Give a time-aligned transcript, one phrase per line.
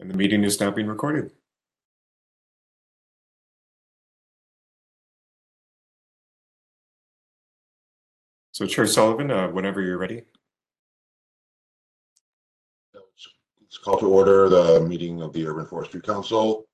[0.00, 1.32] And the meeting is now being recorded.
[8.52, 10.24] So Chair Sullivan, uh, whenever you're ready.
[12.92, 16.66] Let's call to order the meeting of the Urban Forestry Council,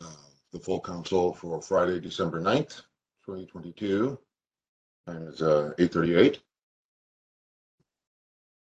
[0.00, 0.06] uh,
[0.52, 2.82] the full council for Friday, December 9th,
[3.26, 4.18] 2022.
[5.06, 6.38] Time is uh, 8:38.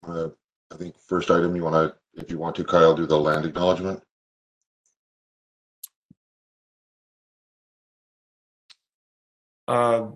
[0.06, 0.28] Uh,
[0.72, 3.44] I think first item you want to, if you want to, Kyle, do the land
[3.44, 4.02] acknowledgement.
[9.66, 10.08] Uh,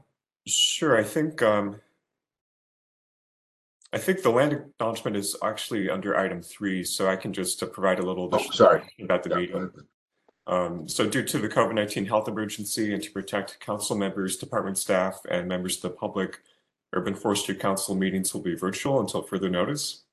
[0.47, 1.81] sure, I think um,
[3.93, 7.67] I think the land acknowledgement is actually under item three, so I can just uh,
[7.67, 8.77] provide a little Oh, additional sorry.
[8.81, 9.71] information about the Yeah, meeting.
[10.47, 15.21] Um, so due to the COVID-19 health emergency and to protect council members, department staff,
[15.31, 16.41] and members of the public,
[16.95, 20.05] Urban Forestry Council meetings will be virtual until further notice.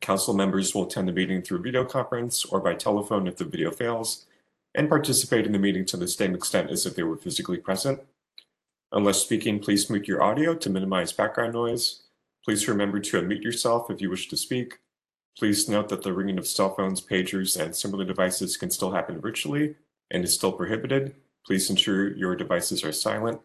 [0.00, 3.70] Council members will attend the meeting through video conference or by telephone if the video
[3.70, 4.26] fails,
[4.74, 8.00] and participate in the meeting to the same extent as if they were physically present.
[8.92, 12.02] Unless speaking, please mute your audio to minimize background noise.
[12.44, 14.78] Please remember to unmute yourself if you wish to speak.
[15.36, 19.20] Please note that the ringing of cell phones, pagers, and similar devices can still happen
[19.20, 19.74] virtually
[20.10, 21.14] and is still prohibited.
[21.44, 23.40] Please ensure your devices are silent.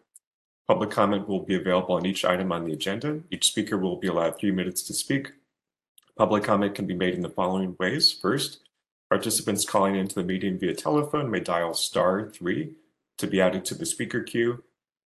[0.68, 3.20] Public comment will be available on each item on the agenda.
[3.30, 5.32] Each speaker will be allowed three minutes to speak.
[6.20, 8.12] Public comment can be made in the following ways.
[8.12, 8.58] First,
[9.08, 12.74] participants calling into the meeting via telephone may dial star three
[13.16, 14.62] to be added to the speaker queue.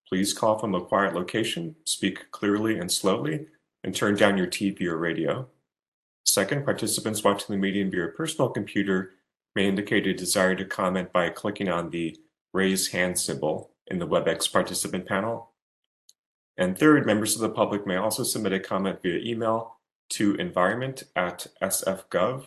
[0.09, 3.47] Please call from a quiet location, speak clearly and slowly,
[3.85, 5.47] and turn down your TV or radio.
[6.25, 9.13] Second, participants watching the meeting via personal computer
[9.55, 12.17] may indicate a desire to comment by clicking on the
[12.53, 15.53] raise hand symbol in the WebEx participant panel.
[16.57, 19.77] And third, members of the public may also submit a comment via email
[20.15, 22.47] to environment at sfgov.org.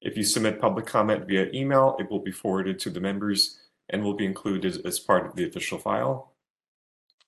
[0.00, 3.58] If you submit public comment via email, it will be forwarded to the members
[3.90, 6.32] and will be included as part of the official file.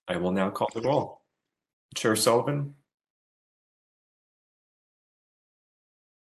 [0.08, 1.20] I will now call the roll.
[1.94, 2.74] Chair Sullivan?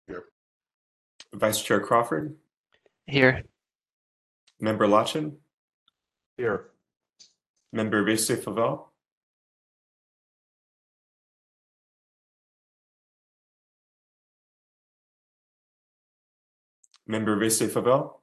[0.07, 0.25] Here.
[1.33, 2.35] Vice Chair Crawford?
[3.07, 3.43] Here.
[4.59, 5.37] Member Lacan?
[6.37, 6.69] Here.
[7.73, 8.88] Member Vese Favel?
[17.09, 18.19] Member Vese Favel?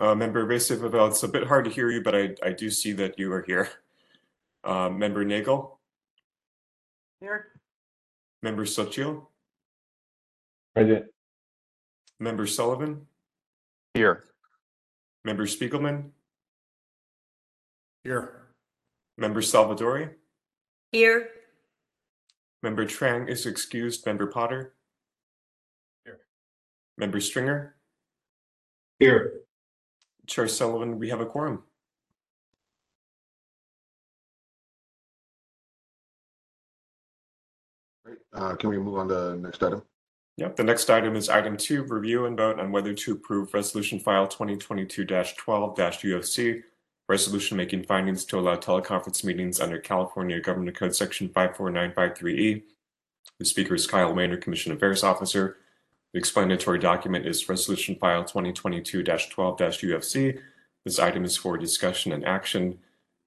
[0.00, 2.70] Uh, Member Vese Favel, it's a bit hard to hear you, but I, I do
[2.70, 3.68] see that you are here.
[4.64, 5.78] Uh, Member Nagel?
[7.20, 7.48] Here.
[8.42, 9.26] Member Sochil?
[10.74, 11.04] Present.
[12.18, 13.02] Member Sullivan?
[13.92, 14.24] Here.
[15.22, 16.12] Member Spiegelman?
[18.04, 18.46] Here.
[19.18, 20.08] Member Salvadori?
[20.92, 21.28] Here,
[22.62, 24.04] Member Trang is excused.
[24.04, 24.74] Member Potter?
[26.04, 26.20] Here.
[26.98, 27.76] Member Stringer?
[28.98, 29.40] Here.
[30.26, 31.62] Chair Sullivan, we have a quorum.
[38.04, 38.18] Great.
[38.32, 39.82] Uh, Can we move on to the next item?
[40.36, 43.98] Yep, the next item is item two, review and vote on whether to approve resolution
[43.98, 46.62] file twenty twenty-two twelve UFC.
[47.10, 51.92] Resolution making findings to allow teleconference meetings under California Government Code Section five four nine
[51.92, 52.62] five three E.
[53.40, 55.56] The speaker is Kyle Maynard, Commission Affairs Officer.
[56.12, 60.38] The explanatory document is resolution file 2022 12 UFC.
[60.84, 62.78] This item is for discussion and action.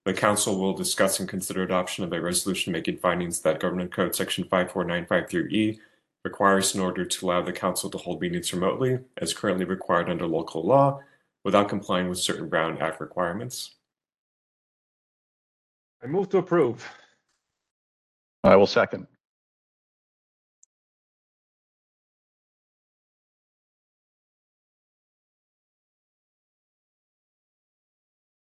[0.06, 4.16] The council will discuss and consider adoption of a resolution making findings that Government Code
[4.16, 5.80] Section five four nine five three E
[6.24, 10.26] requires in order to allow the council to hold meetings remotely, as currently required under
[10.26, 11.02] local law,
[11.44, 13.76] without complying with certain Brown Act requirements.
[16.04, 16.90] I move to approve.
[18.44, 19.08] I will second.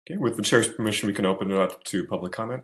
[0.07, 2.63] Okay, with the chair's permission, we can open it up to public comment.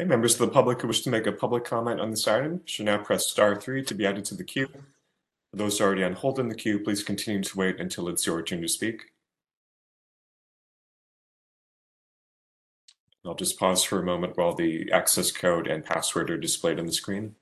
[0.00, 2.62] Okay, members of the public who wish to make a public comment on this item
[2.64, 4.66] should now press star three to be added to the queue.
[5.50, 8.42] For those already on hold in the queue, please continue to wait until it's your
[8.42, 9.12] turn to speak.
[13.26, 16.86] I'll just pause for a moment while the access code and password are displayed on
[16.86, 17.34] the screen.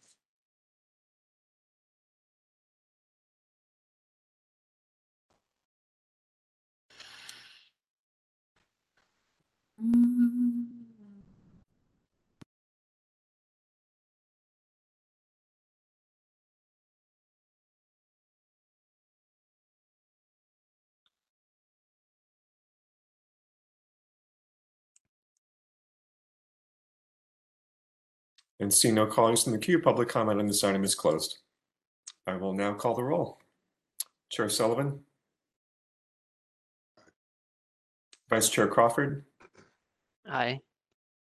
[9.80, 10.17] Mm.
[28.60, 31.38] And see no callers in the queue, public comment on this item is closed.
[32.26, 33.38] I will now call the roll.
[34.30, 35.00] Chair Sullivan?
[38.28, 39.24] Vice Chair Crawford?
[40.28, 40.60] Aye.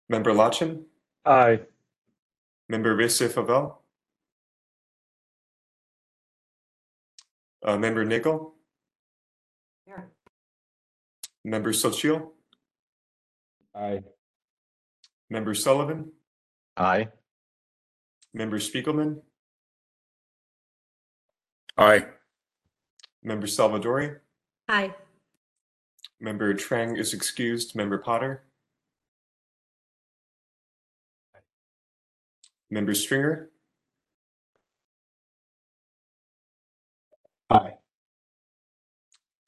[0.08, 0.82] Member Lacan?
[1.24, 1.60] Aye.
[2.68, 3.76] Member Risse Favel?
[7.64, 8.52] Uh, Member Nagel?
[9.86, 10.10] Here.
[11.44, 12.30] Member Sochil?
[13.74, 14.02] Aye.
[15.30, 16.12] Member Sullivan?
[16.76, 17.08] Aye.
[18.32, 19.20] Member Spiegelman?
[21.76, 22.06] Aye.
[23.22, 24.16] Member Salvadori?
[24.68, 24.94] Aye.
[26.20, 27.74] Member Trang is excused.
[27.74, 28.44] Member Potter?
[32.70, 33.50] Member Stringer?
[37.50, 37.74] Aye.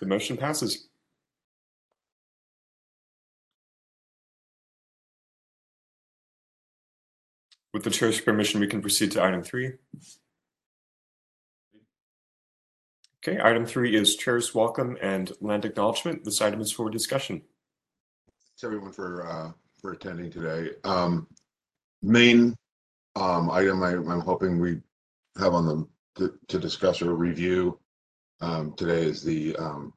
[0.01, 0.89] The motion passes.
[7.73, 9.73] With the chair's permission, we can proceed to item three.
[13.27, 16.25] Okay, item three is chair's welcome and land acknowledgement.
[16.25, 17.41] This item is for discussion.
[18.51, 20.73] Thanks everyone for, uh, for attending today.
[20.85, 21.29] Um,
[22.03, 22.55] main,
[23.17, 24.81] um, item I, I'm hoping we
[25.39, 27.79] have on the, to, to discuss or review,
[28.43, 29.95] um, today is the, um,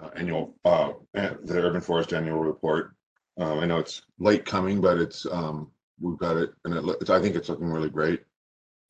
[0.00, 2.94] uh, annual, uh, the Urban Forest Annual Report.
[3.40, 5.70] Uh, I know it's late coming, but it's, um,
[6.00, 8.22] we've got it and it, I think it's looking really great.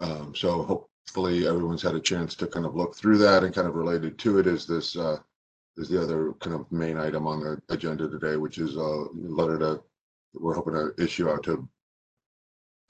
[0.00, 3.68] Um, so hopefully everyone's had a chance to kind of look through that and kind
[3.68, 5.18] of related to it is this, uh,
[5.76, 9.58] is the other kind of main item on the agenda today, which is a letter
[9.58, 9.82] to,
[10.34, 11.68] we're hoping to issue out to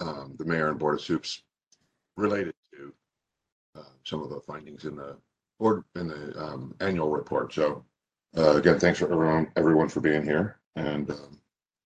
[0.00, 1.42] um, the mayor and board of soups
[2.16, 2.92] related to
[3.78, 5.16] uh, some of the findings in the
[5.58, 7.52] board, in the um, annual report.
[7.52, 7.84] So
[8.36, 10.58] uh, again, thanks for everyone, everyone for being here.
[10.76, 11.40] And um,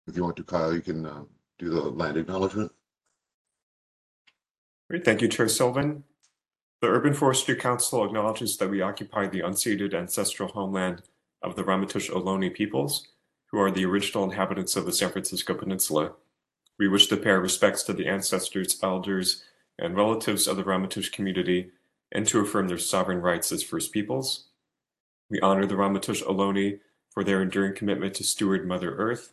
[0.06, 1.22] if you want to, Kyle, you can uh,
[1.58, 2.72] do the land acknowledgement.
[4.88, 6.04] Great, thank you, Chair Sullivan.
[6.80, 11.02] The Urban Forestry Council acknowledges that we occupy the unceded ancestral homeland
[11.42, 13.08] of the Ramaytush Ohlone peoples,
[13.46, 16.12] who are the original inhabitants of the San Francisco Peninsula.
[16.78, 19.44] We wish to pay our respects to the ancestors, elders,
[19.78, 21.70] and relatives of the Ramaytush community
[22.12, 24.48] and to affirm their sovereign rights as First Peoples.
[25.30, 26.80] We honor the Ramaytush Ohlone
[27.10, 29.32] for their enduring commitment to steward Mother Earth.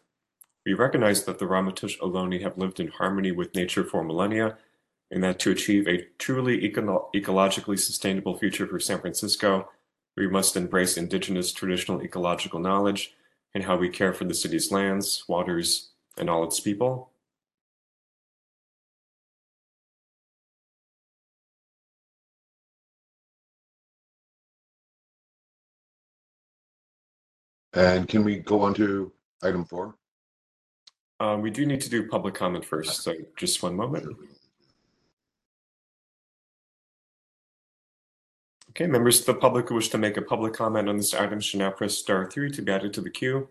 [0.66, 4.58] We recognize that the Ramaytush Ohlone have lived in harmony with nature for millennia
[5.12, 9.70] and that to achieve a truly eco- ecologically sustainable future for San Francisco,
[10.18, 13.16] we must embrace indigenous traditional ecological knowledge
[13.54, 17.12] and how we care for the city's lands, waters, and all its people.
[27.74, 29.12] And can we go on to
[29.44, 29.96] item four?
[31.24, 34.14] Um, we do need to do public comment first, so just one moment.
[38.72, 41.40] Okay, members of the public who wish to make a public comment on this item
[41.40, 43.48] should now press star three to be added to the queue.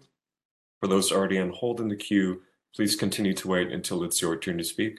[0.81, 2.43] For those already on hold in the queue,
[2.75, 4.99] please continue to wait until it's your turn to speak.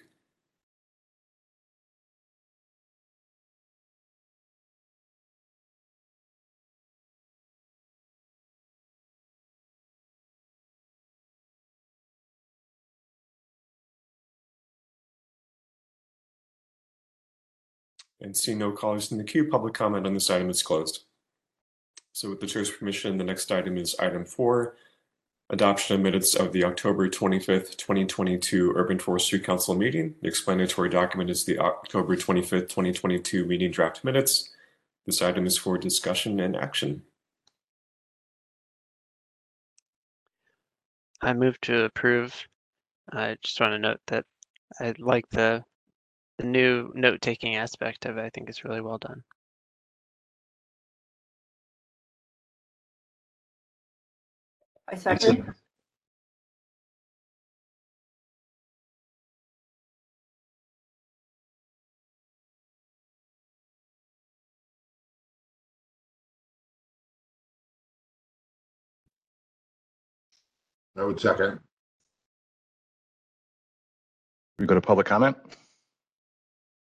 [18.23, 21.03] And see no callers in the queue, public comment on this item is closed.
[22.13, 24.77] So with the chair's permission, the next item is item four,
[25.49, 30.15] adoption of minutes of the October 25th, 2022 Urban Forestry Council meeting.
[30.21, 34.51] The explanatory document is the October 25th, 2022 meeting draft minutes.
[35.06, 37.03] This item is for discussion and action.
[41.21, 42.47] I move to approve.
[43.11, 44.25] I just want to note that
[44.80, 45.65] I like the
[46.37, 48.21] the new note-taking aspect of it.
[48.21, 49.23] I think is really well done.
[54.92, 55.54] I second.
[70.95, 71.59] I would second.
[74.59, 75.35] We go to public comment?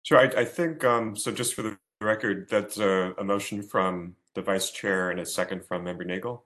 [0.04, 4.16] Sure, I, I think, um, so just for the record, that's a, a motion from
[4.36, 6.44] the vice chair and a second from member Nagel.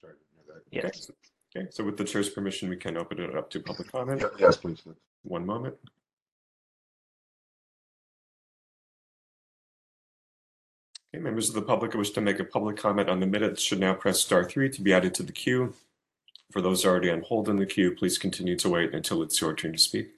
[0.00, 0.94] Sorry, I didn't hear that.
[0.96, 1.10] Yes.
[1.56, 4.20] Okay, so- with the chair's permission, we can open it up to public comment.
[4.22, 4.82] Ye- Yes, please.
[5.22, 5.74] One moment.
[11.14, 13.62] Okay, members of the public who wish to make a public comment on the minutes
[13.62, 15.74] should now press star three to be added to the queue.
[16.52, 19.54] For those already on hold in the queue, please continue to wait until it's your
[19.54, 20.10] turn to speak.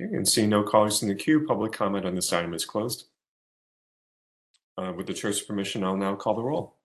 [0.00, 3.06] Okay, and seeing no callers in the queue, public comment on this item is closed.
[4.78, 6.76] Uh, With the chair's permission, I'll now call the roll.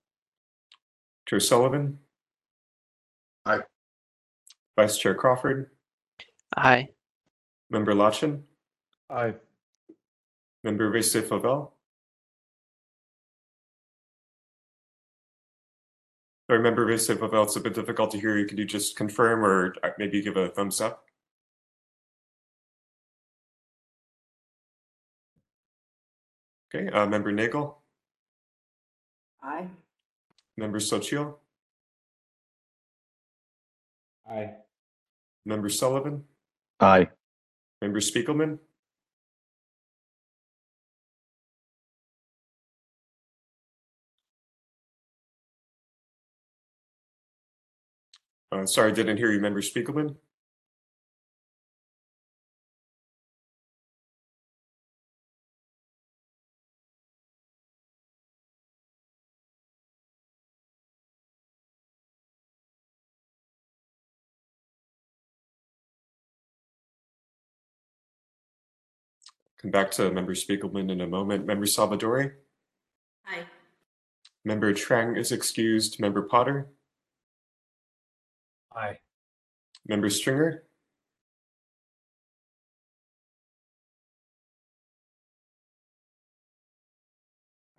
[1.28, 2.00] Chair Sullivan?
[3.46, 3.60] Aye.
[4.78, 5.72] Vice Chair Crawford?
[6.58, 6.90] Aye.
[7.70, 8.42] Member Lacan?
[9.10, 9.36] Aye.
[10.64, 11.72] Member Vese Favel?
[16.50, 18.46] Sorry, Member Vese Favel, it's a bit difficult to hear you.
[18.46, 21.06] Could you just confirm or uh, maybe give a thumbs up?
[26.76, 27.78] Okay, uh, Member Nagel?
[29.42, 29.68] Aye.
[30.58, 31.36] Member Sochil?
[34.30, 34.56] Aye.
[35.46, 36.26] Member Sullivan?
[36.82, 37.08] Aye.
[37.82, 38.60] Member Spiegelman?
[48.52, 50.16] Uh, sorry, didn't hear you, Member Spiegelman.
[69.66, 71.48] Come back to Member Spiegelman in a moment.
[71.48, 72.34] Member Salvadori?
[73.26, 73.46] Aye.
[74.44, 76.00] Member Trang is excused.
[76.00, 76.68] Member Potter?
[78.76, 79.00] Aye.
[79.88, 80.66] Member Stringer?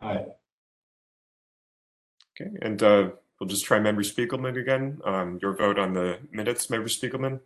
[0.00, 0.25] Aye.
[2.35, 4.99] Okay, and uh, we'll just try Member Spiegelman again.
[5.05, 7.38] Um, your vote on the minutes, Member Spiegelman?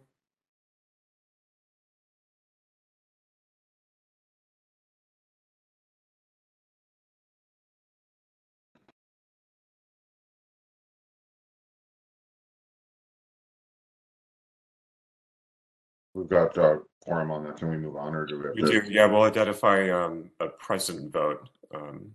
[16.31, 17.57] Got uh, quorum on that.
[17.59, 18.89] Can we move on or do we have We to?
[18.89, 22.13] do, yeah, we'll identify um, a present vote um,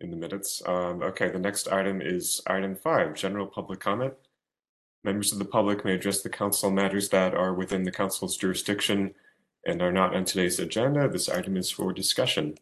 [0.00, 0.62] in the minutes.
[0.66, 4.14] Um, okay, the next item is item five, general public comment.
[5.02, 9.14] Members of the public may address the council matters that are within the council's jurisdiction
[9.66, 11.08] and are not on today's agenda.
[11.08, 12.56] This item is for discussion.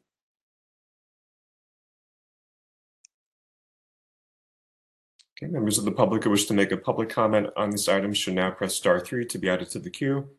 [5.41, 8.13] Okay, members of the public who wish to make a public comment on this item
[8.13, 10.31] should now press star three to be added to the queue.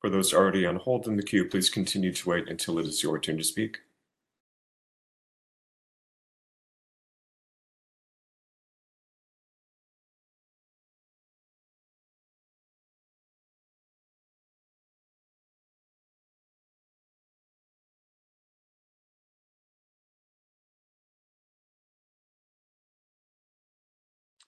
[0.00, 3.02] For those already on hold in the queue, please continue to wait until it is
[3.02, 3.78] your turn to speak.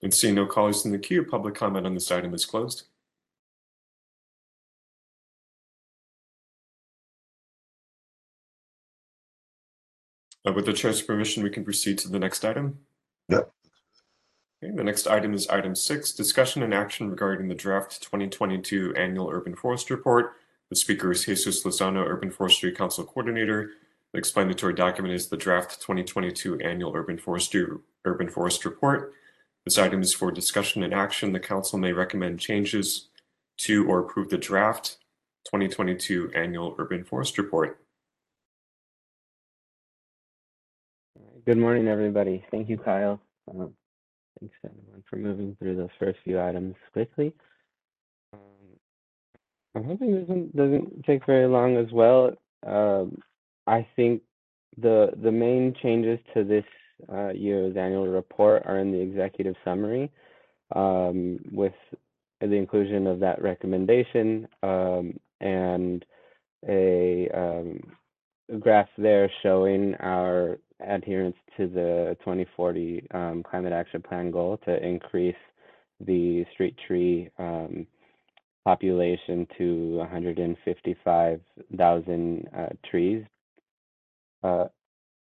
[0.03, 2.83] And seeing no callers in the queue, public comment on this item is closed.
[10.45, 12.79] Uh, With the chair's permission, we can proceed to the next item.
[13.29, 13.49] Yep.
[14.61, 19.29] Okay, the next item is item six, discussion and action regarding the draft 2022 annual
[19.29, 20.33] urban forest report.
[20.69, 23.71] The speaker is Jesus Lozano, Urban Forestry Council Coordinator.
[24.11, 27.65] The explanatory document is the draft 2022 annual urban forestry
[28.03, 29.13] urban forest report.
[29.65, 31.31] This item is for discussion and action.
[31.31, 33.07] The council may recommend changes
[33.59, 34.97] to or approve the draft
[35.45, 37.79] 2022 annual urban forest report.
[41.45, 42.43] Good morning, everybody.
[42.51, 43.21] Thank you, Kyle.
[43.49, 43.73] Um,
[44.39, 47.33] thanks everyone for moving through those first few items quickly.
[48.33, 48.39] Um,
[49.75, 52.31] I'm hoping this doesn't take very long as well.
[52.65, 53.17] Um,
[53.67, 54.23] I think
[54.77, 56.65] the the main changes to this
[57.11, 60.11] uh, annual report are in the executive summary,
[60.75, 61.73] um, with
[62.41, 66.03] the inclusion of that recommendation um, and
[66.67, 67.79] a um,
[68.59, 75.35] graph there showing our adherence to the 2040 um, climate action plan goal to increase
[76.05, 77.87] the street tree um,
[78.65, 83.23] population to 155,000 uh, trees.
[84.43, 84.65] Uh,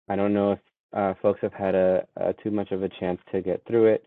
[0.10, 0.60] I don't know if
[0.94, 4.06] uh, folks have had a, a too much of a chance to get through it.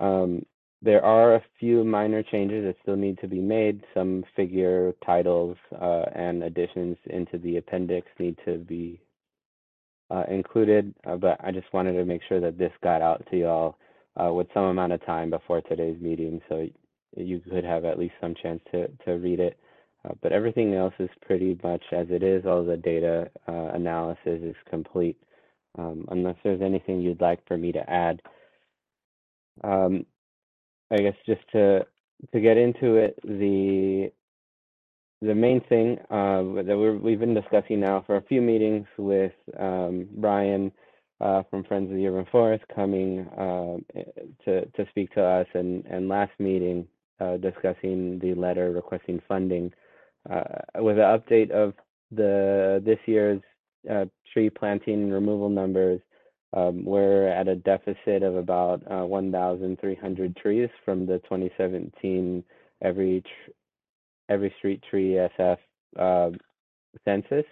[0.00, 0.44] Um,
[0.82, 3.82] there are a few minor changes that still need to be made.
[3.94, 9.00] Some figure titles uh, and additions into the appendix need to be
[10.10, 13.38] uh, included, uh, but I just wanted to make sure that this got out to
[13.38, 13.76] y'all
[14.22, 16.68] uh, with some amount of time before today's meeting, so
[17.16, 19.58] you could have at least some chance to to read it.
[20.04, 22.44] Uh, but everything else is pretty much as it is.
[22.44, 25.16] All the data analysis is complete,
[25.78, 28.20] um, unless there's anything you'd like for me to add.
[29.62, 30.06] Um,
[30.90, 31.86] I guess just to
[32.32, 34.10] to get into it, the
[35.20, 39.32] the main thing uh, that we're, we've been discussing now for a few meetings with
[39.58, 40.70] um, Brian
[41.20, 43.76] uh, from Friends of the Urban Forest coming uh,
[44.44, 46.86] to to speak to us, and and last meeting
[47.20, 49.72] uh, discussing the letter requesting funding
[50.30, 50.42] uh,
[50.76, 51.74] with an update of
[52.10, 53.40] the this year's
[53.90, 56.00] uh, tree planting and removal numbers.
[56.52, 62.44] Um, we're at a deficit of about uh, 1,300 trees from the 2017
[62.82, 63.22] every
[64.28, 65.58] every street tree SF
[65.98, 66.30] uh,
[67.04, 67.44] census,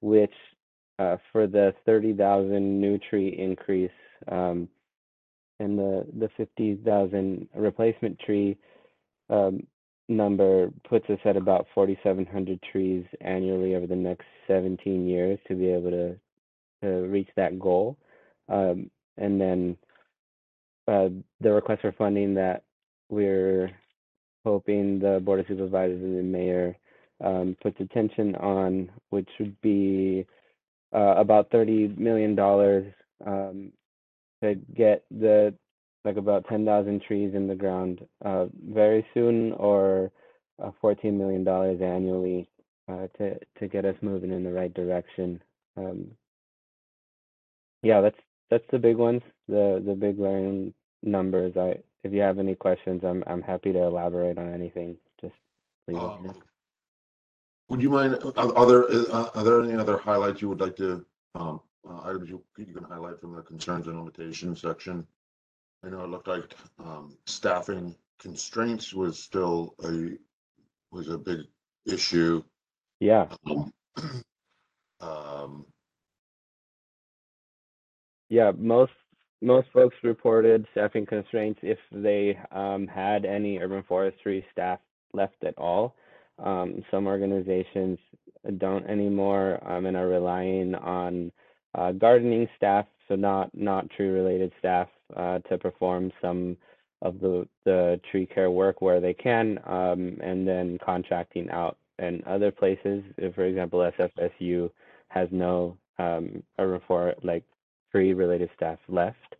[0.00, 0.32] which
[0.98, 3.90] uh, for the 30,000 new tree increase
[4.30, 4.68] um,
[5.58, 8.56] and the the 50,000 replacement tree
[9.30, 9.66] um,
[10.08, 15.68] number puts us at about 4,700 trees annually over the next 17 years to be
[15.68, 16.16] able to
[16.82, 17.96] to reach that goal.
[18.48, 19.76] Um, and then
[20.86, 21.08] uh,
[21.40, 22.64] the request for funding that
[23.08, 23.70] we're
[24.44, 26.76] hoping the Board of Supervisors and the mayor
[27.24, 30.26] um, puts attention on, which would be
[30.94, 32.38] uh, about $30 million
[33.26, 33.72] um,
[34.42, 35.54] to get the
[36.06, 40.12] like about 10,000 trees in the ground uh, very soon or
[40.62, 41.46] uh, $14 million
[41.82, 42.48] annually
[42.88, 45.42] uh, to, to get us moving in the right direction.
[45.76, 46.12] Um,
[47.82, 48.18] yeah, that's
[48.50, 50.72] that's the big ones, the the big learning
[51.02, 51.56] numbers.
[51.56, 54.96] I if you have any questions, I'm I'm happy to elaborate on anything.
[55.20, 55.34] Just
[55.88, 56.02] leave it.
[56.02, 56.34] Um,
[57.68, 60.76] Would you mind, are are there, uh, are there any other highlights you would like
[60.76, 65.06] to, um, uh, items you you can highlight from the concerns and limitations section?
[65.86, 70.18] I know it looked like, um, staffing constraints was still a,
[70.90, 71.40] was a big
[71.86, 72.42] issue.
[73.00, 73.72] Yeah, Um,
[75.00, 75.66] Um,
[78.30, 78.50] yeah.
[78.56, 78.92] Most
[79.42, 84.80] most folks reported staffing constraints if they um, had any urban forestry staff
[85.12, 85.94] left at all.
[86.38, 87.98] Um, some organizations
[88.58, 91.30] don't anymore um, and are relying on
[91.74, 96.56] uh, gardening staff, so not not tree related staff, uh, to perform some
[97.02, 101.76] of the the tree care work where they can, um, and then contracting out.
[101.98, 103.02] in other places,
[103.34, 104.70] for example, SFSU
[105.08, 107.44] has no um, urban like
[107.90, 109.36] tree related staff left,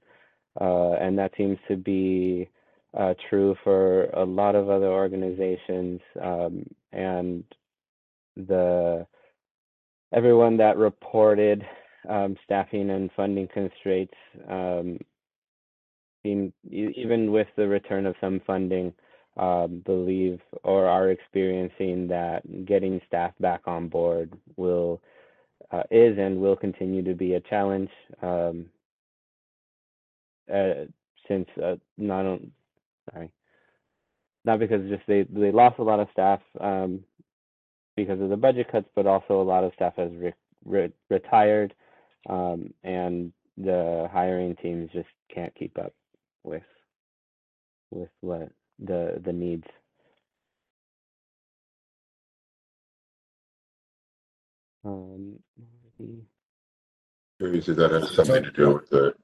[0.61, 2.49] uh, and that seems to be
[2.97, 7.45] uh, true for a lot of other organizations um, and
[8.37, 9.07] the
[10.15, 11.67] everyone that reported
[12.09, 14.15] um, staffing and funding constraints
[14.49, 14.99] um,
[16.27, 18.93] seem even with the return of some funding
[19.37, 25.01] um, believe or are experiencing that getting staff back on board will
[25.73, 27.91] uh, is and will continue to be a challenge
[28.23, 28.67] um,
[30.53, 30.85] uh,
[31.29, 32.51] since uh, not on,
[33.13, 33.31] sorry
[34.45, 37.01] not because just they they lost a lot of staff um,
[37.97, 40.35] because of the budget cuts, but also a lot of staff has re-
[40.65, 41.75] re- retired,
[42.85, 45.93] and the hiring teams just can't keep up
[46.47, 46.63] with
[47.91, 49.67] with what the the needs.
[54.85, 55.39] Um,
[55.99, 56.23] the-
[57.39, 59.15] Curious if that has something to do with the,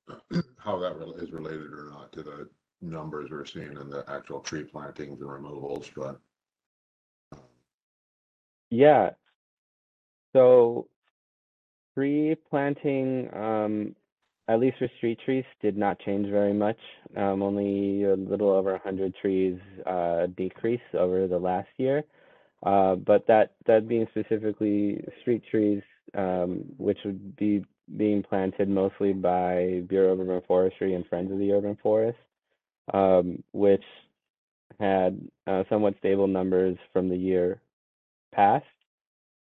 [0.58, 2.46] how that rel- is related or not to the
[2.82, 6.20] numbers we're seeing in the actual tree plantings and removals, but.
[7.32, 7.38] um,
[8.68, 9.10] Yeah.
[10.34, 10.88] So
[11.94, 13.96] tree planting, um,
[14.48, 16.78] at least for street trees, did not change very much.
[17.16, 22.04] Um, only a little over 100 trees uh, decrease over the last year.
[22.64, 25.82] Uh, but that that being specifically street trees,
[26.16, 27.64] um, which would be
[27.96, 32.18] being planted mostly by Bureau of Urban Forestry and Friends of the Urban Forest,
[32.94, 33.82] um, which
[34.78, 37.60] had uh, somewhat stable numbers from the year
[38.32, 38.64] past.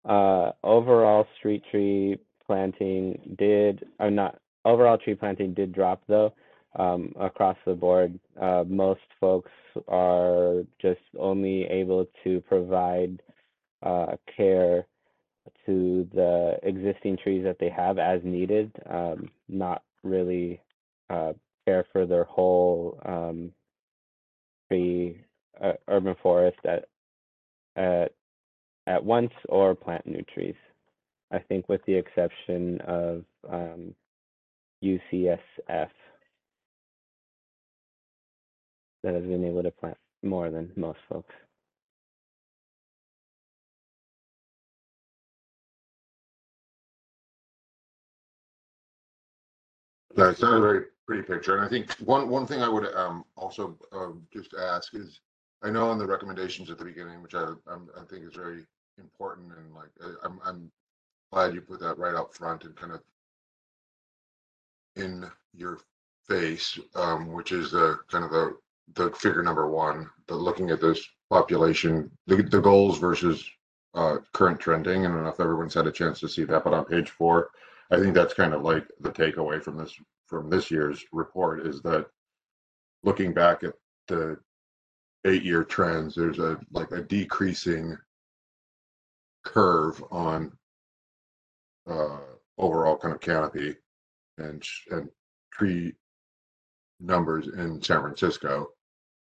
[0.05, 6.33] Uh, overall street tree planting did, or not, overall tree planting did drop though,
[6.75, 8.19] um, across the board.
[8.39, 9.51] Uh, most folks
[9.87, 13.21] are just only able to provide
[13.83, 14.85] uh, care
[15.65, 20.61] to the existing trees that they have as needed, um, not really
[21.09, 21.33] uh,
[21.65, 23.51] care for their whole um,
[24.69, 25.21] tree
[25.61, 26.85] uh, urban forest at
[27.75, 28.13] at
[28.87, 30.55] at once or plant new trees.
[31.31, 33.93] I think with the exception of um,
[34.83, 35.39] UCSF
[39.03, 41.33] that has been able to plant more than most folks.
[50.15, 53.77] Not a very pretty picture, and I think one, one thing I would, um, also,
[53.91, 55.19] um, just ask is,
[55.61, 58.65] I know in the recommendations at the beginning, which I, um, I think is very
[58.97, 60.71] important and like, I- I'm, I'm
[61.31, 63.01] glad you put that right up front and kind of
[64.97, 65.79] in your
[66.27, 68.57] face, um, which is the kind of the,
[68.95, 73.43] the figure number one, the looking at this population, the, the goals versus
[73.93, 75.05] uh, current trending.
[75.05, 77.49] I don't know if everyone's had a chance to see that, but on page four,
[77.91, 79.93] I think that's kind of like the takeaway from this,
[80.27, 82.07] from this year's report is that
[83.03, 83.73] looking back at
[84.07, 84.37] the
[85.25, 87.97] eight-year trends, there's a, like a decreasing
[89.43, 90.51] curve on
[91.89, 92.19] uh,
[92.57, 93.75] overall kind of canopy
[94.37, 95.09] and, and
[95.51, 95.93] tree
[96.99, 98.69] numbers in San Francisco.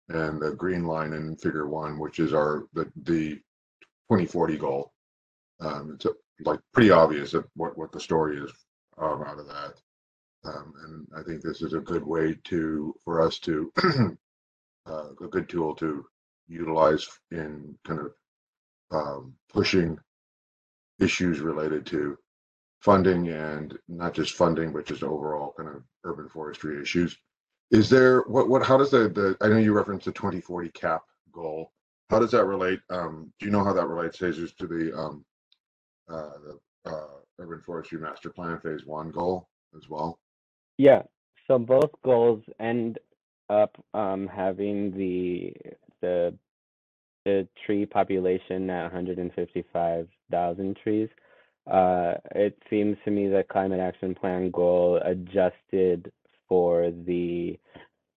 [0.09, 3.35] And the green line in figure one, which is our, the, the
[4.11, 4.93] 2040 goal.
[5.61, 6.11] Um, it's uh,
[6.45, 8.51] like pretty obvious what, what the story is
[8.99, 9.75] um, out of that.
[10.45, 13.73] Um, and I think this is a good way to, for us to,
[14.89, 16.05] uh, a good tool to
[16.49, 18.13] utilize in kind of
[18.91, 19.99] um, pushing
[20.99, 22.19] issues related to
[22.81, 27.17] funding and not just funding, but just overall kind of urban forestry issues.
[27.71, 31.03] Is there, what, what, how does the, the, I know you referenced the 2040 cap
[31.33, 31.73] goal.
[32.09, 32.81] How does that relate?
[32.91, 35.25] Um, do you know how that relates, Jesus, to the, um,
[36.09, 37.07] uh, the, uh,
[37.39, 40.19] urban forestry master plan phase one goal as well?
[40.79, 41.03] Yeah,
[41.47, 42.99] so both goals end
[43.49, 45.53] up um, having the
[46.01, 46.35] the
[47.27, 51.09] the tree population at 155,000 trees.
[51.67, 56.11] Uh, it seems to me the climate action plan goal adjusted
[56.49, 57.59] for the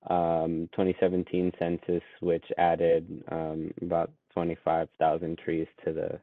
[0.10, 6.20] um, 2017 census, which added um, about 25,000 trees to the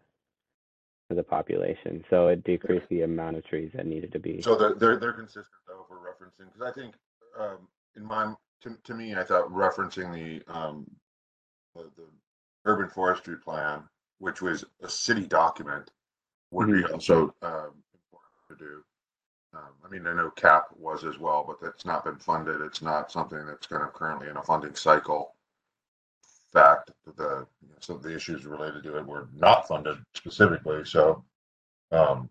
[1.09, 2.05] to the population.
[2.09, 4.41] So it decreased the amount of trees that needed to be.
[4.43, 6.95] So they're, they're, they're consistent though, we're referencing, because I think,
[7.39, 7.59] um,
[7.97, 10.89] in my, to, to me, I thought referencing the, um,
[11.75, 12.05] the, the
[12.65, 13.83] urban forestry plan,
[14.19, 15.91] which was a city document,
[16.51, 18.83] would be also, um, important to do.
[19.53, 22.61] Um, I mean, I know CAP was as well, but that's not been funded.
[22.61, 25.35] It's not something that's kind of currently in a funding cycle.
[26.53, 27.47] Fact, the,
[27.81, 31.25] some of the issues related to it were not funded specifically, so,
[31.93, 32.29] um,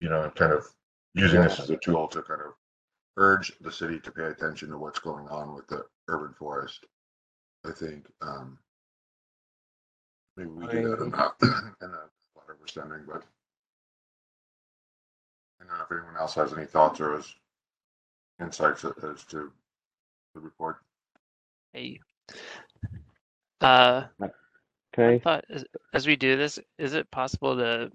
[0.00, 0.66] you know, kind of
[1.14, 2.52] using this as a tool to kind of
[3.18, 6.86] urge the city to pay attention to what's going on with the urban forest.
[7.66, 8.58] I think, um,
[10.36, 12.08] maybe we do that in a, in a
[12.74, 13.22] letter but
[15.60, 17.32] I don't know if anyone else has any thoughts or has
[18.40, 19.52] insights as as to
[20.34, 20.78] the report.
[21.72, 22.00] Hey.
[23.60, 24.04] Uh,
[24.92, 25.18] Can I I?
[25.18, 27.90] thought as, as we do this, is it possible to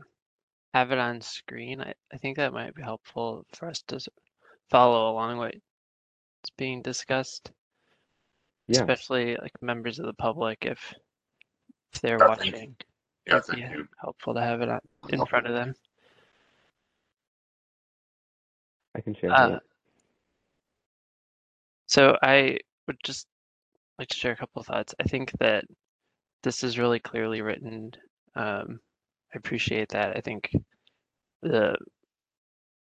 [0.73, 1.81] have it on screen?
[1.81, 3.99] I, I think that might be helpful for us to
[4.69, 5.59] follow along what's
[6.57, 7.51] being discussed,
[8.67, 8.81] Yeah.
[8.81, 10.93] especially like members of the public if
[11.93, 12.75] if they're Yeah, thank you.
[13.27, 13.33] Watching.
[13.33, 13.87] Yeah, it'd thank be you.
[13.99, 14.79] Helpful to have it on,
[15.09, 15.73] in front of them.
[18.95, 19.63] I can share Uh, that.
[21.87, 22.57] So I
[22.87, 23.27] would just
[23.99, 24.95] like to share a couple of thoughts.
[24.99, 25.65] I think that
[26.43, 27.91] this is really clearly written.
[28.35, 28.79] Um,
[29.33, 30.15] I appreciate that.
[30.17, 30.51] I think
[31.41, 31.75] the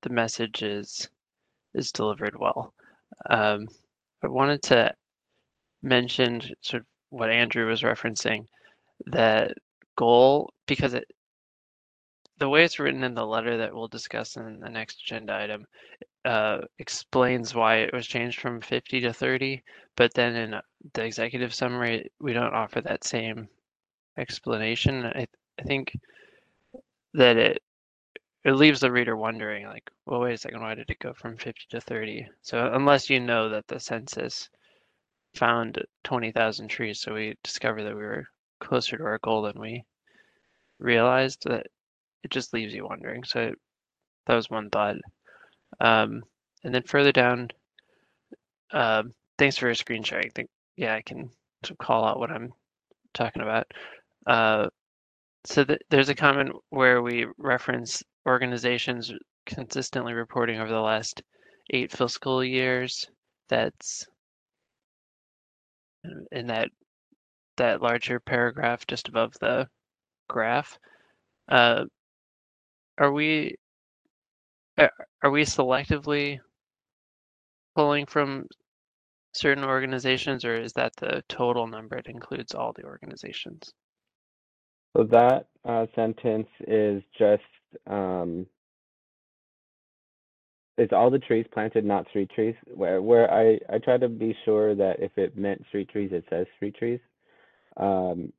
[0.01, 1.09] the message is
[1.73, 2.73] is delivered well.
[3.29, 3.67] Um,
[4.23, 4.93] I wanted to
[5.81, 8.45] mention sort of what Andrew was referencing,
[9.07, 9.53] that
[9.99, 11.05] goal because it
[12.37, 15.65] the way it's written in the letter that we'll discuss in the next agenda item
[16.23, 19.61] uh, explains why it was changed from 50 to 30,
[19.97, 20.55] but then in
[20.93, 23.49] the executive summary, we don't offer that same
[24.17, 25.05] explanation.
[25.05, 25.27] I,
[25.59, 25.97] I think
[27.13, 27.61] that it
[28.45, 31.35] it leaves the reader wondering, like, well, wait a second, why did it go from
[31.35, 32.25] 50 to 30?
[32.41, 34.49] So unless you know that the census
[35.35, 38.27] found 20,000 trees, so we discovered that we were
[38.61, 39.83] closer to our goal than we
[40.79, 41.67] realized, that
[42.23, 43.23] it just leaves you wondering.
[43.23, 43.51] So
[44.27, 44.95] that was one thought.
[45.79, 46.23] Um,
[46.63, 47.49] and then further down,
[48.71, 50.27] um, thanks for your screen sharing.
[50.27, 51.29] I think, yeah, I can
[51.79, 52.53] call out what I'm
[53.13, 53.67] talking about.
[54.27, 54.67] Uh,
[55.45, 59.11] so th- there's a comment where we reference organizations
[59.45, 61.23] consistently reporting over the last
[61.71, 63.07] eight fiscal years.
[63.47, 64.05] That's
[66.31, 66.69] in that
[67.57, 69.67] that larger paragraph just above the
[70.29, 70.79] graph.
[71.49, 71.85] Uh,
[72.97, 73.55] are we
[74.77, 76.39] are we selectively
[77.75, 78.47] pulling from
[79.33, 81.97] certain organizations, or is that the total number?
[81.97, 83.73] It includes all the organizations.
[84.95, 87.43] So that uh, sentence is just
[87.87, 88.45] um,
[90.77, 92.55] it's all the trees planted, not street trees.
[92.73, 96.25] Where where I I try to be sure that if it meant street trees, it
[96.29, 96.99] says street trees.
[97.77, 98.31] Um,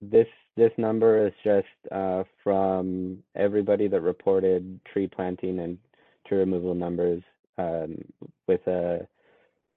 [0.00, 5.78] this this number is just uh, from everybody that reported tree planting and
[6.26, 7.22] tree removal numbers
[7.58, 7.96] um,
[8.46, 9.06] with a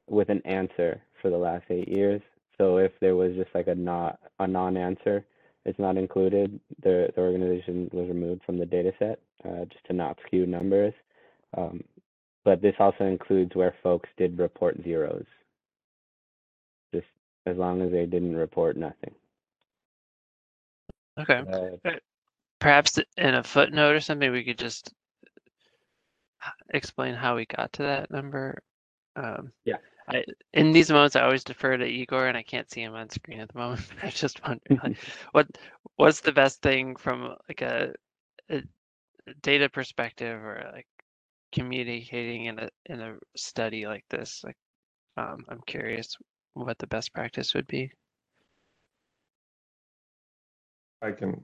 [0.10, 2.22] with an answer for the last eight years.
[2.58, 5.26] So if there was just like a not a non-answer,
[5.66, 6.60] it's not included.
[6.84, 10.94] The the organization was removed from the data set uh, just to not skew numbers.
[11.58, 11.84] Um,
[12.46, 15.26] but this also includes where folks did report zeros.
[16.94, 17.08] Just
[17.46, 19.14] as long as they didn't report nothing.
[21.18, 21.44] Okay.
[21.86, 21.92] Uh,
[22.60, 24.92] Perhaps in a footnote or something, we could just
[26.74, 28.62] explain how we got to that number.
[29.16, 29.78] Um, Yeah.
[30.10, 33.10] I, in these moments, I always defer to Igor, and I can't see him on
[33.10, 33.82] screen at the moment.
[34.04, 34.98] I just wondering, like,
[35.34, 35.48] what
[35.98, 37.94] what's the best thing from like a,
[38.50, 38.64] a
[39.42, 40.88] data perspective or like
[41.52, 44.44] communicating in a in a study like this?
[44.46, 44.58] Like,
[45.18, 46.16] um, I'm curious
[46.54, 47.92] what the best practice would be.
[51.02, 51.42] I can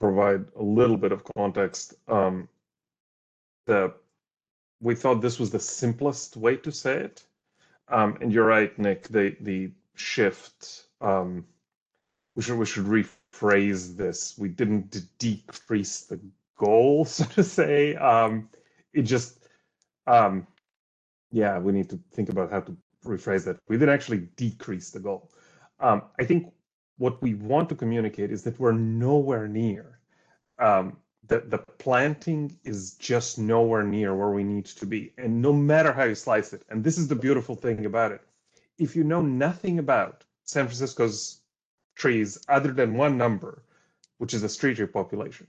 [0.00, 1.94] provide a little bit of context.
[2.08, 2.48] Um,
[3.66, 3.94] the
[4.80, 7.24] we thought this was the simplest way to say it,
[7.88, 9.08] um, and you're right, Nick.
[9.08, 10.86] The the shift.
[11.00, 11.46] Um,
[12.36, 14.36] we should we should rephrase this.
[14.36, 16.20] We didn't de- decrease the
[16.58, 17.94] goal, so to say.
[17.96, 18.48] Um,
[18.92, 19.46] it just,
[20.06, 20.46] um,
[21.30, 23.58] yeah, we need to think about how to rephrase that.
[23.68, 25.30] We didn't actually decrease the goal.
[25.80, 26.52] Um, I think
[26.98, 29.98] what we want to communicate is that we're nowhere near.
[30.58, 35.12] Um, the, the planting is just nowhere near where we need to be.
[35.16, 38.20] And no matter how you slice it, and this is the beautiful thing about it,
[38.78, 41.40] if you know nothing about San Francisco's
[41.94, 43.62] trees other than one number,
[44.18, 45.46] which is the street tree population,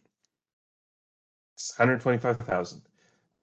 [1.55, 2.81] it's 125,000.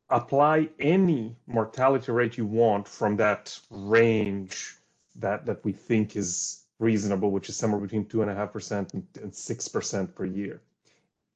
[0.08, 4.76] Apply any mortality rate you want from that range
[5.16, 8.92] that, that we think is reasonable, which is somewhere between two and a half percent
[8.92, 10.60] and six percent per year.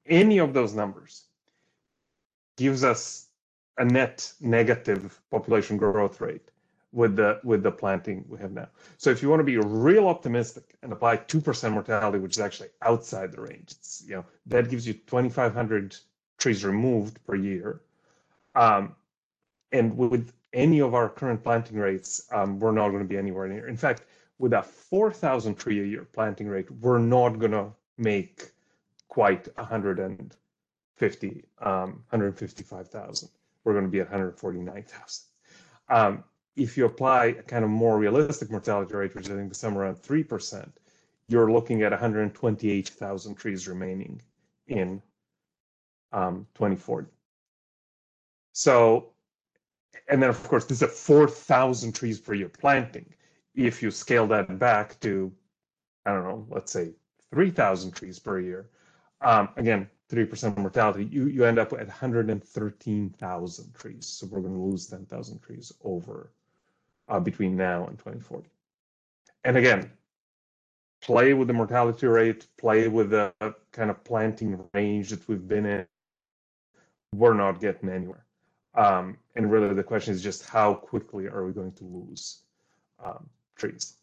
[0.07, 1.25] Any of those numbers
[2.57, 3.29] gives us
[3.79, 6.51] a net negative population growth rate
[6.93, 8.69] with the with the planting we have now.
[8.97, 12.41] So if you want to be real optimistic and apply two percent mortality, which is
[12.41, 15.97] actually outside the range, it's, you know that gives you 2,500
[16.39, 17.83] trees removed per year.
[18.55, 18.97] Um,
[19.73, 23.47] and with any of our current planting rates, um, we're not going to be anywhere
[23.47, 23.69] near.
[23.69, 24.05] In fact,
[24.39, 28.51] with a 4,000 tree a year planting rate, we're not going to make
[29.09, 31.71] quite 150, um,
[32.11, 33.29] 155,000.
[33.65, 35.25] We're going to be at 149,000.
[35.89, 36.25] Um,
[36.57, 39.85] if you apply a kind of more realistic mortality rate, which I think is somewhere
[39.85, 40.71] around 3%,
[41.29, 44.23] you're looking at 128,000 trees remaining
[44.69, 45.03] in
[46.13, 47.09] um, 2040.
[48.53, 49.11] So,
[50.09, 53.13] and then of course, this is a 4,000 trees per year planting
[53.57, 55.33] if you scale that back to,
[56.05, 56.93] I don't know, let's say
[57.33, 58.69] 3,000 trees per year,
[59.23, 64.07] um, again, 3% mortality, you, you end up at 113,000 trees.
[64.07, 66.31] So we're going to lose 10,000 trees over
[67.09, 68.49] uh, between now and 2040.
[69.45, 69.91] And again,
[71.01, 73.33] play with the mortality rate, play with the
[73.73, 75.87] kind of planting range that we've been in.
[77.15, 78.25] We're not getting anywhere.
[78.75, 82.43] Um, and really, the question is just how quickly are we going to lose
[83.03, 83.95] um, trees.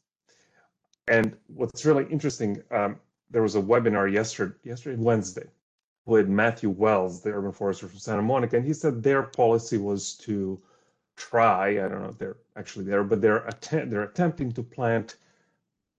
[1.07, 5.47] And what's really interesting, um, there was a webinar yesterday, yesterday Wednesday,
[6.05, 10.15] with Matthew Wells, the urban forester from Santa Monica, and he said their policy was
[10.15, 10.61] to
[11.15, 11.69] try.
[11.69, 15.17] I don't know if they're actually there, but they're they're attempting to plant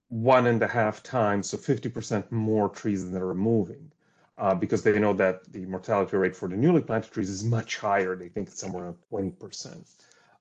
[0.09, 3.91] one and a half times, so 50% more trees than they're removing,
[4.39, 7.79] uh, because they know that the mortality rate for the newly planted trees is much
[7.79, 8.15] higher.
[8.15, 9.85] They think it's somewhere around 20%.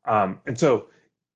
[0.05, 0.87] Um, and so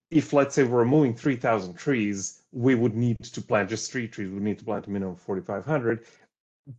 [0.09, 4.29] if let's say we're removing 3,000 trees, we would need to plant just three trees.
[4.29, 6.05] We need to plant a minimum of 4,500,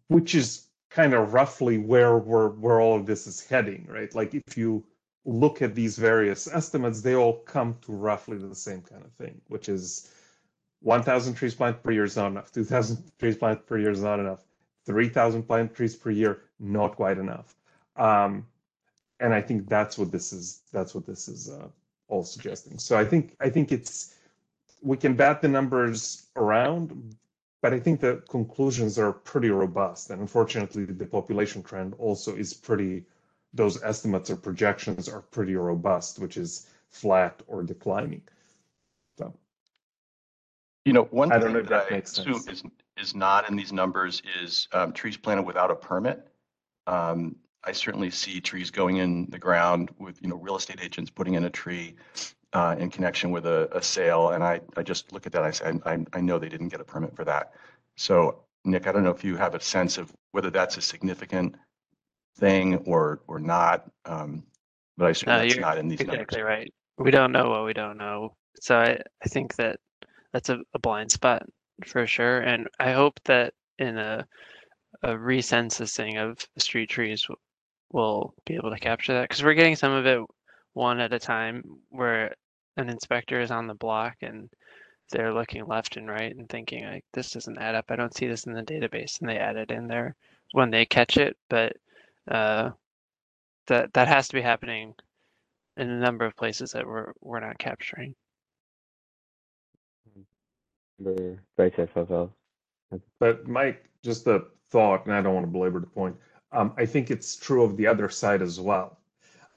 [0.09, 4.15] which is kind of roughly where we're where all of this is heading, right?
[4.15, 4.85] Like if you
[5.25, 9.41] look at these various estimates, they all come to roughly the same kind of thing,
[9.49, 10.11] which is
[10.81, 12.51] 1,000 trees planted per year is not enough.
[12.53, 14.45] 2,000 trees planted per year is not enough.
[14.87, 17.57] 3,000 planted trees per year, not quite enough.
[17.97, 18.47] Um,
[19.21, 20.63] and I think that's what this is.
[20.73, 21.69] That's what this is uh,
[22.09, 22.79] all suggesting.
[22.79, 24.15] So I think I think it's
[24.83, 27.17] we can bat the numbers around,
[27.63, 30.11] but I think the conclusions are pretty robust.
[30.11, 33.05] And unfortunately, the population trend also is pretty.
[33.55, 38.23] Those estimates or projections are pretty robust, which is flat or declining.
[39.19, 39.35] So
[40.85, 42.63] You know, one I thing don't know if that that I assume sense.
[42.63, 42.63] is,
[42.99, 46.29] is not in these numbers is um, trees planted without a permit.
[46.87, 47.37] Um,
[47.69, 51.35] I certainly see trees going in the ground with, you know, real estate agents putting
[51.35, 51.97] in a tree
[52.55, 54.31] uh, in connection with a, a sale.
[54.31, 56.81] And I, I just look at that, I say, I, I know they didn't get
[56.81, 57.53] a permit for that.
[57.97, 61.57] So Nick, I don't know if you have a sense of whether that's a significant
[62.39, 63.85] thing or, or not.
[64.07, 64.45] Um,
[64.97, 66.15] but I No, that's you're not in these numbers.
[66.15, 66.73] Exactly right.
[66.97, 68.35] We don't know what we don't know.
[68.63, 69.79] So I, I think that
[70.33, 71.43] that's a, a blind spot
[71.85, 72.41] for sure.
[72.41, 74.27] And I hope that in a,
[75.03, 77.29] a recensusing of street trees,
[77.93, 80.21] we'll be able to capture that because we're getting some of it
[80.75, 82.35] one at a time where
[82.77, 84.49] an inspector is on the block and
[85.11, 87.87] they're looking left and right and thinking like this doesn't add up.
[87.89, 90.15] I don't see this in the database and they add it in there
[90.53, 91.37] when they catch it.
[91.49, 91.77] But
[92.31, 92.71] uh,
[93.69, 94.95] that that has to be happening
[95.77, 98.15] in a number of places that we're we're not capturing.
[100.99, 102.31] Member Vice Chair Fovell.
[103.19, 106.17] But Mike, just a thought, and I don't want to belabor the point.
[106.53, 108.99] Um, I think it's true of the other side as well.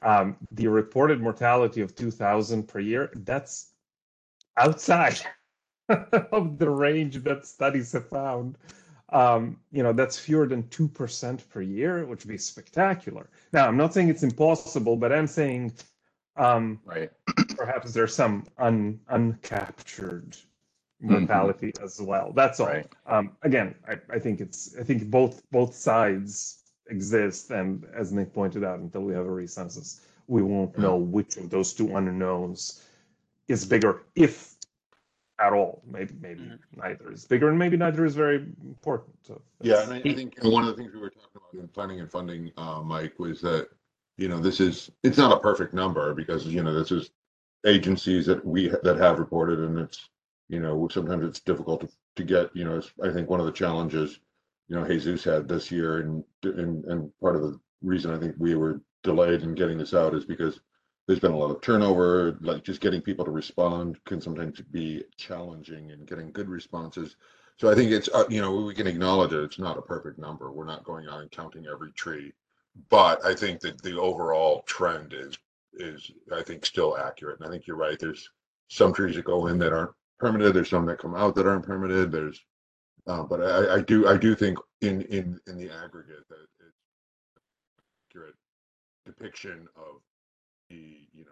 [0.03, 3.73] Um, the reported mortality of 2,000 per year, that's
[4.57, 5.19] outside
[5.89, 8.57] of the range that studies have found.
[9.09, 13.29] Um, you know, that's fewer than 2% per year, which would be spectacular.
[13.53, 15.73] Now, I'm not saying it's impossible, but I'm saying
[16.37, 17.11] um, Right.
[17.57, 20.37] perhaps there's some un, uncaptured
[21.01, 21.07] Mhm.
[21.09, 22.31] mortality as well.
[22.33, 22.67] That's all.
[22.67, 22.87] Right.
[23.05, 26.60] Um, again, I, I think it's I think both both sides
[26.91, 31.37] exist, and as Nick pointed out, until we have a recensus, we won't know which
[31.37, 32.83] of those two unknowns
[33.47, 34.55] is bigger, if
[35.39, 35.81] at all.
[35.89, 36.59] Maybe maybe Mhm.
[36.75, 39.15] neither is bigger, and maybe neither is very important.
[39.23, 41.67] So Yeah, and I, I think one of the things we were talking about in
[41.69, 43.69] planning and funding, uh, Mike, was that,
[44.17, 47.11] you know, this is, it's not a perfect number because, you know, this is
[47.65, 50.09] agencies that we, that have reported and it's,
[50.49, 53.45] you know, sometimes it's difficult to, to get, you know, it's, I think one of
[53.45, 54.19] the challenges,
[54.71, 58.35] you know, Jesus had this year and, and, and part of the reason I think
[58.37, 60.61] we were delayed in getting this out is because
[61.05, 65.03] there's been a lot of turnover, like just getting people to respond can sometimes be
[65.17, 67.17] challenging and getting good responses.
[67.57, 69.43] So I think it's, uh, you know, we can acknowledge it.
[69.43, 70.53] It's not a perfect number.
[70.53, 72.31] We're not going out and counting every tree.
[72.89, 75.37] But I think that the overall trend is,
[75.73, 77.41] is, I think, still accurate.
[77.41, 77.99] And I think you're right.
[77.99, 78.29] There's
[78.69, 80.53] some trees that go in that aren't permitted.
[80.53, 82.09] There's some that come out that aren't permitted.
[82.09, 82.41] There's,
[83.07, 86.77] uh, but I, I do, I do think in, in, in the aggregate that it's
[88.09, 88.35] accurate
[89.05, 90.01] depiction of
[90.69, 91.31] the, you know,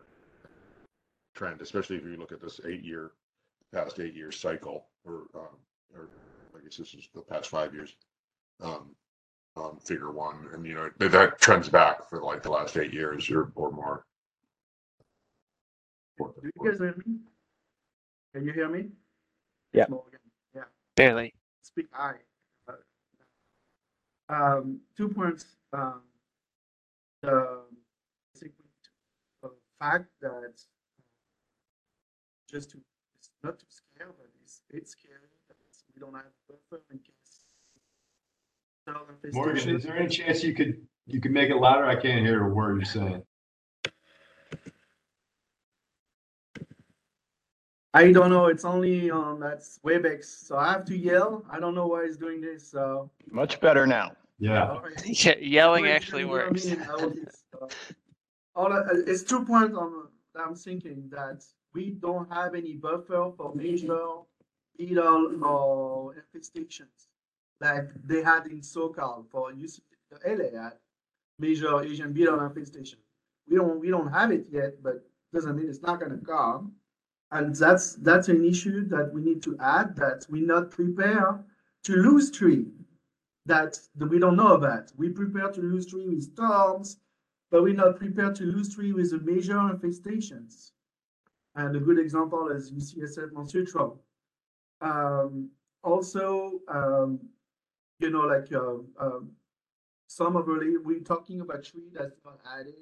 [1.36, 3.12] trend, especially if you look at this eight year,
[3.74, 5.58] past eight year cycle or, um,
[5.96, 6.10] or
[6.58, 7.96] I guess this is the past five years.
[8.62, 8.96] Um,
[9.58, 12.94] um, figure one, and you know, that- that trends back for like the last eight
[12.94, 14.06] years or, or more.
[16.20, 17.20] Do you guys hear me?
[18.34, 18.90] Can you hear me?
[19.74, 19.88] Yeah.
[20.56, 20.64] Yeah,
[20.96, 21.34] Barely.
[21.62, 22.14] Speak I.
[24.30, 26.02] Um, two points, um,
[27.24, 27.62] the,
[29.80, 30.54] fact that
[32.52, 32.78] just to,
[33.18, 35.16] it's not to scare, but it's, it's scary
[35.48, 35.56] that
[35.96, 37.14] we don't have buffer in case.
[39.34, 41.86] Morgan, is there any chance you could, you could make it louder?
[41.86, 43.24] I can't hear a word you're saying.
[47.94, 51.44] I don't know, it's only on, that's Webex, so I have to yell.
[51.50, 53.10] I don't know why he's doing this, so.
[53.32, 54.12] Much better now.
[54.38, 54.70] Yeah.
[54.70, 55.06] All right.
[55.26, 56.66] Yeah, yelling Wait, actually you know what I works.
[56.66, 56.82] mean?
[56.88, 57.68] I will just, uh,
[58.56, 63.32] All, I- it's two points on, that I'm thinking that we don't have any buffer
[63.36, 63.98] for major
[64.78, 67.08] beetle or uh, infestations.
[67.60, 69.80] Like they had in SoCal for UC,
[70.26, 70.74] LA had
[71.40, 73.00] major Asian beetle infestation.
[73.50, 76.74] We don't, we don't have it yet, but doesn't mean it's not gonna come.
[77.32, 81.44] And that's, that's an issue that we need to add, that we're not prepare
[81.84, 82.66] to lose tree
[83.50, 84.92] that we don't know about.
[84.96, 86.98] We prepare to lose tree with storms,
[87.52, 90.72] but we're not prepared to lose tree with the major infestations.
[91.56, 94.00] And a good example is UCSF Mount Sutro.
[94.82, 95.50] Um,
[95.84, 97.20] also, um,
[98.00, 99.32] you know, like uh, um,
[100.08, 102.76] some of the we're talking about tree that's not added.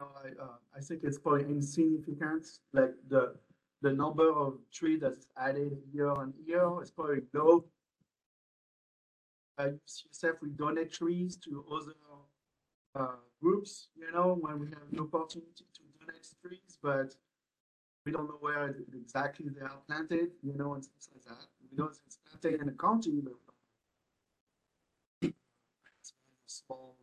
[0.00, 3.34] I, uh, I think it's probably insignificant, like the
[3.82, 7.64] the number of tree that's added year on year is probably low
[9.58, 11.94] uh, UCSF, we donate trees to other
[12.94, 17.14] uh, groups, you know, when we have the opportunity to donate trees, but
[18.04, 21.46] we don't know where exactly they are planted, you know, and things like that.
[21.70, 23.32] We know it's planted in the county, but
[25.22, 26.14] it's a
[26.46, 26.96] small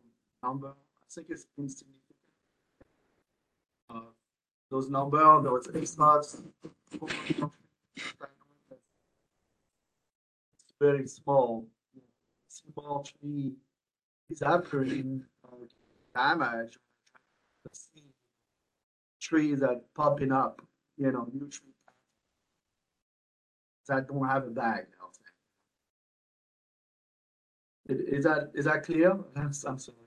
[0.44, 0.70] number.
[0.70, 2.03] I think it's insignificant.
[4.72, 6.42] Those number, those experts.
[10.56, 11.68] It's very small
[12.54, 13.54] small tree
[14.30, 15.56] is happening uh,
[16.16, 16.78] damage.
[19.22, 20.62] Trees that popping up,
[20.98, 21.70] you know, new tree
[23.88, 24.86] that don't have a bag.
[27.88, 29.18] Is that, is that clear?
[29.36, 30.03] I'm sorry.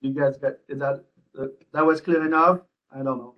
[0.00, 2.60] You guys got, is that, that- that was clear enough?
[2.92, 3.34] I don't know.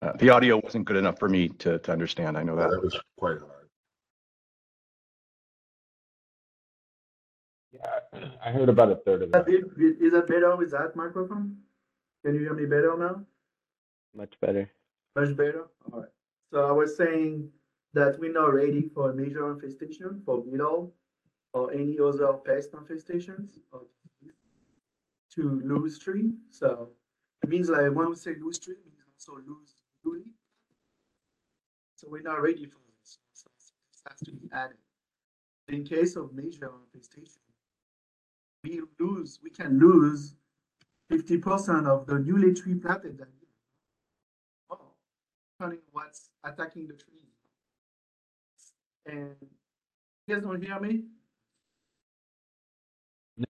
[0.00, 2.38] Uh, The audio wasn't good enough for me to, to understand.
[2.38, 2.82] I know That that.
[2.82, 3.68] was quite hard.
[7.72, 9.76] Yeah, I heard about a third of Is that that.
[9.76, 11.56] bit- Is that better with that microphone?
[12.24, 13.24] Can you hear me better now?
[14.14, 14.70] Much better.
[15.16, 15.66] Much better?
[15.92, 16.08] Alright.
[16.52, 17.50] So I was saying
[17.94, 20.94] that we're not ready for a major infestation for beetle
[21.52, 23.58] or any other pest infestations
[25.34, 26.32] to lose tree.
[26.50, 26.90] So
[27.42, 30.24] it means like when we say lose tree, means also lose lily.
[31.96, 33.18] So we're not ready for this.
[33.32, 34.78] So this has to be added.
[35.68, 37.42] In case of major infestation,
[38.64, 40.34] we lose, we can lose
[41.10, 43.28] fifty percent of the newly tree planted that
[45.58, 47.14] depending what's attacking the tree.
[49.06, 49.34] And
[50.26, 51.04] you guys don't hear me?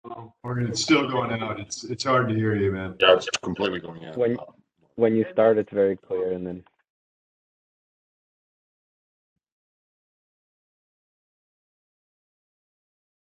[0.05, 0.33] No.
[0.43, 1.59] Morgan, it's still going out.
[1.59, 2.95] It's, it's hard to hear you, man.
[2.99, 4.17] Yeah, it's completely going out.
[4.17, 4.37] When-
[4.97, 6.63] When you start, it's very clear, and then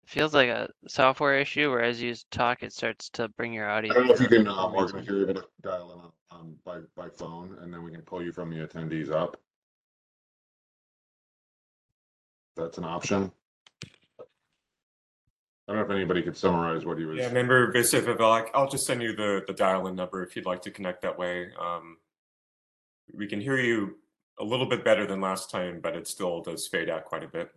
[0.08, 3.92] Feels like a software issue where as you talk, it starts to bring your audio.
[3.92, 4.98] I don't know if you can, for uh, some Morgan, reason.
[5.00, 8.00] if you're able to dial in on, um, by, by phone, and then we can
[8.00, 9.38] pull you from the attendees up.
[12.56, 13.30] That's an option.
[14.22, 14.24] I
[15.68, 17.18] don't know if anybody could summarize what he was.
[17.18, 20.62] Yeah, member Visa Vivek, I'll just send you the, the dial-in number if you'd like
[20.62, 21.50] to connect that way.
[21.60, 21.98] Um,
[23.12, 23.96] we can hear you
[24.40, 27.28] a little bit better than last time, but it still does fade out quite a
[27.28, 27.50] bit.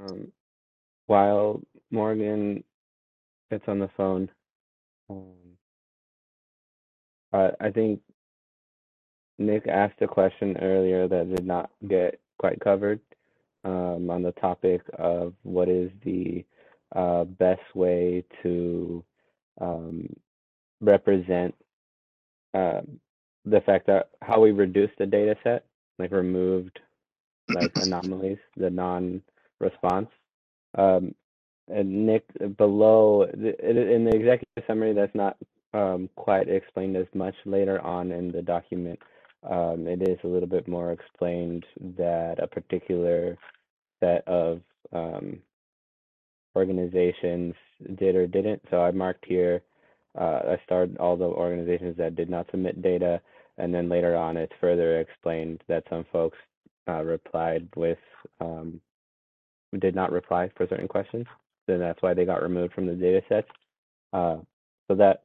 [0.00, 0.32] Um,
[1.08, 1.60] while
[1.92, 2.64] Morgan
[3.50, 4.30] gets on the phone,
[5.10, 5.34] um,
[7.32, 8.00] I I think
[9.38, 13.00] Nick asked a question earlier that did not get quite covered
[13.64, 16.44] um, on the topic of what is the
[16.94, 19.04] uh, best way to
[19.60, 20.08] um,
[20.80, 21.54] represent
[22.54, 22.80] uh,
[23.46, 25.64] the fact that how we reduced the data set,
[25.98, 26.78] like removed
[27.48, 28.70] like anomalies, the
[29.60, 30.08] non-response.
[30.76, 31.14] Um,
[31.68, 32.24] and Nick,
[32.56, 35.36] below in the executive summary, that's not
[35.72, 38.98] um, quite explained as much later on in the document.
[39.48, 41.64] Um, it is a little bit more explained
[41.96, 43.38] that a particular
[44.00, 44.60] set of
[44.92, 45.38] um,
[46.56, 47.54] organizations
[47.96, 48.62] did or didn't.
[48.70, 49.62] So I marked here,
[50.18, 53.20] uh, I started all the organizations that did not submit data,
[53.58, 56.38] and then later on it's further explained that some folks
[56.88, 57.98] uh, replied with
[58.40, 58.80] um,
[59.78, 61.26] did not reply for certain questions.
[61.66, 63.48] Then that's why they got removed from the data sets.
[64.12, 64.38] Uh,
[64.88, 65.22] so that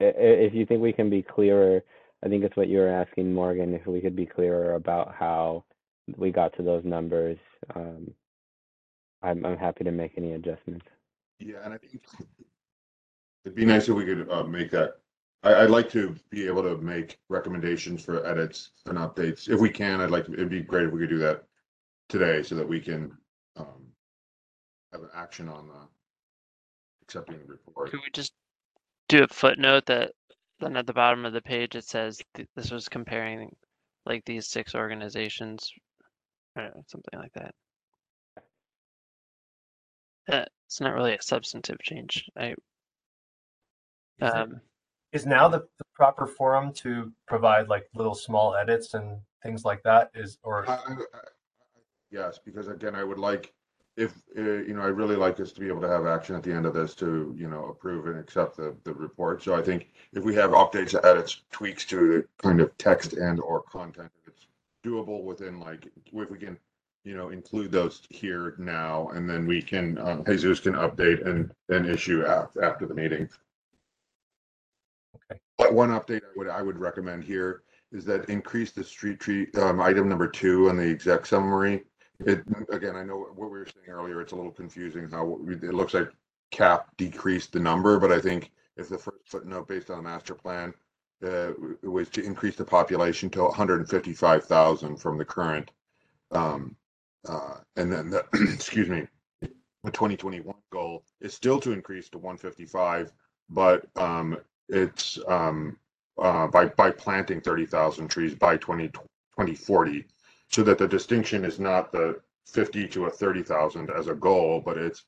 [0.00, 1.82] if you think we can be clearer,
[2.24, 5.64] I think it's what you were asking, Morgan, if we could be clearer about how
[6.16, 7.36] we got to those numbers.
[7.74, 8.12] Um,
[9.22, 10.86] I'm, I'm happy to make any adjustments.
[11.40, 12.00] Yeah, and I think
[13.44, 14.98] it'd be nice if we could, uh, make that.
[15.42, 19.48] I, I'd like to be able to make recommendations for edits and updates.
[19.48, 20.32] If we can, I'd like, to.
[20.32, 21.44] it'd be great if we could do that
[22.08, 23.16] today so that we can,
[23.56, 23.92] um,
[24.92, 25.88] have an action on the
[27.02, 27.90] accepting the report.
[27.90, 28.32] Could we just
[29.08, 30.12] do a footnote that
[30.60, 33.54] then at the bottom of the page it says th- this was comparing
[34.06, 35.70] like these six organizations,
[36.56, 37.54] I something like that.
[40.30, 42.28] Uh, it's not really a substantive change.
[42.36, 42.54] I
[44.20, 44.60] Is um
[45.12, 49.82] Is now the, the proper forum to provide like little small edits and things like
[49.84, 51.18] that is, or I- I- I-
[52.10, 53.52] Yes, because again, I would like,
[53.96, 56.42] if, uh, you know, I'd really like us to be able to have action at
[56.42, 59.42] the end of this to, you know, approve and accept the, the report.
[59.42, 63.40] So I think if we have updates, edits, tweaks to the kind of text and
[63.40, 64.46] or content, if it's
[64.84, 66.56] doable within like, if we can,
[67.04, 71.50] you know, include those here now, and then we can, uh, Jesus can update and,
[71.68, 73.28] and issue after, after the meeting.
[75.14, 75.40] Okay.
[75.58, 79.48] But one update I would, I would recommend here is that increase the street tree,
[79.56, 81.84] um, item number two on the exec summary.
[82.20, 85.62] It, again, I know what we were saying earlier, it's a little confusing how it
[85.74, 86.10] looks like
[86.50, 90.34] cap decreased the number, but I think if the first footnote based on the master
[90.34, 90.74] plan
[91.24, 91.52] uh,
[91.82, 95.70] was to increase the population to hundred and fifty-five thousand from the current,
[96.32, 96.76] um,
[97.28, 99.06] uh, and then the, excuse me,
[99.84, 103.12] the twenty twenty-one goal is still to increase to one fifty-five,
[103.48, 104.36] but, um,
[104.68, 105.76] it's, um,
[106.20, 110.04] uh, by, by planting thirty thousand trees by 20 2040,
[110.50, 114.62] So that the distinction is not the fifty to a thirty thousand as a goal,
[114.64, 115.04] but it's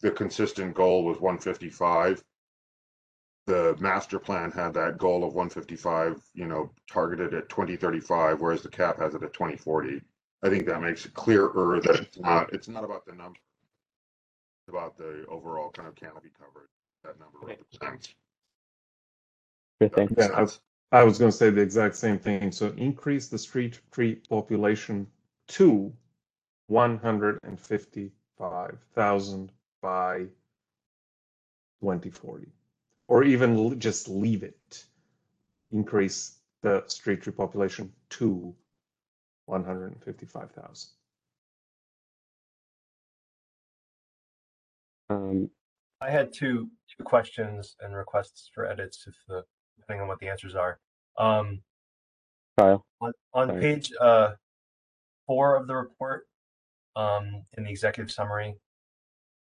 [0.00, 2.22] the consistent goal was one fifty-five.
[3.46, 8.40] The master plan had that goal of one fifty-five, you know, targeted at twenty thirty-five,
[8.40, 10.00] whereas the cap has it at twenty forty.
[10.42, 13.38] I think that makes it clearer that it's not, it's not about the number.
[14.66, 16.68] It's about the overall kind of canopy coverage
[17.04, 17.58] that number Okay.
[17.80, 18.14] represents.
[19.80, 20.08] Sure thing.
[20.92, 22.52] Yeah, I was, gonna say the exact same thing.
[22.52, 25.06] So increase the street tree population
[25.48, 25.92] to
[26.66, 30.26] one hundred and fifty-five thousand by
[31.80, 32.48] twenty forty.
[33.08, 34.84] Or even just leave it.
[35.72, 38.54] Increase the street tree population to
[39.46, 40.90] one hundred and fifty-five thousand.
[45.10, 45.50] Um,
[46.00, 49.42] I had two two questions and requests for edits if the
[49.92, 50.78] depending on what the answers are.
[51.18, 51.60] Um,
[52.58, 53.60] Kyle, on on Sorry.
[53.60, 54.32] page uh
[55.26, 56.26] four of the report,
[56.96, 58.56] um, in the executive summary, it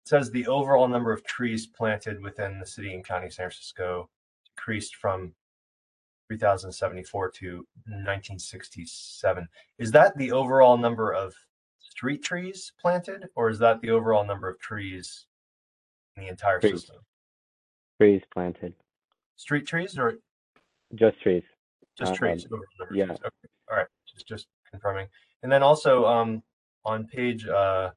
[0.08, 4.10] says the overall number of trees planted within the city and county of San Francisco
[4.56, 5.34] decreased from
[6.28, 9.48] 3,074 to 1967.
[9.78, 11.34] Is that the overall number of
[11.80, 15.26] street trees planted, or is that the overall number of trees
[16.16, 16.82] in the entire Trees.
[16.82, 16.98] system?
[18.00, 18.74] trees planted,
[19.38, 20.20] Street trees or
[20.96, 21.44] just trees.
[21.98, 22.46] just Um, trees?
[22.46, 23.06] overall number yeah.
[23.06, 23.20] trees?
[23.20, 23.48] Okay.
[23.72, 23.88] All right.
[24.08, 25.08] Just just confirming.
[25.44, 26.44] And then also um
[26.86, 27.92] on page uh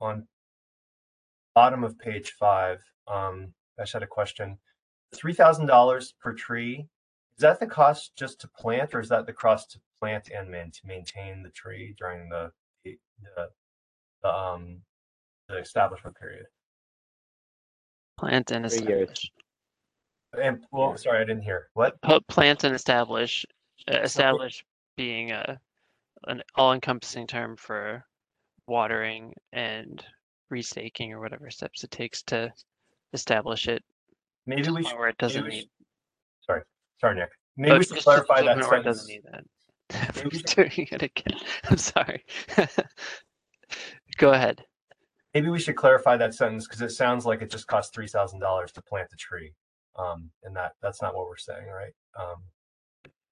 [0.00, 0.26] on
[1.54, 4.58] bottom of page five, um, I just had a question.
[5.14, 6.88] Three thousand dollars per tree.
[7.36, 10.50] Is that the cost just to plant, or is that the cost to plant and
[10.50, 12.50] man, to maintain the tree during the
[12.84, 12.98] the,
[13.36, 13.48] the,
[14.22, 14.80] the um
[15.48, 16.46] the establishment period?
[18.18, 19.10] Plant and Three years.
[19.10, 19.32] establish.
[20.40, 21.68] And well, sorry, I didn't hear.
[21.74, 22.00] What?
[22.00, 23.44] Put plant and establish.
[23.90, 24.64] Uh, establish
[24.96, 25.60] being a
[26.28, 28.04] an all-encompassing term for
[28.68, 30.04] watering and
[30.52, 32.52] restaking or whatever steps it takes to
[33.12, 33.82] establish it
[34.46, 34.96] Maybe we should.
[34.96, 35.62] where it doesn't need.
[35.62, 35.68] should-
[36.46, 36.62] Sorry,
[37.00, 37.30] sorry, Nick.
[37.56, 40.14] Maybe we should clarify that point where it doesn't need that.
[40.16, 41.38] Maybe we I'm doing it again.
[41.64, 42.24] I'm sorry.
[44.16, 44.64] Go ahead.
[45.34, 48.40] Maybe we should clarify that sentence because it sounds like it just costs three thousand
[48.40, 49.52] dollars to plant a tree.
[49.96, 51.94] Um, and that that's not what we're saying, right?
[52.18, 52.42] Um,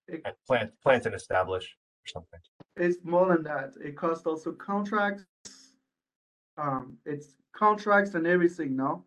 [0.08, 2.40] It- plant, plant and establish or something.
[2.76, 3.74] It's more than that.
[3.80, 5.24] It costs also contracts.
[6.56, 9.04] Um, it's contracts and everything, no?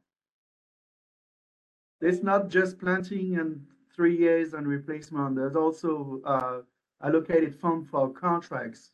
[2.02, 5.36] It's not just planting and three years and replacement.
[5.36, 6.62] There's also, uh,
[7.02, 8.92] allocated fund for contracts.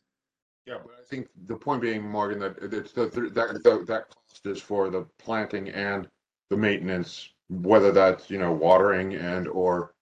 [0.66, 4.46] Yeah, but I think the point being, Morgan, that it's the, that, that, that cost
[4.46, 6.08] is for the planting and
[6.50, 9.94] the maintenance, whether that's, you know, watering and or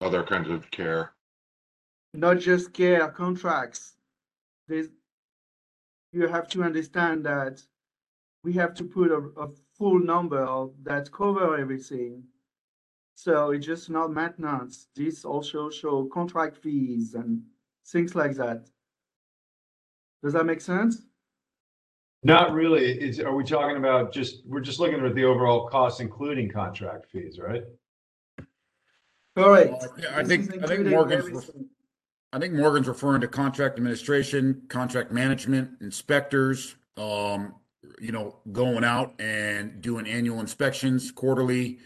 [0.00, 1.12] other kinds of care.
[2.14, 3.96] not just care contracts.
[4.68, 4.88] There's,
[6.12, 7.62] you have to understand that
[8.42, 12.24] we have to put a, a full number that cover everything.
[13.14, 14.88] So it's just not maintenance.
[14.94, 17.42] This also show contract fees and
[17.86, 18.68] things like that.
[20.22, 21.02] Does that make sense?
[22.26, 22.90] Not really.
[22.90, 27.06] Is, are we talking about just, we're just looking at the overall cost, including contract
[27.08, 27.62] fees, right?
[29.36, 29.70] Correct.
[29.70, 31.68] Well, I This think- I think including Morgan's everything.
[32.32, 37.54] I think Morgan's referring to contract administration, contract management, inspectors, um,
[38.00, 41.78] you know, going out and doing annual inspections quarterly.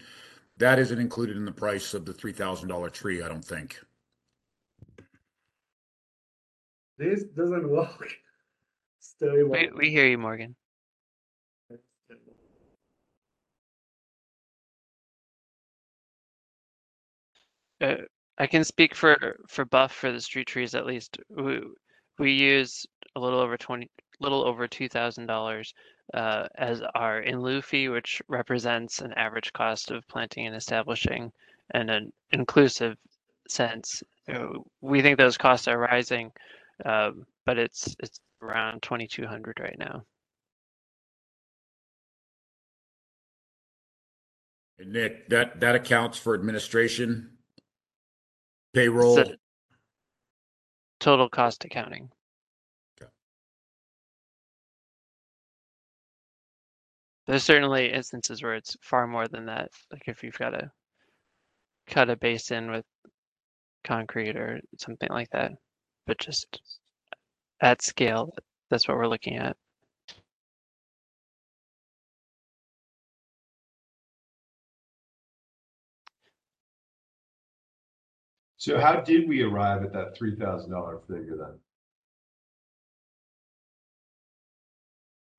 [0.56, 3.78] That isn't included in the price of the three thousand dollar tree, I don't think.
[6.96, 8.10] This doesn't work.
[9.00, 10.56] Story We, we hear you, Morgan.
[17.80, 17.96] Uh,
[18.38, 21.18] I can speak for for Buff for the street trees at least.
[21.30, 21.60] We
[22.18, 22.86] we use
[23.16, 23.90] a little over twenty,
[24.20, 25.74] little over two thousand dollars
[26.14, 31.32] uh, as our in lieu fee, which represents an average cost of planting and establishing,
[31.74, 32.96] and an inclusive
[33.48, 34.02] sense.
[34.82, 36.32] We think those costs are rising,
[36.84, 40.04] um, but it's it's around twenty two hundred right now.
[44.78, 47.36] And Nick, that, that accounts for administration,
[48.72, 49.22] payroll.
[51.00, 52.08] total cost accounting.
[53.00, 53.10] Okay.
[57.26, 59.68] There's certainly instances where it's far more than that.
[59.92, 60.70] Like if you've got to
[61.86, 62.86] cut a basin with
[63.84, 65.52] concrete or something like that.
[66.06, 66.60] But just
[67.60, 68.34] at scale.
[68.70, 69.56] That's what we're looking at.
[78.56, 81.58] So how did we arrive at that $3,000 figure then?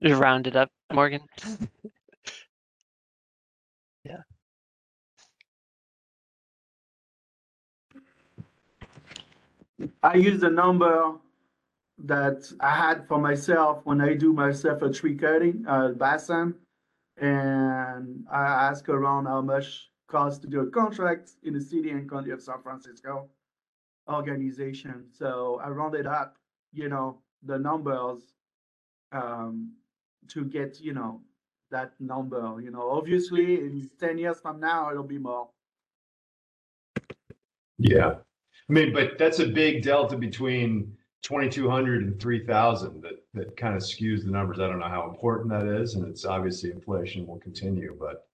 [0.01, 1.21] Just round it up, Morgan.
[4.03, 4.23] yeah.
[10.01, 11.13] I use the number
[12.05, 16.55] that I had for myself when I do myself a tree cutting, uh, basin.
[17.17, 22.09] And I ask around how much cost to do a contract in the city and
[22.09, 23.29] county of San Francisco
[24.09, 25.05] organization.
[25.11, 26.35] So I rounded up,
[26.73, 28.33] you know, the numbers
[29.11, 29.73] um,
[30.29, 31.21] to get, you know,
[31.69, 35.49] that number, you know, obviously in ten years from now, it'll be more.
[37.77, 38.15] Yeah.
[38.69, 43.81] I mean, but that's a big delta between 2,200 and 3,000 that, that kind of
[43.81, 44.59] skews the numbers.
[44.59, 45.95] I don't know how important that is.
[45.95, 48.27] And it's obviously inflation will continue, but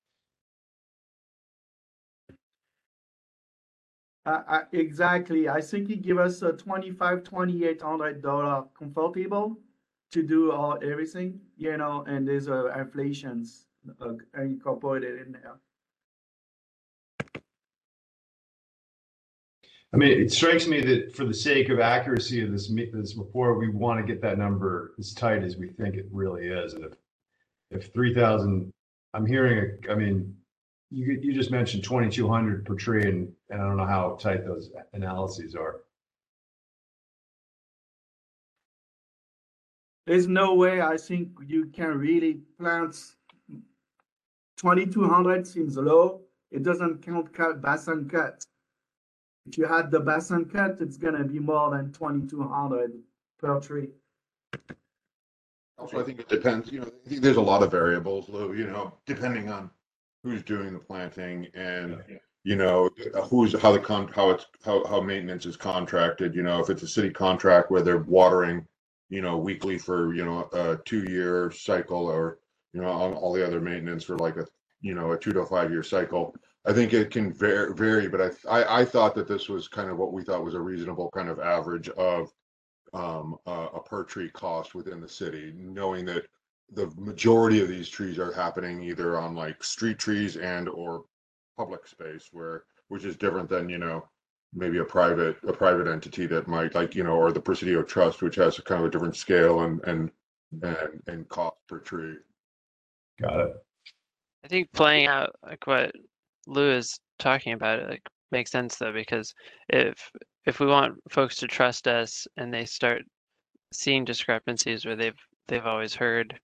[4.26, 5.48] Uh, exactly.
[5.48, 9.58] I think he give us a twenty-five, twenty-eight hundred dollar comfortable
[10.12, 13.68] to do all everything, you know, and there's uh, inflations
[14.02, 15.56] uh, incorporated in there.
[19.94, 23.58] I mean, it strikes me that for the sake of accuracy of this, this report,
[23.58, 26.74] we want to get that number as tight as we think it really is.
[26.74, 26.94] And if,
[27.72, 28.72] if 3,000,
[29.14, 30.36] I'm hearing, a- I mean,
[30.90, 34.72] you, you just mentioned 2,200 per tree and, and I don't know how tight those
[34.94, 35.82] analyses are.
[40.06, 42.96] There's no way I think you can really plant
[44.56, 46.22] twenty-two hundred seems low.
[46.50, 48.46] It doesn't count cut, basin cut.
[49.48, 52.92] If you had the basin cut, it's gonna be more than twenty-two hundred
[53.40, 53.90] per tree.
[55.78, 58.54] Also, I think it depends, you know, I think there's a lot of variables, Lou,
[58.54, 59.70] you know, depending on
[60.24, 62.02] who's doing the planting and,
[62.44, 62.90] you know,
[63.26, 66.82] who's, how the con, how it's, how, how maintenance is contracted, you know, if it's
[66.82, 68.66] a city contract where they're watering,
[69.10, 72.40] you know, weekly for, you know, a two-year cycle or,
[72.74, 74.48] you know, all, all the other maintenance for like a,
[74.82, 76.36] you know, a two to five year cycle.
[76.68, 79.90] I think it can vary, vary, but I, I, I thought that this was kind
[79.90, 82.30] of what we thought was a reasonable kind of average of
[82.94, 86.28] um, a, a per tree cost within the city, knowing that
[86.74, 91.06] the majority of these trees are happening either on like street trees and or
[91.58, 94.06] public space where, which is different than, you know,
[94.54, 98.22] maybe a private, a private entity that might like, you know, or the Presidio Trust,
[98.22, 100.12] which has a kind of a different scale and, and,
[100.62, 102.16] and, and cost per tree.
[103.22, 103.54] Got it.
[104.44, 105.94] I think playing out like what
[106.48, 109.34] Lou is talking about it like makes sense though because
[109.70, 110.12] if
[110.46, 113.04] if we want folks to trust us and they start
[113.74, 116.40] seeing discrepancies where they've they've always heard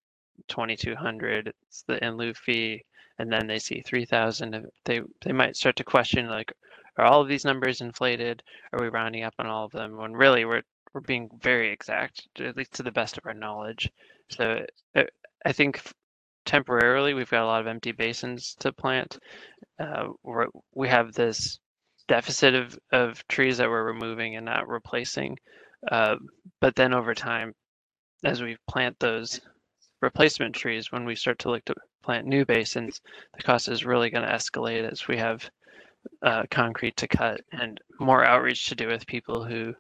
[0.47, 2.83] 2200 it's the in lieu fee
[3.19, 6.51] and then they see 3000 they they might start to question like
[6.97, 8.43] are all of these numbers inflated?
[8.71, 9.97] Are we rounding up on all of them?
[9.97, 10.61] when really we're
[10.93, 13.91] we're being very exact at least to the best of our knowledge.
[14.29, 15.03] So uh,
[15.45, 15.81] i think
[16.45, 19.17] temporarily we've got a lot of empty basins to plant.
[19.79, 20.07] Uh,
[20.73, 21.59] we have this
[22.07, 25.37] deficit of, of trees that we're removing and not replacing.
[25.91, 26.15] Uh,
[26.61, 27.53] but then over time
[28.23, 29.41] as we plant those
[30.01, 31.73] replacement trees when we start to look to
[32.03, 32.99] plant new basins
[33.35, 35.49] the cost is really going to escalate as we have
[36.21, 39.73] uh, concrete to cut and more outreach to do with people who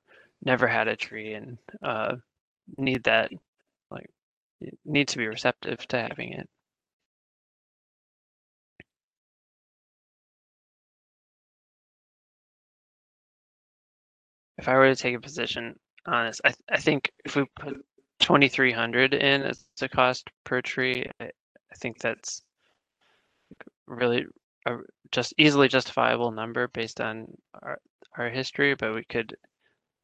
[0.43, 2.15] never had a tree and uh,
[2.77, 3.29] need that
[4.85, 6.49] need to be receptive to having it.
[14.57, 15.75] If I were to take a position
[16.07, 17.75] on this, I, th- I think if we put
[18.21, 22.43] 2,300 in as the cost per tree, I, I think that's
[23.87, 24.25] really
[24.67, 24.77] a
[25.11, 27.27] just easily justifiable number based on
[27.61, 27.79] our,
[28.17, 29.35] our history, but we could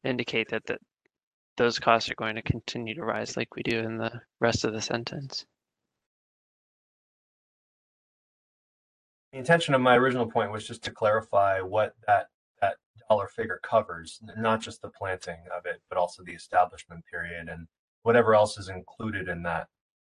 [0.04, 0.80] indicate that, that
[1.56, 4.72] those costs are going to continue to rise like we do in the rest of
[4.72, 5.44] the sentence.
[9.32, 12.28] The intention of my original point was just to clarify what that
[12.60, 12.76] that
[13.08, 17.66] dollar figure covers, not just the planting of it, but also the establishment period and
[18.02, 19.68] whatever else is included in that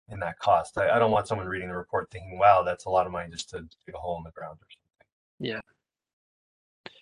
[0.09, 0.77] in that cost.
[0.77, 3.29] I, I don't want someone reading the report thinking, "Wow, that's a lot of money
[3.29, 5.07] just to dig a hole in the ground." Or something.
[5.39, 5.61] Yeah.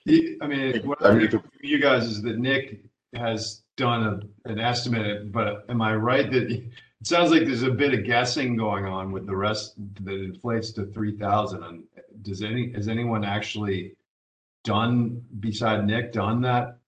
[0.06, 2.82] Y- I mean, what I I mean, heard from you guys is that Nick
[3.16, 4.04] has done
[4.46, 6.64] a, an estimate, but am I right that it
[7.04, 10.88] sounds like there's a bit of guessing going on with the rest that inflates to
[10.88, 11.64] three thousand?
[11.64, 11.84] And
[12.22, 13.96] does any, has anyone actually
[14.64, 16.80] done, beside Nick, done that?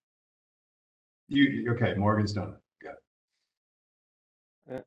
[1.29, 2.55] You, okay, Morgan's done it.
[4.71, 4.81] Uh,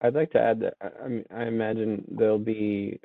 [0.00, 3.00] I'd like to add that I, I mean, I imagine there'll be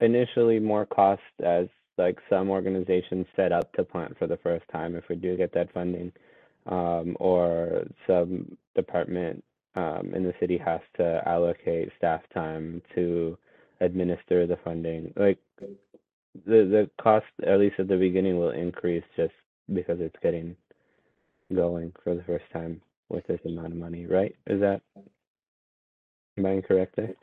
[0.00, 4.96] initially more cost as like some organizations set up to plant for the first time
[4.96, 6.12] if we do get that funding,
[6.66, 9.42] um, or some department
[9.74, 13.36] um, in the city has to allocate staff time to
[13.80, 15.12] administer the funding.
[15.16, 15.68] Like the
[16.44, 19.34] the cost, at least at the beginning, will increase just
[19.72, 20.56] because it's getting
[21.54, 24.34] going for the first time with this amount of money, right?
[24.46, 24.80] Is that
[26.38, 27.14] am I incorrect there?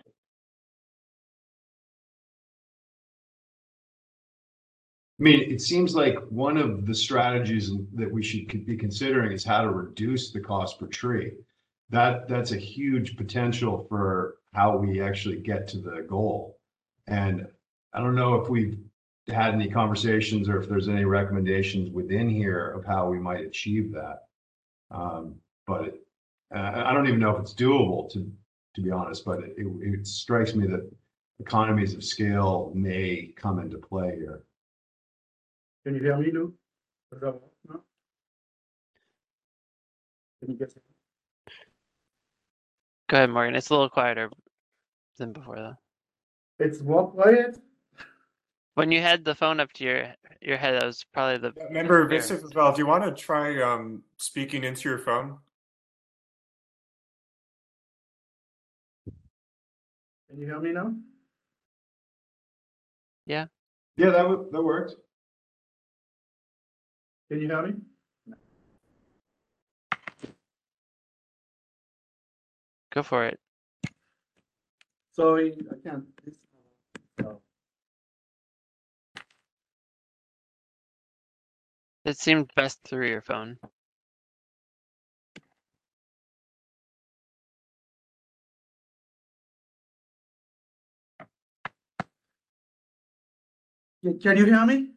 [5.22, 9.44] I mean, it seems like one of the strategies that we should be considering is
[9.44, 11.34] how to reduce the cost per tree.
[11.92, 16.58] That, that's a huge potential for how we actually get to the goal.
[17.06, 17.48] And
[17.94, 18.80] I don't know if we've
[19.28, 23.92] had any conversations or if there's any recommendations within here of how we might achieve
[23.92, 24.24] that.
[24.90, 25.36] Um,
[25.68, 26.02] but
[26.52, 28.28] uh, I don't even know if it's doable to,
[28.74, 30.92] to be honest, but it, it strikes me that
[31.40, 34.42] economies of scale may come into play here.
[35.84, 36.54] Can you hear me, Lou?
[37.12, 37.84] Is that- no?
[40.40, 40.74] Can you get?
[43.10, 43.56] Go ahead, Morgan.
[43.56, 44.32] It's a little quieter
[45.18, 45.78] than before though.
[46.60, 47.58] It's what quiet?
[48.76, 52.08] When you had the phone up to your your head, that was probably the Member
[52.08, 52.20] there.
[52.20, 55.40] Vincent Val, do you want to try um, speaking into your phone?
[60.30, 60.96] Can you hear me now?
[63.28, 63.46] Yeah,
[63.98, 64.96] Yeah, that would, that worked.
[67.32, 67.74] Can you hear me?
[72.94, 73.40] Go for it.
[75.14, 76.04] Sorry, I can't.
[77.22, 77.42] no.
[82.04, 83.58] It seemed best through your phone.
[94.04, 94.90] Can you hear me?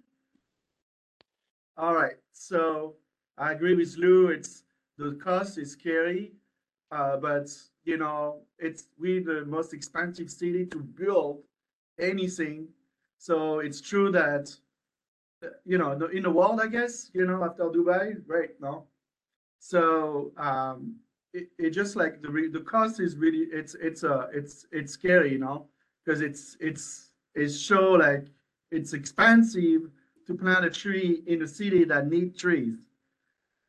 [1.77, 2.15] All right,
[2.49, 2.95] so
[3.39, 4.29] I agree with Lou.
[4.29, 4.65] It's
[4.99, 6.33] the cost is scary,
[6.91, 7.49] uh, but
[7.85, 11.43] you know, it's we the most expensive city to build
[11.99, 12.69] anything.
[13.19, 14.55] So it's true that
[15.45, 18.51] uh, you know in the world, I guess you know after Dubai, right?
[18.61, 18.85] no.
[19.59, 20.97] So um,
[21.33, 25.33] it, it just like the the cost is really it's it's a it's it's scary,
[25.33, 25.67] you know,
[26.05, 28.27] because it's it's it's show like
[28.71, 29.91] it's expensive
[30.27, 32.79] to plant a tree in a city that need trees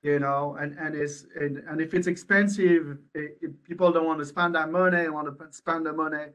[0.04, 4.20] you know and and it's and, and if it's expensive i- if people don't want
[4.20, 6.26] to spend that money and want to spend the money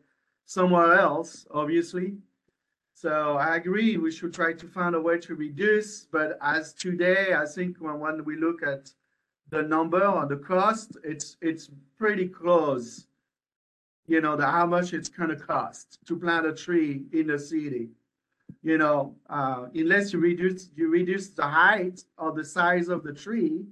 [0.47, 2.17] somewhere else obviously.
[2.95, 7.35] So i agree we should try to find a way to reduce but as today
[7.35, 8.93] i think when, when we look at
[9.51, 13.07] the number or the cost it's it's pretty close
[14.07, 17.39] you know the how much it's going to cost to plant a tree in the
[17.39, 17.89] city
[18.63, 23.13] you know, uh, unless you reduce, you reduce the height or the size of the
[23.13, 23.65] tree.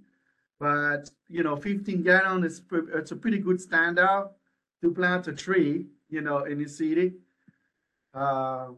[0.61, 2.63] But, you know, fifteen gallon is,
[2.95, 4.31] it's a pretty good standard
[4.83, 7.15] to plant a tree, you know, in the city.
[8.13, 8.69] Uh,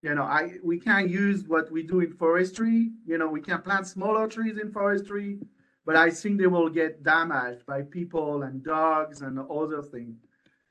[0.00, 3.60] You know, I, we can't use what we do in forestry, you know, we can
[3.62, 5.40] plant smaller trees in forestry.
[5.84, 10.18] But I think they will get damaged by people and dogs and other things.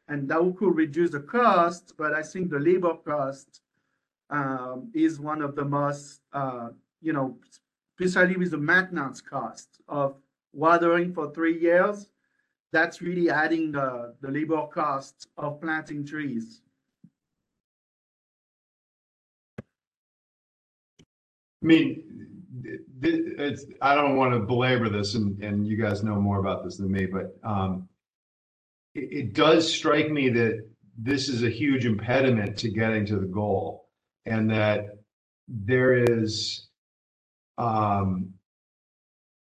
[0.08, 3.50] And that could reduce the cost, but I think the labor cost
[4.30, 6.70] um, is one of the most, uh,
[7.02, 7.38] you know,
[8.00, 10.18] especially with the maintenance cost of
[10.54, 12.10] watering for three years.
[12.72, 16.62] That's really adding the, the labor cost of planting trees.
[21.64, 22.04] I mean,
[23.02, 26.78] it's, I don't want to belabor this and, and you guys know more about this
[26.78, 27.88] than me, but, um,
[28.94, 30.68] it, it does strike me that
[30.98, 33.87] this is a huge impediment to getting to the goal
[34.28, 34.98] and that
[35.48, 36.68] there is,
[37.58, 38.34] um,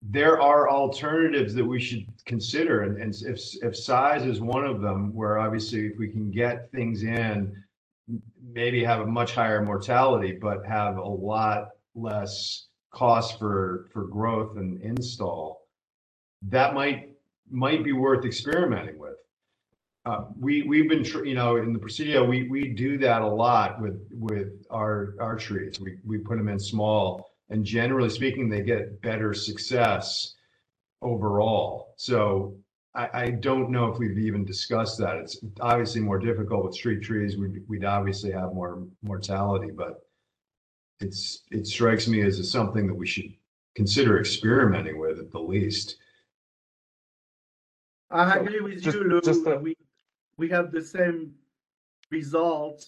[0.01, 4.81] there are alternatives that we should consider and, and if, if size is one of
[4.81, 7.51] them, where obviously if we can get things in,
[8.53, 14.57] maybe have a much higher mortality, but have a lot less cost for, for growth
[14.57, 15.67] and install,
[16.43, 17.09] that might,
[17.49, 19.15] might be worth experimenting with.
[20.05, 23.81] Uh, we, we've been, you know, in the Presidio, we, we do that a lot
[23.81, 25.79] with, with our, our trees.
[25.79, 30.35] We, we put them in small and generally speaking, they get better success
[31.01, 31.93] overall.
[31.97, 32.55] So
[32.93, 35.17] I, I don't know if we've even discussed that.
[35.17, 37.35] It's obviously more difficult with street trees.
[37.37, 40.01] We'd, we'd obviously have more mortality, but
[40.99, 43.33] it's, it strikes me as something that we should
[43.75, 45.97] consider experimenting with at the least.
[48.11, 49.19] I agree with just- you, Lou.
[49.21, 49.75] just a- We,
[50.37, 51.33] we have the same
[52.11, 52.85] result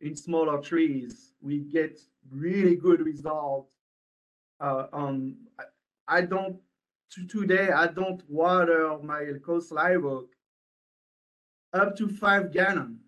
[0.00, 1.98] in smaller trees, we get
[2.30, 3.70] really good results.
[4.60, 6.56] Uh, on, I, I don't,
[7.12, 10.30] to today, I don't water my coast live oak
[11.72, 12.98] up to five gallon.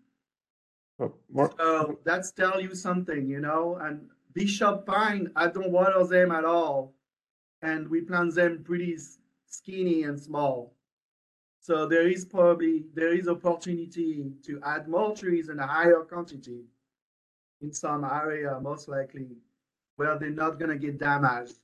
[0.98, 1.14] Oh,
[1.58, 6.44] So that's tell you something, you know, and Bishop Pine, I don't water them at
[6.44, 6.94] all.
[7.62, 8.96] And we plant them pretty
[9.46, 10.74] skinny and small.
[11.60, 16.62] So there is probably, there is opportunity to add more trees in a higher quantity
[17.60, 19.28] in some area, most likely,
[19.96, 21.56] where they're not gonna get damaged.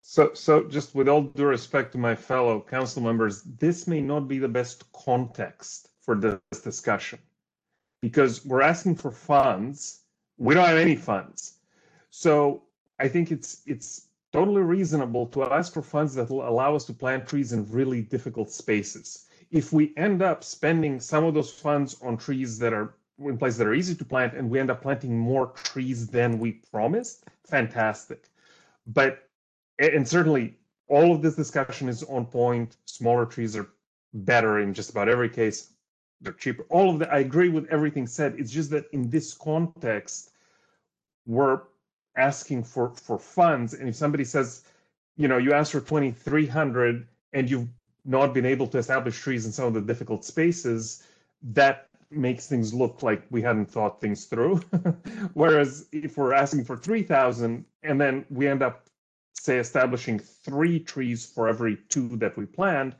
[0.00, 4.26] So, so just with all due respect to my fellow council members, this may not
[4.26, 7.18] be the best context for this discussion.
[8.00, 10.00] Because we're asking for funds,
[10.38, 11.58] we don't have any funds.
[12.08, 12.62] So
[12.98, 16.92] I think it's, it's totally reasonable to ask for funds that will allow us to
[16.92, 19.26] plant trees in really difficult spaces.
[19.50, 23.58] If we end up spending some of those funds on trees that are in places
[23.58, 27.24] that are easy to plant and we end up planting more trees than we promised,
[27.46, 28.30] fantastic.
[28.86, 29.28] But
[29.78, 30.58] and certainly
[30.88, 32.76] all of this discussion is on point.
[32.84, 33.68] Smaller trees are
[34.12, 35.72] better in just about every case.
[36.20, 36.64] They're cheaper.
[36.68, 38.34] All of that, I agree with everything said.
[38.38, 40.32] It's just that in this context,
[41.26, 41.62] we're
[42.20, 44.64] asking for for funds, and if somebody says,
[45.16, 47.68] you know, you asked for twenty three hundred, and you've
[48.04, 51.02] not been able to establish trees in some of the difficult spaces,
[51.42, 54.56] that makes things look like we hadn't thought things through.
[55.34, 58.86] Whereas if we're asking for three thousand, and then we end up
[59.34, 62.94] say establishing three trees for every two that we planned,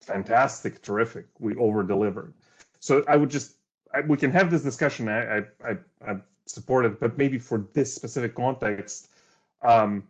[0.00, 1.26] fantastic, terrific.
[1.38, 2.34] We over delivered.
[2.78, 3.56] So I would just
[3.94, 5.08] I, we can have this discussion.
[5.08, 6.16] I I I, I
[6.54, 9.10] support it, but maybe for this specific context,
[9.62, 10.04] um,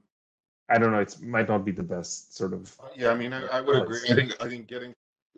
[0.68, 1.00] I don't know.
[1.00, 2.74] It might not be the best sort of.
[2.96, 3.98] Yeah, I mean, I, I would agree.
[4.10, 4.94] I think, I think getting,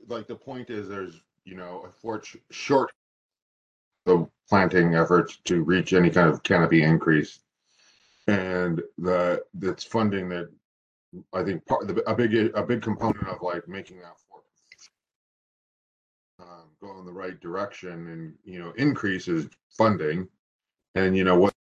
[0.09, 2.93] like, the point is there's, you know, a fort short
[4.05, 7.41] the planting efforts to reach any kind of canopy increase.
[8.27, 10.51] And the, that's funding that
[11.33, 14.43] I think part, the, a big, a big component of like making that fort
[16.41, 20.29] um, go in the right direction and, you know, increases funding.
[20.95, 21.55] And you know what?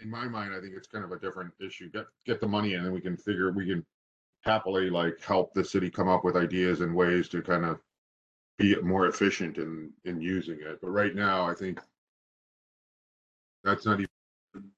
[0.00, 1.90] In my mind, I think it's kind of a different issue.
[1.90, 3.84] Get, get the money in and we can figure, we can
[4.42, 7.80] happily like help the city come up with ideas and ways to kind of
[8.58, 10.78] be more efficient in, in using it.
[10.80, 11.80] But right now, I think
[13.64, 14.70] that's not even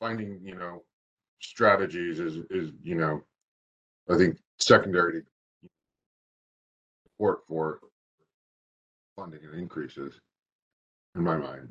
[0.00, 0.82] finding, you know,
[1.40, 3.22] strategies is, is, you know,
[4.10, 5.26] I think secondary to
[7.04, 7.78] support for
[9.16, 10.20] funding and increases
[11.14, 11.68] in my mind.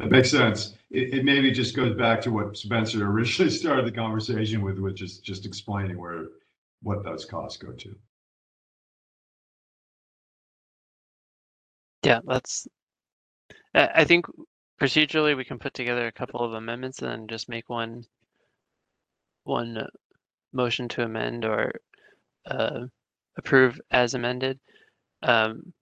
[0.00, 0.74] That makes sense.
[0.90, 5.02] It, it maybe just goes back to what Spencer originally started the conversation with, which
[5.02, 6.26] is just explaining where,
[6.82, 7.94] what those costs go to.
[12.04, 12.68] Yeah, that's,
[13.72, 14.26] I, think
[14.78, 18.04] procedurally, we can put together a couple of amendments and then just make one,
[19.44, 19.86] one
[20.52, 21.72] motion to amend or
[22.46, 22.80] uh,
[23.38, 24.60] approve as amended.
[25.22, 25.72] Um,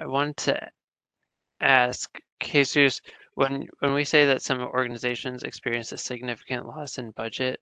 [0.00, 0.58] I want to
[1.60, 3.02] ask Jesus,
[3.34, 7.60] when, when we say that some organizations experience a significant loss in budget,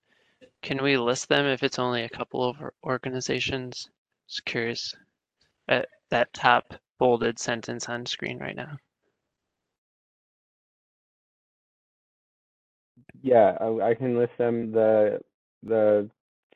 [0.63, 3.91] can we list them if it's only a couple of organizations?
[4.29, 4.95] Just curious.
[5.69, 8.77] Uh, that top bolded sentence on screen right now.
[13.21, 14.71] Yeah, I, I can list them.
[14.71, 15.19] The
[15.65, 16.09] the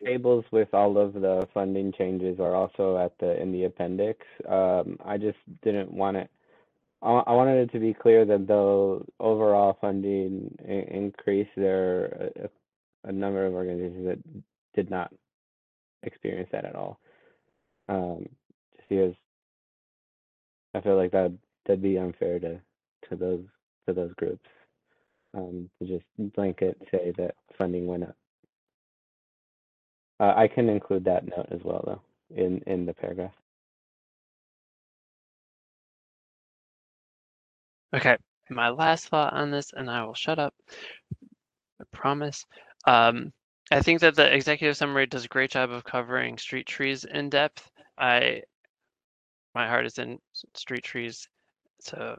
[0.04, 4.20] tables with all of the funding changes are also at the in the appendix.
[4.48, 6.30] Um, I just didn't want it.
[7.02, 10.56] I, wanted it to be clear that the overall funding
[10.88, 14.18] increase, there are a, a number of organizations that
[14.74, 15.12] did not
[16.04, 17.00] experience that at all.
[17.88, 18.28] Um,
[18.76, 19.14] just because
[20.74, 21.32] I feel like that
[21.66, 22.60] that'd be unfair to
[23.08, 23.44] to those
[23.86, 24.48] to those groups
[25.34, 28.16] um, to just blanket say that funding went up.
[30.22, 32.00] Uh, I can include that note as well, though,
[32.40, 33.32] in in the paragraph.
[37.92, 38.16] Okay,
[38.48, 40.54] my last thought on this, and I will shut up.
[41.80, 42.46] I promise.
[42.86, 43.32] Um,
[43.72, 47.28] I think that the executive summary does a great job of covering street trees in
[47.28, 47.68] depth.
[47.98, 48.42] I,
[49.56, 50.20] my heart is in
[50.54, 51.28] street trees,
[51.80, 52.16] so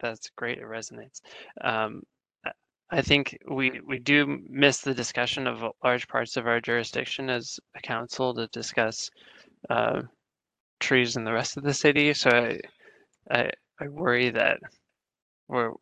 [0.00, 0.58] that's great.
[0.58, 1.20] It resonates.
[1.60, 2.02] Um,
[2.90, 7.58] I- think we we do miss the discussion of large parts of our jurisdiction as
[7.76, 9.10] a council to discuss
[9.70, 10.02] uh,
[10.80, 12.14] trees in the rest of the city.
[12.14, 12.60] So I,
[13.38, 14.60] I, I worry that
[15.48, 15.72] we're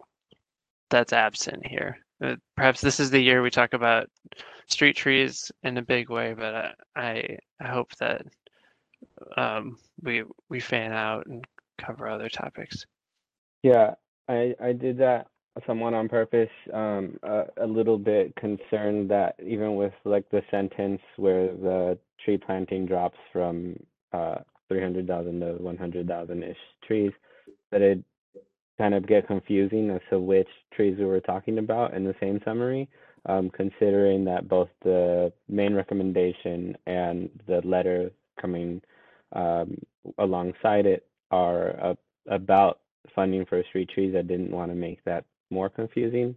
[0.91, 1.99] that's absent here.
[2.23, 4.09] Uh, Perhaps this is the year we talk about
[4.69, 8.23] street trees in a big way, but I, I, I hope that
[9.37, 11.45] um, we we fan out and
[11.79, 12.85] cover other topics.
[13.63, 13.95] Yeah,
[14.29, 15.29] I I did that
[15.67, 16.51] somewhat on purpose.
[16.73, 22.39] Um, a, a little bit concerned that even with like the sentence where the tree
[22.39, 23.77] planting drops from
[24.13, 24.37] uh
[24.69, 27.13] 300,000 to 100,000 ish trees,
[27.71, 28.03] that it
[28.79, 32.41] kind of get confusing as to which trees we were talking about in the same
[32.45, 32.89] summary.
[33.27, 38.83] Um, considering that both the main recommendation and the letter coming
[39.33, 39.79] um,
[40.19, 41.95] alongside it are uh,
[42.29, 42.81] about
[43.15, 44.15] funding for street trees.
[44.15, 46.35] I didn't want to make that more confusing,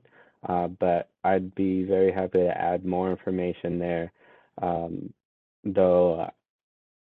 [0.48, 4.12] uh, but I'd be very happy to add more information there.
[4.62, 5.14] Um,
[5.64, 6.30] though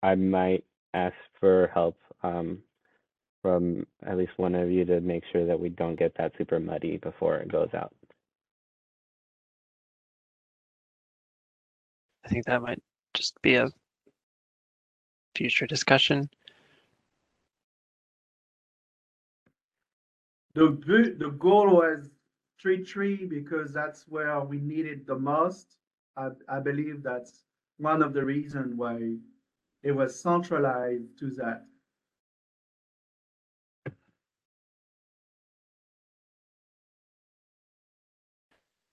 [0.02, 2.60] I might ask for help um,
[3.42, 6.60] from at least one of you to make sure that we don't get that super
[6.60, 7.94] muddy before it goes out.
[12.26, 12.82] I think that might
[13.14, 13.68] just be a
[15.36, 16.30] future discussion.
[20.56, 22.12] The, the goal was
[22.60, 25.78] tree tree because that's where we need it the most.
[26.16, 27.44] I, I believe that's
[27.78, 29.18] one of the reasons why
[29.82, 31.66] it was centralized to that.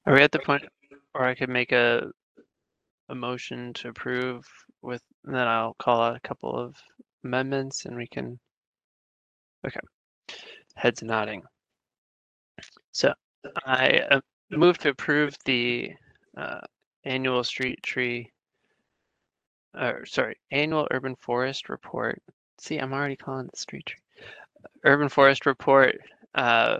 [0.07, 0.65] Are we at the point
[1.13, 2.11] where I could make a
[3.11, 4.45] a motion to approve
[4.83, 6.77] with, and then I'll call out a couple of
[7.25, 8.39] amendments and we can.
[9.67, 9.81] Okay,
[10.75, 11.43] heads nodding.
[12.93, 13.15] So
[13.65, 15.93] I uh, move to approve the
[16.37, 16.61] uh,
[17.05, 18.31] annual street tree.
[19.75, 22.21] Or sorry, annual urban forest report.
[22.59, 24.01] See, I'm already calling it street tree.
[24.85, 25.97] Urban forest report
[26.35, 26.79] uh,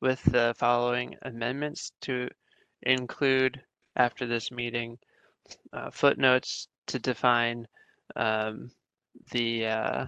[0.00, 2.28] with the following amendments to
[2.82, 3.60] include
[3.96, 4.98] after this meeting
[5.72, 7.66] uh, footnotes to define
[8.16, 8.70] um,
[9.30, 10.06] the uh,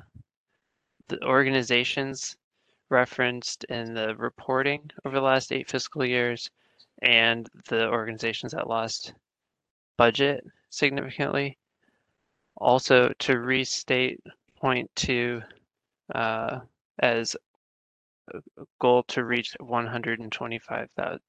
[1.08, 2.36] the organizations
[2.92, 6.48] referenced in the reporting over the last eight fiscal years
[7.02, 9.14] and the organizations that lost
[9.96, 11.58] budget significantly.
[12.56, 14.20] Also to restate
[14.60, 15.42] point two
[16.14, 16.60] uh,
[17.00, 17.34] as
[18.80, 21.20] goal to reach 125,000,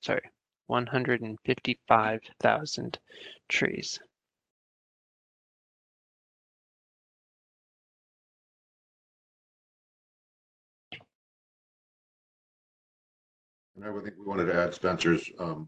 [0.00, 0.30] sorry,
[0.66, 2.98] 155,000
[3.48, 4.00] trees.
[13.80, 15.66] And I would think we wanted to add Spencer's um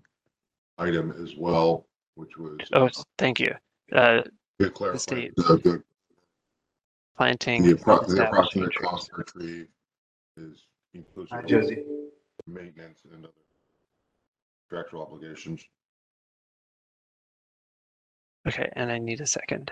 [0.76, 2.58] item as well, which was.
[2.74, 3.54] Oh, uh, thank you.
[3.90, 4.22] Uh,
[4.60, 5.82] To clarify, state- the, the,
[7.16, 7.62] planting.
[7.62, 9.64] the appro- the approximate cost per tree
[10.36, 11.70] is inclusive Hi, of
[12.46, 13.32] maintenance and other
[14.68, 15.64] contractual obligations.
[18.46, 19.70] Okay, and I need a second.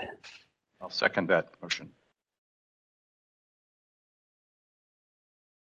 [0.80, 1.90] I'll second that motion.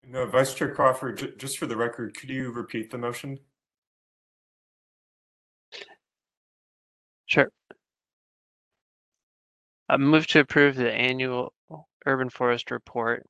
[0.10, 3.40] No, Vice Chair Crawford, ju- just for the record, could you repeat the motion?
[7.26, 7.52] Sure.
[9.90, 11.54] I move to approve the annual
[12.06, 13.26] urban forest report,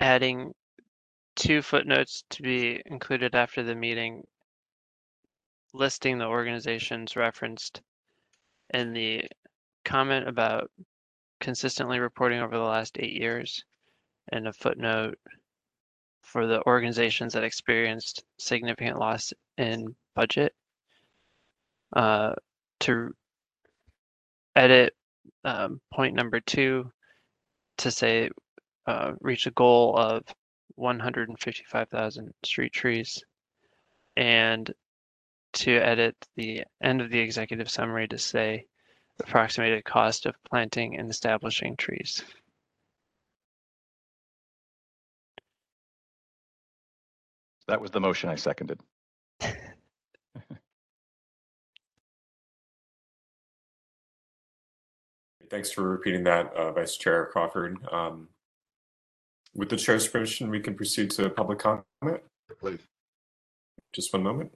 [0.00, 0.52] adding
[1.36, 4.26] two footnotes to be included after the meeting,
[5.74, 7.82] listing the organizations referenced
[8.74, 9.24] in the
[9.84, 10.70] comment about
[11.40, 13.64] consistently reporting over the last eight years,
[14.32, 15.18] and a footnote
[16.22, 20.54] for the organizations that experienced significant loss in budget.
[21.92, 22.34] Uh,
[22.80, 23.14] to
[24.56, 24.94] edit
[25.44, 26.90] um, point number two
[27.78, 28.28] to say
[28.86, 30.24] uh, reach a goal of
[30.74, 33.22] 155,000 street trees
[34.16, 34.72] and
[35.52, 38.66] to edit the end of the executive summary to say
[39.20, 42.22] approximated cost of planting and establishing trees.
[47.68, 48.80] That was the motion I seconded.
[55.50, 57.78] Thanks for repeating that, uh, Vice Chair Crawford.
[57.90, 58.28] Um,
[59.54, 61.84] With the chair's permission, we can proceed to public comment.
[62.60, 62.80] Please.
[63.92, 64.52] Just one moment.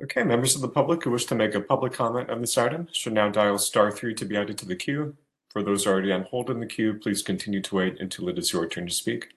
[0.00, 2.86] Okay, members of the public who wish to make a public comment on this item
[2.92, 5.16] should now dial star three to be added to the queue.
[5.50, 8.52] For those already on hold in the queue, please continue to wait until it is
[8.52, 9.34] your turn to speak.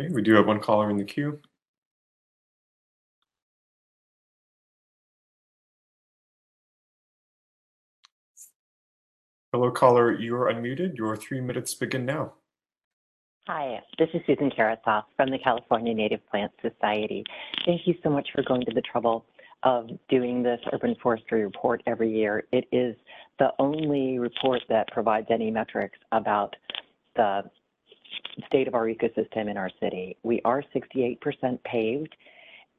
[0.00, 1.40] Okay, we do have one caller in the queue.
[9.52, 10.12] Hello, caller.
[10.12, 10.96] You are unmuted.
[10.96, 12.34] Your three minutes begin now.
[13.48, 17.24] Hi, this is Susan Karasoff from the California Native Plant Society.
[17.66, 19.26] Thank you so much for going to the trouble
[19.64, 22.44] of doing this urban forestry report every year.
[22.52, 22.94] It is
[23.40, 26.54] the only report that provides any metrics about
[27.16, 27.42] the
[28.46, 30.16] state of our ecosystem in our city.
[30.22, 31.18] We are 68%
[31.64, 32.14] paved.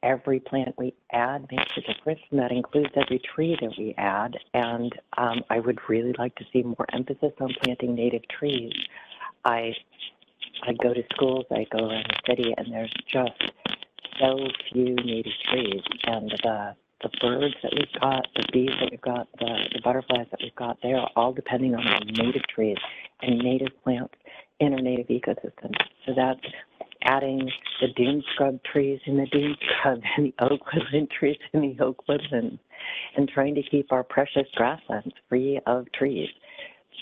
[0.04, 4.36] Every plant we add makes a difference, and that includes every tree that we add.
[4.54, 8.74] And um, I would really like to see more emphasis on planting native trees.
[9.46, 9.74] I
[10.64, 13.52] I go to schools, I go around the city, and there's just
[14.20, 14.38] so
[14.72, 15.82] few native trees.
[16.06, 20.28] And the the birds that we've got, the bees that we've got, the, the butterflies
[20.32, 22.78] that we've got, they are all depending on our native trees
[23.22, 24.14] and native plants
[24.60, 25.74] in our native ecosystem.
[26.06, 26.40] So that's
[27.04, 27.50] adding
[27.82, 31.84] the dune scrub trees and the dune scrub and the oak woodland trees and the
[31.84, 32.60] oak woodland
[33.16, 36.30] and trying to keep our precious grasslands free of trees.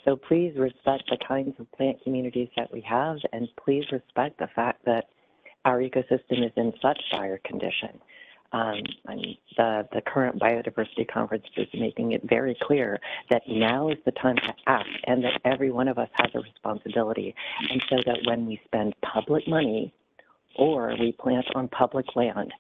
[0.06, 4.48] So please respect the kinds of plant communities that we have and please respect the
[4.56, 5.06] fact that
[5.66, 8.00] our ecosystem is in such dire condition.
[8.52, 8.82] Um,
[9.58, 14.38] the, the current biodiversity conference is making it very clear that now is the time
[14.38, 17.36] to act and that every one of us has a responsibility.
[17.70, 19.94] And so that when we spend public money
[20.56, 22.52] or we plant on public land,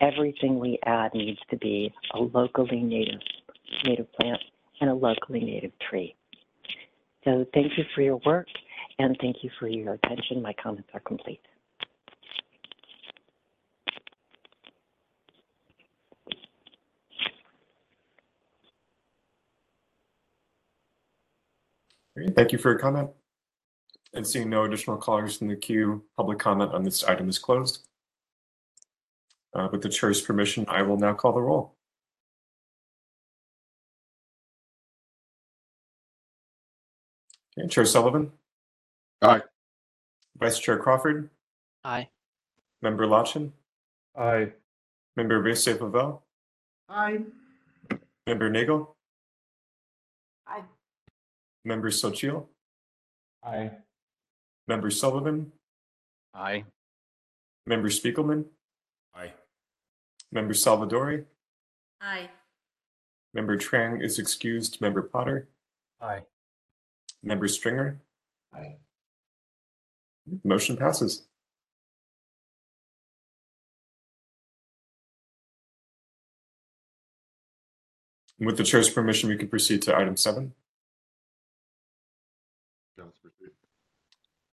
[0.00, 3.20] everything we add needs to be a locally native,
[3.84, 4.40] native plant
[4.80, 6.14] and a locally native tree.
[7.24, 8.46] So thank you for your work
[8.98, 10.40] and thank you for your attention.
[10.40, 11.40] My comments are complete.
[22.16, 23.10] Great, Thank you for your comment.
[24.14, 27.86] And seeing no additional callers in the queue, public comment on this item is closed.
[29.54, 31.74] Uh, With the chair's permission, I will now call the roll.
[37.58, 38.32] Okay, Chair Sullivan?
[39.20, 39.42] Aye.
[40.38, 41.28] Vice Chair Crawford?
[41.84, 42.08] Aye.
[42.80, 43.52] Member Lacan?
[44.16, 44.52] Aye.
[45.16, 46.20] Member Vavel?
[46.88, 47.20] Aye.
[48.26, 48.95] Member Nagel?
[51.66, 51.68] Aye.
[51.68, 52.46] Member Sochil?
[53.44, 53.70] Aye.
[54.68, 55.52] Member Sullivan?
[56.34, 56.64] Aye.
[57.66, 58.44] Member Spiegelman?
[59.14, 59.32] Aye.
[60.32, 61.24] Member Salvadori?
[62.00, 62.30] Aye.
[63.34, 64.80] Member Trang is excused.
[64.80, 65.48] Member Potter?
[66.00, 66.22] Aye.
[67.22, 68.00] Member Stringer?
[68.54, 68.76] Aye.
[70.44, 71.22] Motion passes.
[78.38, 80.52] With the chair's permission, we can proceed to item seven.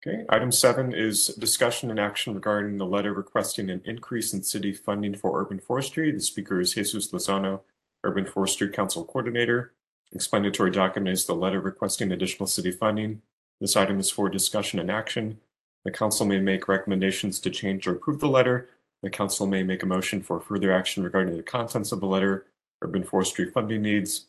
[0.06, 4.72] Okay, item seven is discussion and action regarding the letter requesting an increase in city
[4.72, 6.12] funding for urban forestry.
[6.12, 7.62] The speaker is Jesus Lozano,
[8.04, 9.72] Urban Forestry Council Coordinator.
[10.12, 13.22] Explanatory document is the letter requesting additional city funding.
[13.60, 15.40] This item is for discussion and action.
[15.84, 18.68] The council may make recommendations to change or approve the letter.
[19.02, 22.46] The council may make a motion for further action regarding the contents of the letter,
[22.82, 24.26] urban forestry funding needs,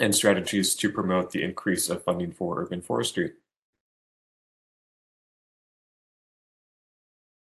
[0.00, 3.34] and strategies to promote the increase of funding for urban forestry.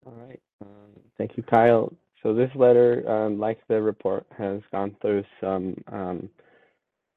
[0.06, 0.40] All right.
[0.60, 1.92] Um, thank you, Kyle.
[2.22, 6.28] So this letter, um, like the report, has gone through some um,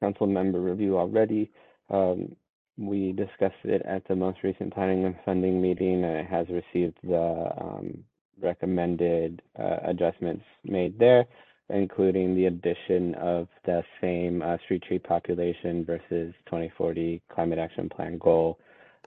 [0.02, 1.52] council member review already.
[1.90, 2.36] Um,
[2.78, 6.98] we discussed it at the most recent planning and funding meeting, and it has received
[7.04, 8.04] the um,
[8.42, 11.26] recommended uh, adjustments made there,
[11.70, 18.18] including the addition of the same uh, street tree population versus 2040 climate action plan
[18.20, 18.60] goal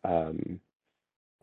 [0.04, 0.58] um,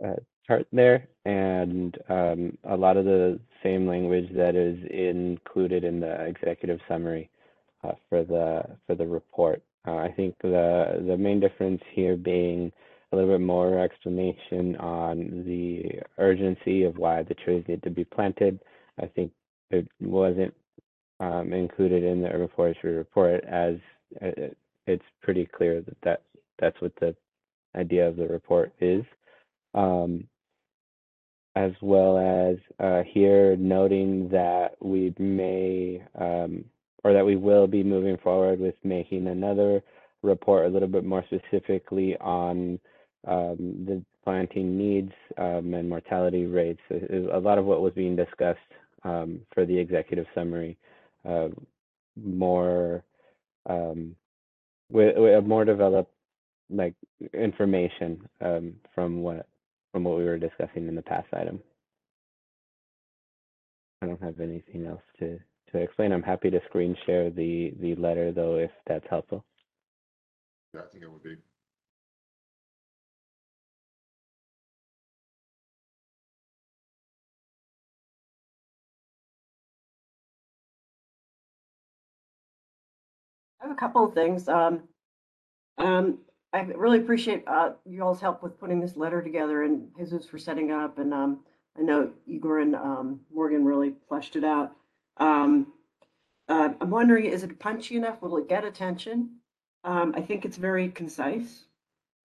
[0.05, 0.13] uh,
[0.47, 6.25] chart there, and um, a lot of the same language that is included in the
[6.25, 7.29] executive summary
[7.83, 9.61] uh, for the for the report.
[9.87, 12.71] Uh, I think the the main difference here being
[13.11, 18.03] a little bit more explanation on the urgency of why the trees need to be
[18.03, 18.59] planted.
[19.01, 19.31] I think
[19.71, 20.53] it wasn't
[21.19, 23.75] um, included in the urban forestry report as
[24.21, 24.57] it,
[24.87, 26.21] it's pretty clear that, that
[26.59, 27.15] that's what the
[27.75, 29.03] idea of the report is.
[29.73, 30.27] Um,
[31.57, 36.63] as well as uh, here noting that we may um,
[37.03, 39.81] or that we will be moving forward with making another
[40.21, 42.79] report a little bit more specifically on
[43.27, 43.57] um,
[43.87, 46.81] the planting needs um, and mortality rates.
[46.91, 48.59] A lot of what was being discussed
[49.03, 50.77] um, for the executive summary,
[51.27, 51.47] uh,
[52.23, 53.03] more
[53.67, 54.15] um,
[54.91, 56.13] with, with, a more developed
[56.69, 56.93] like
[57.33, 59.47] information um, from what
[59.91, 61.59] from what we were discussing in the past item.
[64.01, 65.39] I don't have anything else to,
[65.71, 66.11] to explain.
[66.11, 69.43] I'm happy to screen share the, the letter though, if that's helpful.
[70.73, 71.37] Yeah, I think it would be.
[83.61, 84.47] I have a couple of things.
[84.47, 84.83] Um,
[85.79, 86.19] um,
[86.53, 90.37] I really appreciate, uh, you all's help with putting this letter together and Jesus for
[90.37, 90.97] setting it up.
[90.97, 91.39] And, um,
[91.77, 94.75] I know Igor and, um, Morgan really fleshed it out.
[95.17, 95.73] Um,
[96.47, 98.21] uh, I'm wondering, is it punchy enough?
[98.21, 99.37] Will it get attention?
[99.83, 101.65] Um, I think it's very concise.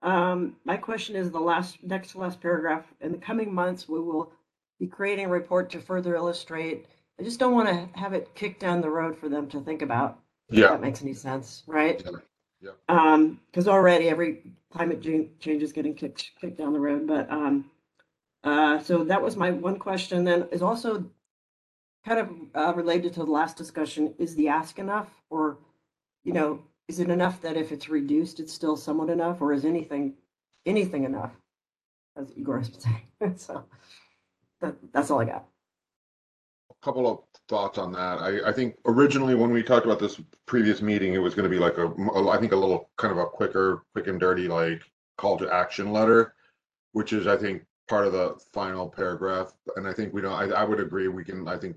[0.03, 4.01] Um, my question is the last, next to last paragraph, in the coming months, we
[4.01, 4.33] will
[4.79, 6.87] be creating a report to further illustrate.
[7.21, 9.83] I just don't want to have it kicked down the road for them to think
[9.83, 10.19] about.
[10.49, 10.69] if Yeah.
[10.69, 12.03] That makes any sense, right?
[12.05, 12.19] Yeah,
[12.63, 12.71] yeah.
[12.89, 17.71] Um, because already every climate change is getting kicked, kicked down the road, but, um,
[18.45, 21.05] uh, so that was my one question then is also
[22.05, 25.09] kind of, uh, related to the last discussion, is the ask enough?
[25.31, 25.59] Or,
[26.25, 29.65] you know, is it enough that if it's reduced, it's still somewhat enough, or is
[29.65, 30.15] anything,
[30.67, 31.33] anything enough?
[32.17, 33.65] As Igor has been saying, so
[34.61, 35.47] that, that's all I got.
[36.83, 38.19] Couple of thoughts on that.
[38.19, 41.55] I, I think originally when we talked about this previous meeting, it was going to
[41.55, 41.93] be like a,
[42.29, 44.83] I think a little kind of a quicker, quick and dirty, like
[45.17, 46.35] call to action letter,
[46.93, 49.53] which is, I think, part of the final paragraph.
[49.77, 51.77] And I think we don't, I, I would agree, we can, I think,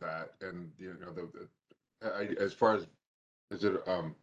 [0.00, 1.28] that and, you know, the,
[2.00, 2.86] the, I, as far as,
[3.50, 4.14] is it, um,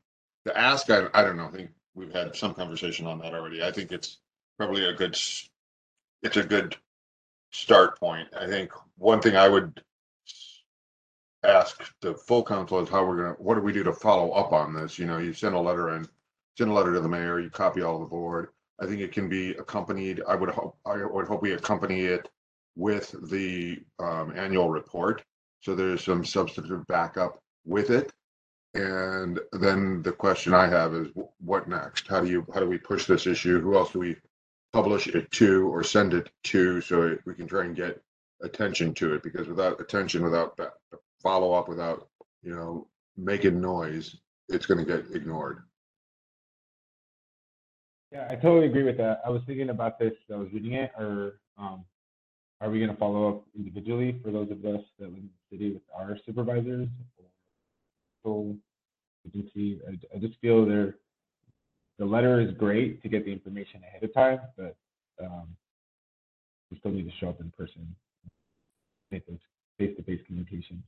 [0.46, 3.64] the ask, I, I don't know, I think we've had some conversation on that already.
[3.64, 4.18] I think it's
[4.58, 5.18] probably a good,
[6.24, 6.78] it's a good
[7.56, 8.28] start point.
[8.40, 9.82] I think one thing I would
[11.44, 14.52] ask the full council is how we're gonna, what do we do to follow up
[14.52, 15.00] on this?
[15.00, 16.08] You know, you send a letter in,
[16.58, 18.50] send a letter to the mayor, you copy all the board.
[18.80, 22.30] I think it can be accompanied, I would hope, I would hope we accompany it
[22.76, 25.24] with the um annual report.
[25.62, 28.12] So there's some substantive backup with it.
[28.74, 32.08] And then the question I have is wh- what next?
[32.08, 33.62] How do you, how do we push this issue?
[33.62, 34.18] Who else do we
[34.76, 38.02] publish it to or send it to so we can try and get
[38.42, 39.24] attention to it?
[39.24, 40.60] Because without attention, without
[41.24, 42.10] follow up, without,
[42.44, 42.86] you know,
[43.16, 44.18] making noise,
[44.50, 45.64] it's gonna get ignored.
[48.12, 49.22] Yeah, I totally agree with that.
[49.26, 51.86] I was thinking about this, I was reading it, or um,
[52.60, 55.72] are we gonna follow up individually for those of us that live in the city
[55.72, 56.90] with our supervisors?
[58.26, 58.56] or
[59.26, 59.80] agency?
[59.88, 60.96] I, I just feel there,
[61.98, 64.76] the letter is great to get the information ahead of time, but
[65.24, 65.48] um,
[66.72, 67.96] we still need to show up in person,
[69.12, 69.40] make those
[69.80, 70.84] face-to-face communications.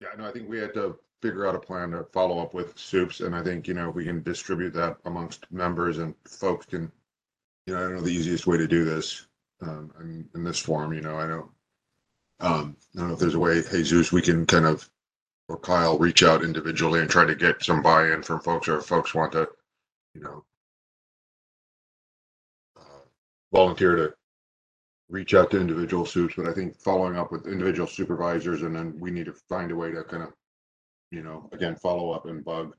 [0.00, 2.78] Yeah, no, I think we had to figure out a plan to follow up with
[2.78, 6.90] soups, and I think, you know, we can distribute that amongst members and folks can,
[7.66, 9.26] you know, I don't know the easiest way to do this,
[9.60, 11.50] um, in, in this form, you know, I know.
[12.40, 14.88] Um, I don't know if there's a way, Jesus, we can kind of,
[15.50, 18.84] or Kyle, reach out individually and try to get some buy-in from folks, or if
[18.84, 19.48] folks want to,
[20.14, 20.44] you know,
[22.78, 23.02] uh,
[23.52, 24.14] volunteer to
[25.08, 28.96] reach out to individual soups, but I think following up with individual supervisors and then
[29.00, 30.32] we need to find a way to kind of,
[31.10, 32.76] you know, again, follow up and bug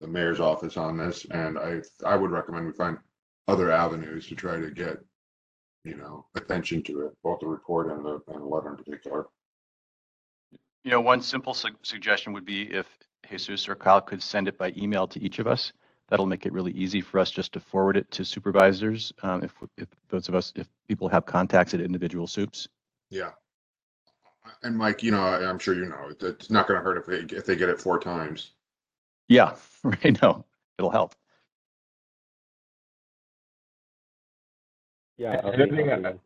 [0.00, 1.26] the mayor's office on this.
[1.32, 2.96] And I, I would recommend we find
[3.46, 4.96] other avenues to try to get,
[5.84, 9.26] you know, attention to it, both the report and the, and the letter in particular.
[10.84, 12.86] You know, one simple su- suggestion would be if
[13.28, 15.72] Jesus or Kyle could send it by email to each of us.
[16.08, 19.10] That'll make it really easy for us just to forward it to supervisors.
[19.22, 22.68] Um, if, if those of us, if people have contacts at individual soups.
[23.08, 23.30] Yeah.
[24.62, 27.06] And Mike, you know, I- I'm sure you know, it- it's not gonna hurt if
[27.06, 28.52] they, if they get it four times.
[29.28, 30.20] Yeah, right.
[30.20, 30.44] No,
[30.78, 31.14] it'll help.
[35.16, 36.20] Yeah, I'll be thing happy I- to-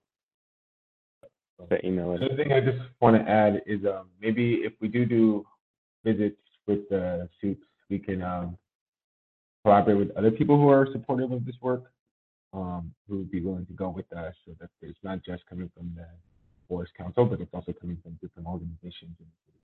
[1.68, 2.22] The email it.
[2.22, 5.44] Another thing I just want to add is um, maybe if we do do
[6.04, 8.56] visits with the soups, we can um,
[9.64, 11.90] collaborate with other people who are supportive of this work,
[12.52, 15.70] um, who would be willing to go with us, so that it's not just coming
[15.76, 16.06] from the
[16.68, 19.16] Forest Council, but it's also coming from different organizations.
[19.18, 19.58] in the city.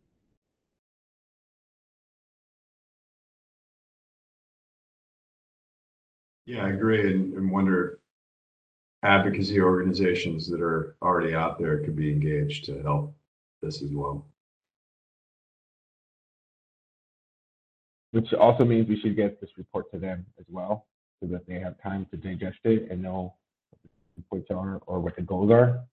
[6.47, 8.01] Yeah, I agree and, and wonder
[9.05, 13.15] advocacy organizations that are already out there could be engaged to help
[13.63, 14.27] this as well.
[18.13, 20.87] Which also means we should get this report to them as well,
[21.21, 23.35] so that they have time to digest it and know
[23.71, 25.85] what the reports are or what the goals are.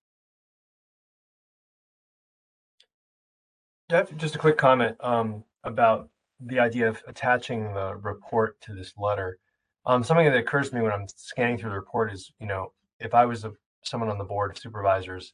[3.90, 6.08] Jeff, just a quick comment um, about
[6.40, 9.38] the idea of attaching the report to this letter.
[9.86, 12.72] Um, something that occurs to me when I'm scanning through the report is, you know,
[13.02, 13.54] if I was a,
[13.84, 15.34] someone on the board of supervisors,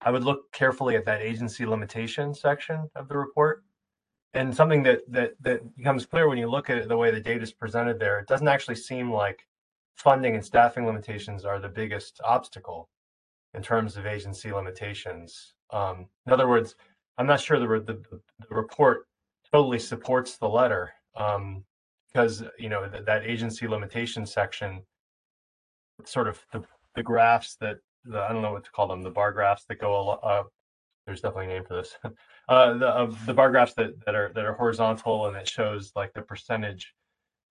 [0.00, 3.64] I would look carefully at that agency limitation section of the report.
[4.34, 7.20] And something that that that becomes clear when you look at it, the way the
[7.20, 9.46] data is presented there, it doesn't actually seem like
[9.96, 12.88] funding and staffing limitations are the biggest obstacle
[13.54, 15.54] in terms of agency limitations.
[15.70, 16.76] Um, in other words,
[17.16, 18.00] I'm not sure the, the,
[18.48, 19.08] the report
[19.50, 21.64] totally supports the letter um,
[22.12, 24.82] because you know th- that agency limitation section,
[26.04, 26.62] sort of the,
[26.98, 29.80] the graphs that the, I don't know what to call them, the bar graphs that
[29.80, 30.10] go.
[30.10, 30.42] Uh,
[31.06, 31.96] there's definitely a name for this.
[32.48, 36.12] uh, the the bar graphs that, that are that are horizontal and it shows like
[36.12, 36.92] the percentage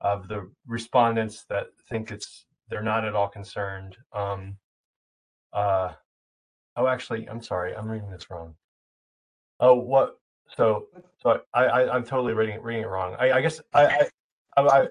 [0.01, 3.95] of the respondents that think it's they're not at all concerned.
[4.13, 4.57] Um,
[5.53, 5.93] uh,
[6.75, 8.53] oh, actually, I'm sorry, I'm reading this wrong.
[9.61, 10.19] Oh, what?
[10.57, 10.87] So,
[11.23, 13.15] so I, I I'm totally reading reading it wrong.
[13.17, 14.07] I, I guess I, I,
[14.57, 14.87] I, I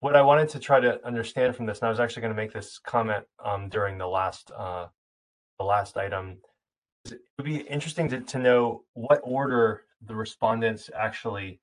[0.00, 2.42] what I wanted to try to understand from this, and I was actually going to
[2.42, 4.86] make this comment um, during the last uh,
[5.58, 6.38] the last item.
[7.06, 11.60] It would be interesting to, to know what order the respondents actually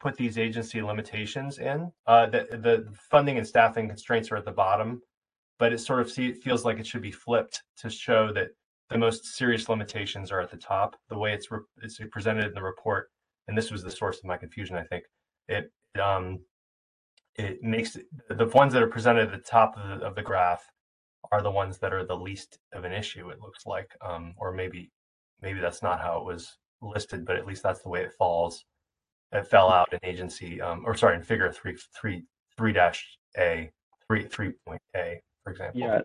[0.00, 1.90] put these agency limitations in.
[2.06, 5.00] Uh, the, the funding and staffing constraints are at the bottom,
[5.58, 8.48] but it sort of see, feels like it should be flipped to show that
[8.90, 10.96] the most serious limitations are at the top.
[11.08, 11.48] The way it's
[11.82, 13.10] it's presented in the report,
[13.48, 14.76] and this was the source of my confusion.
[14.76, 15.04] I think
[15.48, 15.72] it
[16.02, 16.40] um,
[17.36, 17.96] it makes
[18.28, 20.64] the ones that are presented at the top of the, of the graph
[21.30, 23.30] are the ones that are the least of an issue.
[23.30, 24.90] It looks like, um, or maybe
[25.40, 28.64] maybe that's not how it was listed, but at least that's the way it falls.
[29.32, 32.24] It fell out in agency, um, or sorry, in figure three three
[32.58, 33.70] three dash A
[34.06, 35.80] three three point A, for example.
[35.80, 36.00] Yeah,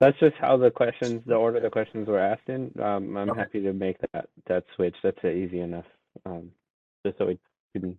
[0.00, 2.72] that's just how the questions, the order the questions were asked in.
[2.82, 3.38] Um, I'm Okay.
[3.38, 4.96] happy to make that that switch.
[5.02, 5.86] That's easy enough.
[6.24, 6.50] Um,
[7.04, 7.38] just so we
[7.72, 7.96] can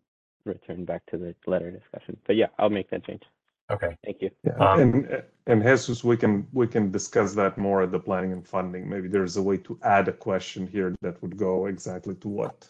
[0.48, 2.18] return back to the letter discussion.
[2.26, 3.24] But yeah, I'll make that change.
[3.70, 3.98] Okay.
[4.06, 4.32] Thank you.
[4.46, 8.32] Yeah, Um, and and Jesus, we can we can discuss that more at the planning
[8.32, 8.90] and funding.
[8.90, 12.70] Maybe there's a way to add a question here that would go exactly to what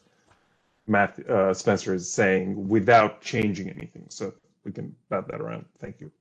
[0.88, 4.06] Matt uh, Spencer is saying without changing anything.
[4.10, 4.34] So
[4.64, 5.66] we can bat that around.
[5.80, 6.12] Thank you.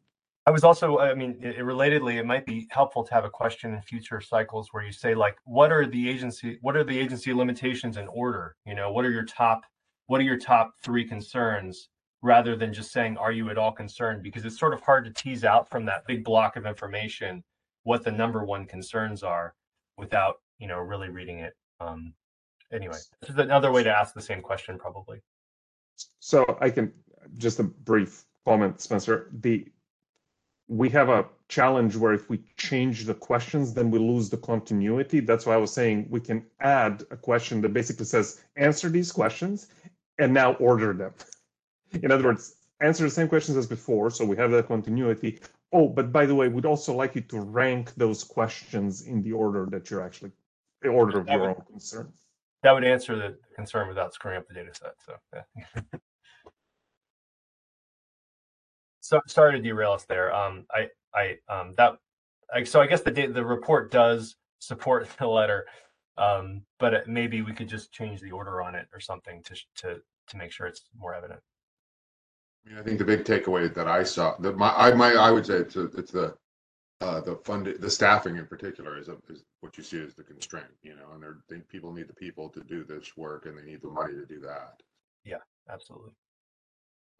[0.48, 3.30] I was also, I mean, it, it relatedly, it might be helpful to have a
[3.30, 6.96] question in future cycles where you say like, what are the agency, what are the
[6.96, 8.54] agency limitations in order?
[8.64, 9.62] You know, what are your top,
[10.06, 11.88] what are your top three concerns?
[12.22, 14.22] Rather than just saying, are you at all concerned?
[14.22, 17.44] Because it's sort of hard to tease out from that big block of information
[17.84, 19.54] what the number one concerns are
[19.96, 21.54] without, you know, really reading it.
[21.78, 22.14] Um,
[22.72, 25.20] anyway, this is another way to ask the same question, probably.
[26.18, 26.92] So I can
[27.36, 29.30] just a brief comment, Spencer.
[29.40, 29.68] The
[30.68, 35.20] we have a challenge where if we change the questions, then we lose the continuity.
[35.20, 39.12] That's why I was saying we can add a question that basically says answer these
[39.12, 39.68] questions
[40.18, 41.12] and now order them.
[42.02, 45.40] In other words, answer the same questions as before, so we have that continuity.
[45.72, 49.32] Oh, but by the way, we'd also like you to rank those questions in the
[49.32, 50.32] order that you're actually,
[50.82, 52.12] the order of That your would- own concern.
[52.62, 54.94] That would answer the concern without screwing up the data set.
[55.04, 55.82] So, yeah.
[59.00, 60.34] so sorry to derail us there.
[60.34, 61.92] Um, I, I, um, that,
[62.52, 65.66] I, so I guess the the report does support the letter,
[66.18, 70.00] um, but maybe we could just change the order on it or something to to
[70.28, 71.40] to make sure it's more evident.
[72.64, 75.30] I mean, I think the big takeaway that I saw, that my, I, my, I
[75.30, 76.34] would say it's, a- it's the,
[77.00, 80.24] uh, the fund, the staffing in particular is, a- is what you see as the
[80.24, 83.56] constraint, you know, and they're, they, people need the people to do this work and
[83.56, 84.82] they need the money to do that.
[85.24, 85.36] Yeah,
[85.70, 86.10] absolutely.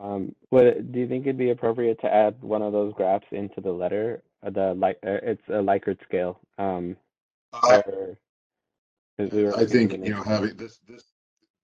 [0.00, 3.60] Um, what do you think it'd be appropriate to add one of those graphs into
[3.60, 4.22] the letter?
[4.44, 6.40] Uh, the like, uh, it's a Likert scale.
[6.58, 6.96] Um,
[7.52, 8.18] I- or
[9.18, 11.12] 'cause we were I think, to you know, make- having this, this,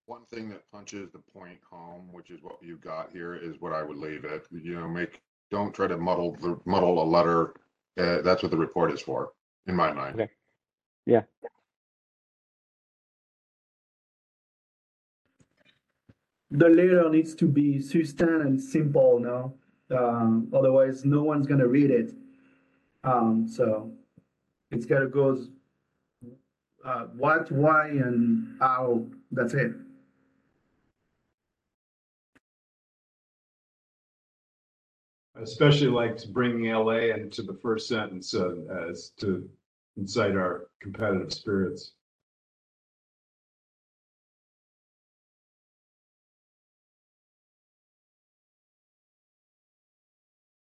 [0.07, 3.73] one thing that punches the point home, which is what you got here, is what
[3.73, 5.21] I would leave it, you know, make,
[5.51, 7.55] don't try to muddle, the muddle a letter.
[7.99, 9.33] Uh, that's what the report is for,
[9.67, 10.21] in my mind.
[10.21, 10.33] Okay.
[11.07, 11.23] Yeah.
[16.51, 19.55] The letter needs to be succinct and simple, no?
[19.91, 22.15] Um, otherwise, no one's gonna read it.
[23.05, 23.93] Um, so
[24.71, 25.47] it's gotta go,
[26.85, 29.73] uh, what, why, and how, that's it.
[35.37, 38.53] I especially liked bringing LA into the first sentence uh,
[38.89, 39.49] as to
[39.97, 41.93] incite our competitive spirits.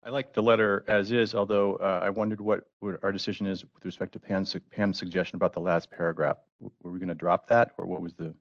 [0.09, 2.65] I like the letter as is, although uh, I wondered what
[3.03, 6.39] our decision is with respect to Pam's, Pam's suggestion about the last paragraph.
[6.83, 8.33] Were we going to drop that or what was the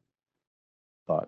[1.08, 1.28] thought?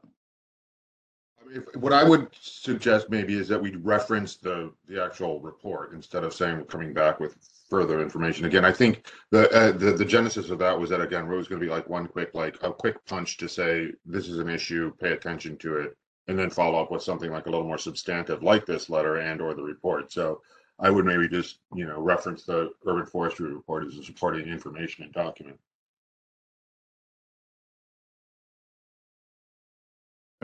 [1.51, 6.23] If, what I would suggest maybe is that we reference the, the actual report instead
[6.23, 7.35] of saying we're coming back with
[7.69, 8.45] further information.
[8.45, 11.49] Again, I think the, uh, the, the genesis of that was that again, it was
[11.49, 14.93] gonna be like one quick, like a quick punch to say, this is an issue,
[15.01, 15.97] pay attention to it.
[16.29, 19.41] And then follow up with something like a little more substantive, like this letter and
[19.41, 20.11] or the report.
[20.11, 20.43] So
[20.77, 25.03] I would maybe just, you know, reference the urban forestry report as a supporting information
[25.03, 25.57] and document.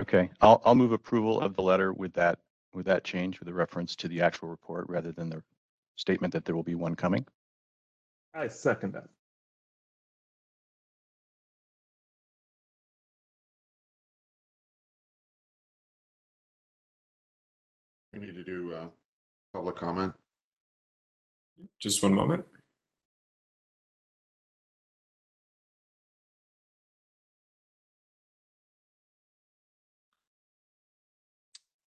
[0.02, 2.40] Okay, I'll, I'll move approval of the letter with that,
[2.74, 5.44] with that change, with the reference to the actual report rather than the
[5.98, 7.28] statement that there will be one coming.
[8.34, 9.07] I second that.
[18.15, 18.87] We need to do, uh,
[19.53, 20.13] public comment.
[21.79, 22.45] Just one moment.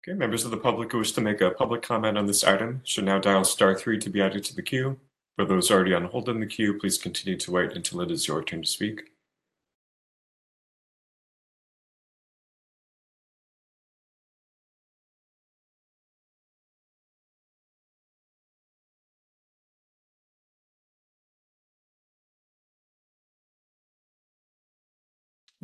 [0.07, 2.83] Okay, members of the public who wish to make a public comment on this item
[2.85, 4.99] should now dial star three to be added to the queue.
[5.37, 8.29] For those already on hold in the queue, please continue to wait until it is
[8.29, 9.12] your turn to speak.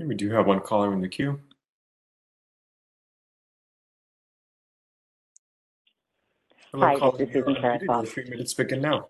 [0.06, 1.40] We do have one caller in the queue.
[6.72, 7.18] Hello, Hi, caller.
[7.18, 8.08] this is Susan Karasoff.
[8.08, 9.08] Three minutes begin now.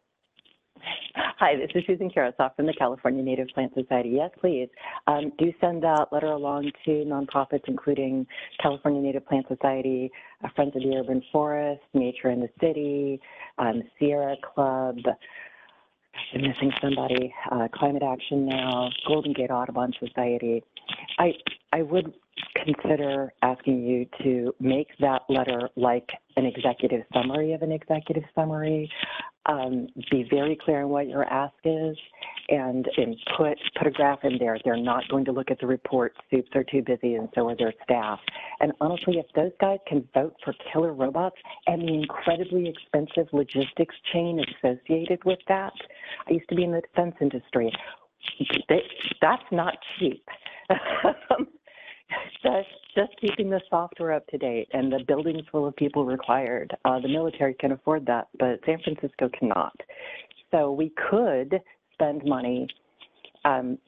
[1.15, 4.11] Hi, this is Susan Karasoff from the California Native Plant Society.
[4.11, 4.69] Yes, please.
[5.07, 8.27] Um, do send that letter along to nonprofits, including
[8.61, 10.11] California Native Plant Society,
[10.45, 13.21] uh, Friends of the Urban Forest, Nature in the City,
[13.59, 14.97] um, Sierra Club.
[16.35, 17.33] I'm missing somebody.
[17.51, 20.65] Uh, Climate Action Now, Golden Gate Audubon Society.
[21.19, 21.33] I
[21.73, 22.15] I would
[22.65, 28.91] consider asking you to make that letter like an executive summary of an executive summary.
[29.47, 31.97] Um, be very clear on what your ask is,
[32.51, 34.59] and and put put a graph in there.
[34.63, 36.15] They're not going to look at the report.
[36.31, 38.19] Soups are too busy, and so are their staff.
[38.61, 41.37] And honestly, if those guys can vote for killer robots
[41.67, 45.73] and the incredibly expensive logistics chain associated with that,
[46.29, 47.73] I used to be in the defense industry.
[48.69, 48.83] They,
[49.23, 50.25] that's not cheap.
[52.43, 56.77] just just keeping the software up to date and the buildings full of people required.
[56.85, 59.75] Uh, the military can afford that, but San Francisco cannot.
[60.51, 61.61] So we could
[61.95, 62.67] spend money
[63.45, 63.79] um,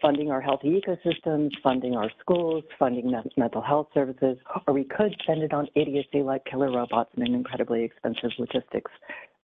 [0.00, 4.36] funding our healthy ecosystems, funding our schools, funding mental health services,
[4.66, 8.90] or we could spend it on idiocy like killer robots and an incredibly expensive logistics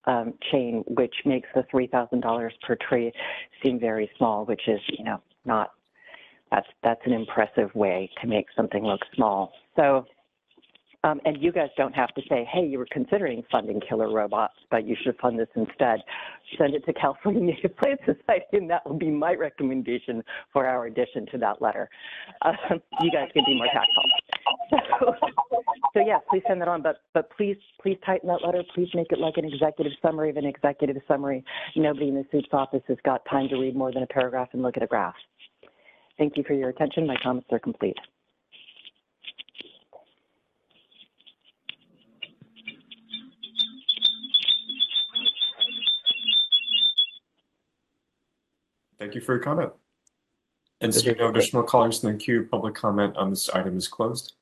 [0.07, 3.13] um, chain, which makes the $3,000 per tree
[3.63, 5.73] seem very small, which is, you know, not
[6.55, 9.53] that's that's an impressive way to make something look small.
[9.77, 10.07] So,
[11.03, 14.55] um, and you guys don't have to say, "Hey, you were considering funding killer robots,
[14.71, 16.01] but you should fund this instead."
[16.57, 20.23] Send it to California Native Plant Society, and that will be my recommendation
[20.53, 21.89] for our addition to that letter.
[22.43, 24.03] Um, you guys can be more tactful.
[24.71, 25.15] So,
[25.95, 26.83] so yeah, please send that on.
[26.83, 28.63] But but please please tighten that letter.
[28.75, 31.45] Please make it like an executive summary of an executive summary.
[31.75, 34.63] Nobody in the suit's office has got time to read more than a paragraph and
[34.63, 35.15] look at a graph.
[36.17, 37.07] Thank you for your attention.
[37.07, 37.97] My comments are complete.
[48.99, 49.73] Thank you for your comment.
[50.81, 54.35] And seeing no additional callers in the queue, public comment on this item is closed.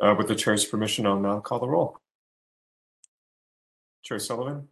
[0.00, 1.98] Uh, with the chair's permission, I'll now call the roll.
[4.02, 4.68] Chair Sullivan?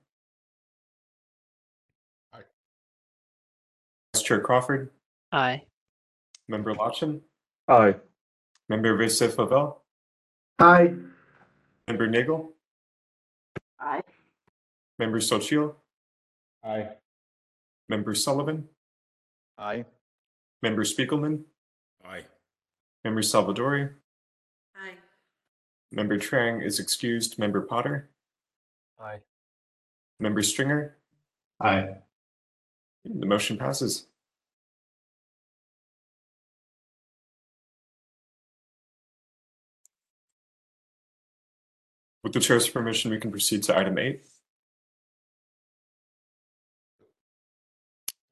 [4.31, 4.91] Chair Crawford?
[5.33, 5.63] Aye.
[6.47, 7.19] Member Lacan?
[7.67, 7.97] Aye.
[8.69, 9.79] Member Vasif Favel?
[10.61, 10.95] Aye.
[11.89, 12.53] Member Nagel?
[13.81, 14.03] Aye.
[15.01, 15.75] Member Sochil?
[16.63, 16.91] Aye.
[17.89, 18.69] Member Sullivan?
[19.59, 19.85] Aye.
[20.63, 21.41] Member Spiegelman?
[22.07, 22.23] Aye.
[23.03, 23.91] Member Salvadori?
[24.77, 24.95] Aye.
[25.91, 27.37] Member Trang is excused.
[27.37, 28.09] Member Potter?
[29.01, 29.23] Aye.
[30.21, 30.95] Member Stringer?
[31.61, 31.97] Aye.
[33.05, 34.07] The motion passes.
[42.23, 44.27] With the chair's permission, we can proceed to item eight.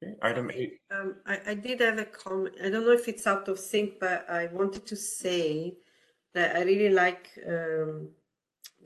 [0.01, 2.55] Okay, Item eight, Um, I, I did have a comment.
[2.63, 5.75] I don't know if it's out of sync, but I wanted to say
[6.33, 8.09] that I really like um,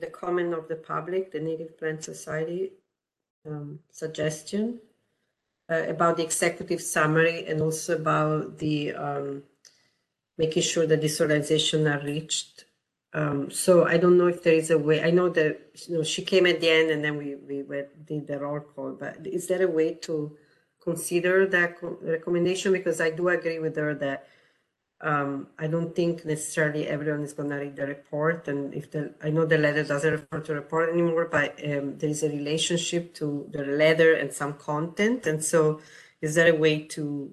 [0.00, 2.72] the comment of the public, the Native Plant Society
[3.46, 4.80] um, suggestion
[5.70, 9.42] uh, about the executive summary and also about the um,
[10.36, 12.64] making sure that these organizations are reached.
[13.14, 15.00] Um, so I don't know if there is a way.
[15.02, 18.04] I know that you know she came at the end, and then we we went,
[18.04, 18.92] did the roll call.
[18.92, 20.36] But is there a way to
[20.82, 22.72] consider that co- recommendation?
[22.72, 24.26] Because I do agree with her that
[25.00, 28.48] um, I don't think necessarily everyone is going to read the report.
[28.48, 32.10] And if the I know the letter doesn't refer to report anymore, but um, there
[32.10, 35.26] is a relationship to the letter and some content.
[35.28, 35.80] And so,
[36.20, 37.32] is there a way to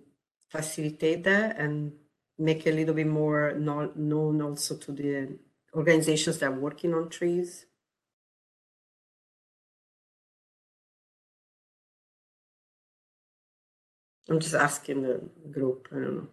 [0.49, 1.94] facilitate that and
[2.38, 5.40] make it a little bit more known also to the
[5.76, 7.65] organizations that are working on trees?
[14.30, 15.22] I'm just asking the
[15.52, 15.89] group.
[15.91, 16.27] I don't know.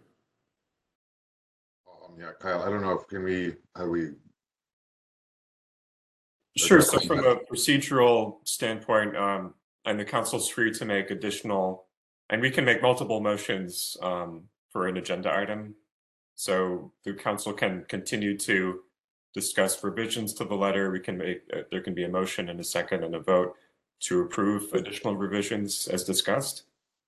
[1.87, 4.11] Um, yeah, Kyle, I don't know if can we, how do we,
[6.57, 6.81] Sure.
[6.81, 9.53] So from a procedural standpoint, um,
[9.85, 11.85] and the council's free to make additional,
[12.29, 15.75] and we can make multiple motions, um, for an agenda item.
[16.35, 18.81] So the council can continue to
[19.33, 20.91] discuss revisions to the letter.
[20.91, 23.55] We can make, uh, there can be a motion and a second and a vote
[24.01, 26.63] to approve additional revisions as discussed.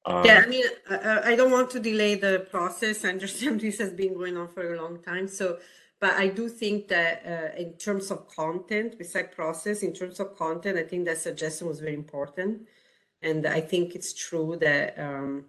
[0.06, 3.06] Um, Yeah, I mean, I- I, don't want to delay the process.
[3.06, 5.28] I understand this has been going on for a long time.
[5.28, 5.60] So,
[6.00, 10.36] but I do think that uh, in terms of content, beside process, in terms of
[10.36, 12.68] content, I think that suggestion was very important.
[13.22, 15.46] And I think it's true that, um,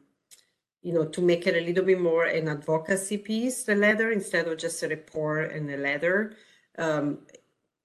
[0.82, 4.46] you know, to make it a little bit more an advocacy piece, the letter, instead
[4.46, 6.36] of just a report and a letter,
[6.78, 7.18] um,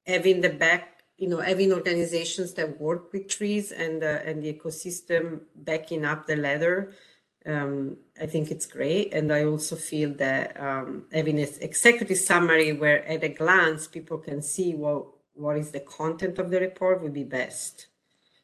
[0.06, 4.54] having the back, you know, having organizations that work with trees and uh, and the
[4.54, 6.94] ecosystem backing up the letter,
[7.46, 9.14] um, I think it's great.
[9.14, 14.18] And I also feel that um, having an executive summary where at a glance people
[14.18, 17.88] can see what what is the content of the report would be best.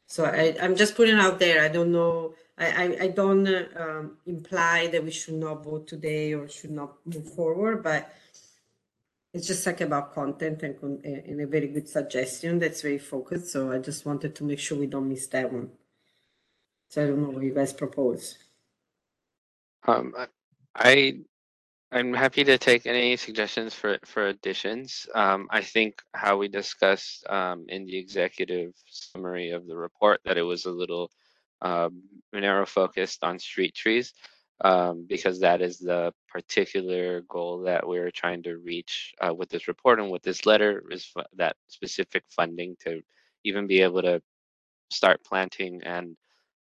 [0.06, 1.64] So I, I'm just putting out there.
[1.64, 2.36] I don't know.
[2.58, 6.72] I, I, I don't uh, um, imply that we should not vote today or should
[6.72, 8.14] not move forward, but
[9.34, 13.52] it's just like about content and, con- and a very good suggestion that's very focused.
[13.52, 15.72] So I just wanted to make sure we don't miss that one.
[16.90, 18.38] So I don't know what you guys propose.
[19.88, 20.14] Um,
[20.76, 21.22] I,
[21.92, 25.08] I'm happy to take any suggestions for, for additions.
[25.16, 30.38] Um, I think how we discussed, um, in the executive summary of the report, that
[30.38, 31.10] it was a little,
[31.62, 34.14] um, narrow focused on street trees.
[34.62, 39.68] Um, because that is the particular goal that we're trying to reach, uh, with this
[39.68, 43.02] report and with this letter is fu- that specific funding to
[43.44, 44.22] even be able to
[44.90, 46.16] start planting and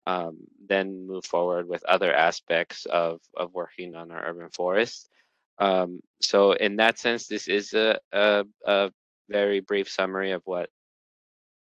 [0.07, 0.39] um,
[0.69, 5.11] then move forward with other aspects of, of working on our urban forest.
[5.59, 8.91] Um, so in that sense, this is a, a, a
[9.29, 10.71] very brief summary of what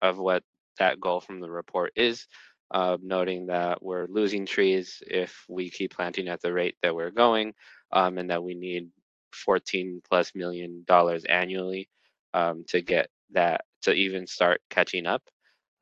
[0.00, 0.44] of what
[0.78, 2.26] that goal from the report is,
[2.70, 7.10] uh, noting that we're losing trees if we keep planting at the rate that we're
[7.10, 7.54] going,
[7.92, 8.90] um, and that we need
[9.32, 11.88] 14 plus million dollars annually
[12.34, 15.22] um, to get that to even start catching up.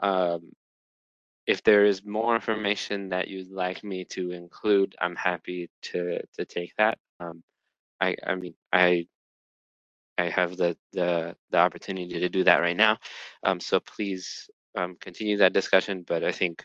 [0.01, 0.53] Um,
[1.47, 6.45] if there is more information that you'd like me to include, I'm happy to to
[6.45, 6.99] take that.
[7.21, 7.43] Um,
[8.01, 9.07] I I mean I
[10.19, 12.99] I have the the the opportunity to do that right now.
[13.43, 16.03] Um, so please um, continue that discussion.
[16.07, 16.65] But I think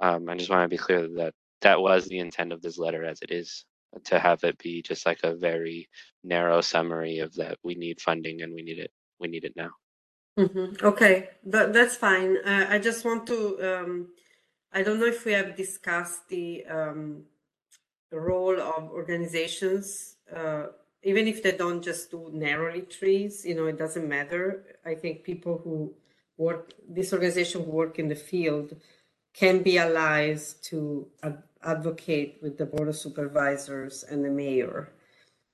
[0.00, 3.04] um, I just want to be clear that that was the intent of this letter,
[3.04, 3.64] as it is
[4.04, 5.88] to have it be just like a very
[6.24, 8.90] narrow summary of that we need funding and we need it
[9.20, 9.70] we need it now.
[10.38, 10.82] Mhm.
[10.82, 12.38] Okay, that, that's fine.
[12.38, 14.08] Uh, I just want to, um,
[14.72, 17.24] I don't know if we have discussed the, um,
[18.10, 20.66] role of organizations, uh,
[21.02, 24.78] even if they don't just do narrowly trees, you know, it doesn't matter.
[24.84, 25.94] I think people who
[26.36, 28.74] work, this organization who work in the field
[29.34, 34.92] can be allies to ad- advocate with the board of supervisors and the mayor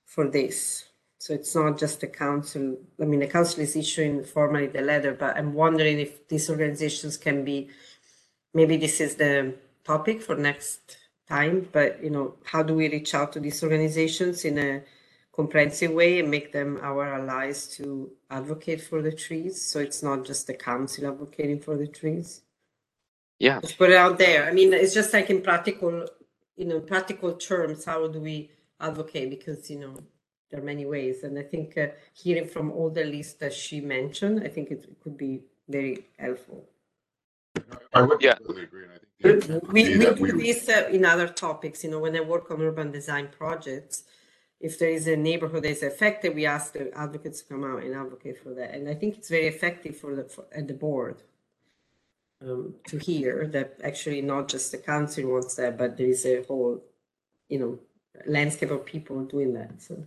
[0.04, 0.84] for this.
[1.18, 2.78] So it's not just the council.
[3.00, 7.16] I mean, the council is issuing formally the letter, but I'm wondering if these organizations
[7.16, 7.70] can be,
[8.54, 9.54] maybe this is the
[9.84, 10.96] topic for next
[11.28, 14.82] time, but you know, how do we reach out to these organizations in a
[15.32, 19.62] comprehensive way and make them our allies to advocate for the trees?
[19.62, 22.42] So it's not just the council advocating for the trees.
[23.40, 23.60] Yeah.
[23.60, 24.46] Just put it out there.
[24.48, 26.06] I mean, it's just like in practical,
[26.56, 28.50] you know, practical terms, how do we
[28.80, 29.30] advocate?
[29.30, 29.96] Because, you know,
[30.50, 31.24] there are many ways.
[31.24, 34.86] And I think uh, hearing from all the lists that she mentioned, I think it
[35.02, 36.66] could be very helpful.
[37.94, 38.34] I would Yeah.
[38.36, 39.12] completely agree, and I think.
[39.20, 42.16] the intent would We, be we do this uh, in other topics, you know, when
[42.16, 44.04] I work on urban design projects,
[44.60, 47.82] if there is a neighborhood that is affected, we ask the advocates to come out
[47.84, 48.74] and advocate for that.
[48.74, 51.22] And I think it's very effective for the, for, at the board
[52.42, 56.42] um, to hear that actually not just the council wants that, but there is a
[56.42, 56.82] whole,
[57.48, 57.78] you know,
[58.26, 59.80] landscape of people doing that.
[59.80, 60.06] So,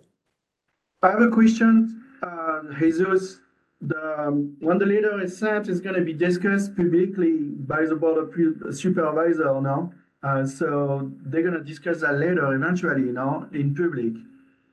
[1.01, 3.39] I have a question, uh, Jesus.
[3.81, 8.18] The, um, when the letter is sent, it's gonna be discussed publicly by the board
[8.18, 9.91] of supervisor now.
[10.23, 14.14] Uh, so they're gonna discuss that later eventually, you know, in public.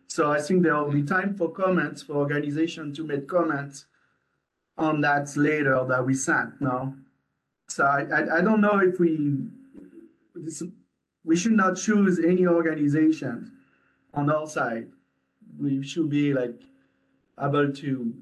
[0.07, 3.87] So I think there will be time for comments, for organization to make comments
[4.79, 6.95] on that later that we sent, no?
[7.71, 9.47] So I, I, I don't know if we,
[10.35, 10.63] this,
[11.25, 13.53] we should not choose any organization
[14.13, 14.89] on our side.
[15.59, 16.61] We should be like
[17.41, 18.15] able to,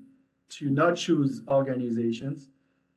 [0.51, 2.49] to not choose organizations,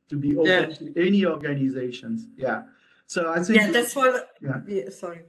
[0.10, 0.66] to be open Yeah.
[0.66, 2.64] to any organizations, yeah.
[3.08, 3.62] So I think.
[3.62, 4.60] Yeah, that's what, Yeah.
[4.68, 5.22] yeah, sorry.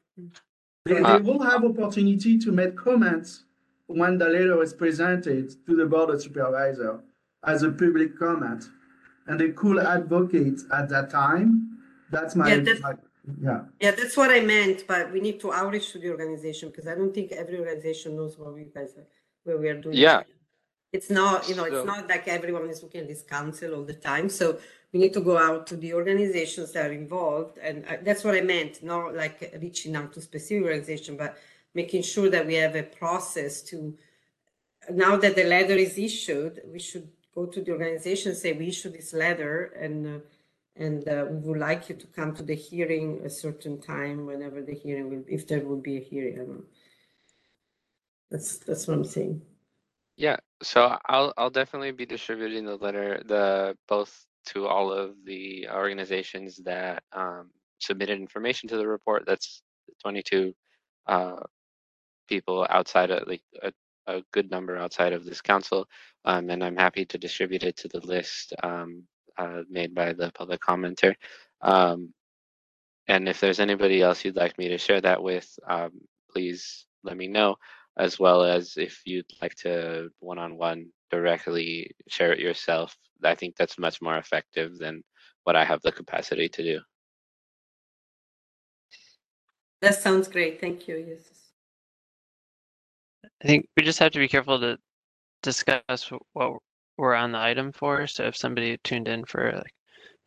[0.84, 3.44] They, they uh, will have opportunity to make comments
[3.86, 7.00] when the letter is presented to the board of supervisor
[7.44, 8.64] as a public comment.
[9.26, 11.78] And they could advocate at that time.
[12.10, 12.94] That's my, Yeah, that's- my-
[13.40, 13.60] yeah.
[13.80, 16.94] Yeah, that's what I meant, but we need to outreach to the organization because I
[16.94, 19.06] don't think every organization knows what we guys are,
[19.44, 19.96] what we are doing.
[19.96, 20.22] Yeah.
[20.92, 23.84] It's not, you know, So- it's not like everyone is looking at this council all
[23.84, 24.28] the time.
[24.28, 24.58] So
[24.92, 27.58] we need to go out to the organizations that are involved.
[27.62, 31.38] And uh, that's what I meant, not like reaching out to specific organization, but
[31.74, 33.96] making sure that we have a process to,
[34.90, 38.94] now that the letter is issued, we should go to the organization, say, we issued
[38.94, 40.18] this letter and, uh,
[40.76, 44.62] and uh, we would like you to come to the hearing a certain time, whenever
[44.62, 46.62] the hearing will, if there will be a hearing.
[48.30, 49.42] That's, that's what I'm saying.
[50.16, 55.68] Yeah, so I'll I'll definitely be distributing the letter, the both to all of the
[55.68, 57.50] organizations that um,
[57.80, 59.24] submitted information to the report.
[59.26, 59.62] That's
[60.02, 60.54] 22
[61.06, 61.36] uh,
[62.28, 63.72] people outside of like a,
[64.06, 65.88] a good number outside of this council,
[66.24, 69.04] um, and I'm happy to distribute it to the list um,
[69.38, 71.14] uh, made by the public commenter.
[71.60, 72.12] Um,
[73.08, 75.92] and if there's anybody else you'd like me to share that with, um,
[76.30, 77.56] please let me know
[77.98, 82.96] as well as if you'd like to one-on-one directly share it yourself.
[83.22, 85.02] I think that's much more effective than
[85.44, 86.80] what I have the capacity to do.
[89.82, 90.60] That sounds great.
[90.60, 91.04] Thank you.
[91.08, 91.41] Yes.
[93.42, 94.78] I think we just have to be careful to
[95.42, 96.58] discuss what
[96.96, 98.06] we're on the item for.
[98.06, 99.74] So if somebody tuned in for like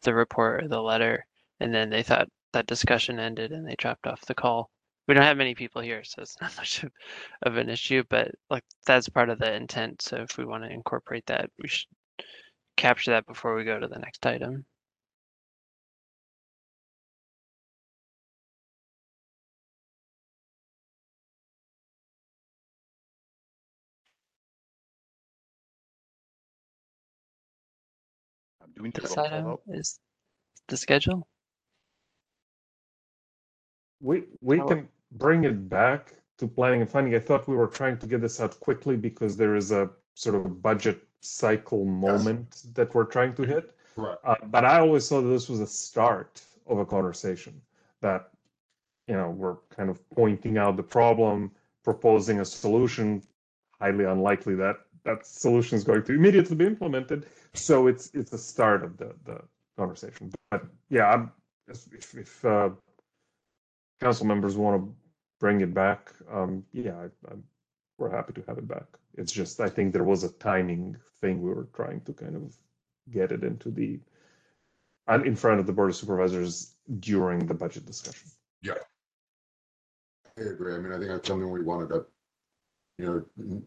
[0.03, 1.25] the report or the letter,
[1.59, 4.69] and then they thought that discussion ended and they dropped off the call,
[5.07, 6.91] we don't have many people here, so it's not much of,
[7.43, 8.03] of an issue.
[8.09, 10.01] But like that's part of the intent.
[10.01, 11.87] So if we want to incorporate that, we should
[12.75, 14.65] capture that before we go to the next item.
[28.77, 29.99] This roll call item is
[30.67, 31.27] the schedule.
[34.01, 37.15] We we How- can bring it back to planning and funding.
[37.15, 40.35] I thought we were trying to get this out quickly because there is a sort
[40.35, 43.75] of budget cycle moment that we're trying to hit.
[43.95, 44.17] Right.
[44.25, 47.61] Uh, but I always thought this was a start of a conversation
[48.01, 48.31] that,
[49.07, 51.51] you know, we're kind of pointing out the problem,
[51.83, 53.23] proposing a solution.
[53.79, 57.25] Highly unlikely that that solution is going to immediately be implemented.
[57.53, 59.41] So it's it's a start of the the
[59.77, 60.31] conversation.
[60.51, 61.31] But yeah, I'm,
[61.67, 62.69] if if uh,
[64.01, 64.95] council members want to
[65.39, 67.43] bring it back, um, yeah, I, I'm,
[67.97, 68.87] we're happy to have it back.
[69.17, 72.55] It's just I think there was a timing thing we were trying to kind of
[73.11, 73.99] get it into the
[75.07, 78.29] and in front of the board of supervisors during the budget discussion.
[78.61, 78.73] Yeah.
[80.37, 80.73] I agree.
[80.73, 82.05] I mean, I think that's something we wanted to,
[82.97, 83.61] you know,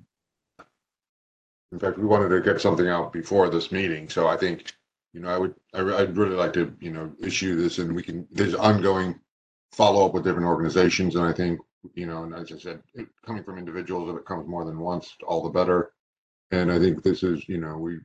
[1.72, 4.08] in fact, we wanted to get something out before this meeting.
[4.08, 4.72] So I think,
[5.12, 8.02] you know, I would, I I'd really like to, you know, issue this and we
[8.02, 9.18] can, there's ongoing
[9.72, 11.14] follow up with different organizations.
[11.16, 11.60] And I think,
[11.94, 14.78] you know, and as I said, it, coming from individuals, if it comes more than
[14.78, 15.92] once, all the better.
[16.50, 17.98] And I think this is, you know, we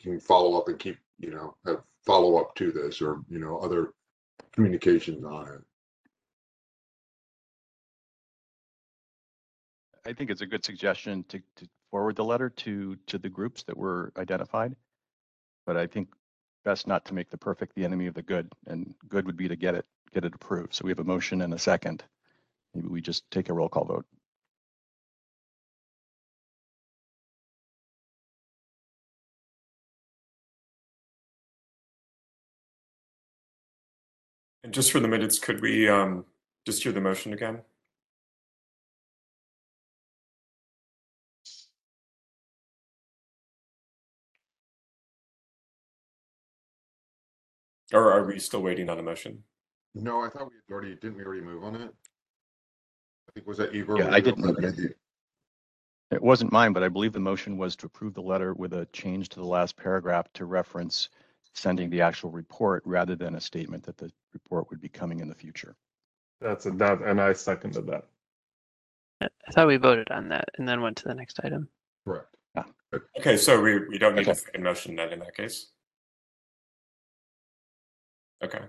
[0.00, 3.58] can follow up and keep, you know, have follow up to this or, you know,
[3.58, 3.92] other
[4.52, 5.60] communications on it.
[10.06, 13.62] I think it's a good suggestion to, to forward the letter to, to the groups
[13.64, 14.76] that were identified.
[15.66, 16.08] But I think
[16.64, 19.48] best not to make the perfect the enemy of the good, and good would be
[19.48, 20.74] to get it, get it approved.
[20.74, 22.04] So we have a motion and a second.
[22.74, 24.06] Maybe we just take a roll call vote.
[34.62, 36.26] And just for the minutes, could we um,
[36.64, 37.62] just hear the motion again?
[47.92, 49.42] Or are we still waiting on a motion?
[49.94, 51.90] No, I thought we had already, didn't we already move on it?
[53.28, 53.98] I think was that Igor?
[53.98, 54.94] Yeah, I didn't.
[56.12, 58.86] It wasn't mine, but I believe the motion was to approve the letter with a
[58.92, 61.08] change to the last paragraph to reference
[61.54, 65.28] sending the actual report rather than a statement that the report would be coming in
[65.28, 65.76] the future.
[66.40, 68.04] That's a, that, and I seconded that.
[69.20, 71.68] I I thought we voted on that and then went to the next item.
[72.06, 72.26] Correct.
[73.18, 74.38] Okay, so we, we don't need a Okay.
[74.40, 75.70] second motion then in that case?
[78.42, 78.60] Okay.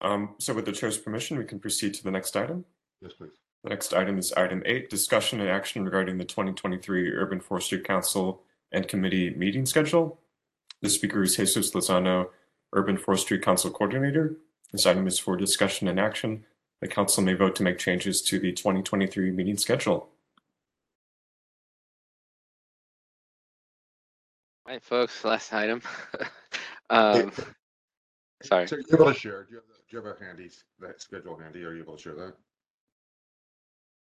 [0.00, 2.64] Um, so with the chair's permission, we can proceed to the next item.
[3.00, 3.30] Yes, please.
[3.62, 8.42] The next item is item eight, discussion and action regarding the 2023 Urban Forestry Council
[8.72, 10.18] and Committee meeting schedule.
[10.80, 12.30] The speaker is Jesus Lozano,
[12.72, 14.36] Urban Forestry Council Coordinator.
[14.72, 16.44] This item is for discussion and action.
[16.80, 20.08] The council may vote to make changes to the 2023 meeting schedule.
[24.66, 25.82] All right, folks, last item.
[26.90, 27.32] Um,
[28.42, 28.68] sorry.
[28.68, 30.50] So you're able to share, do you have, do you have a handy,
[30.80, 32.34] that schedule handy, are you able to share that?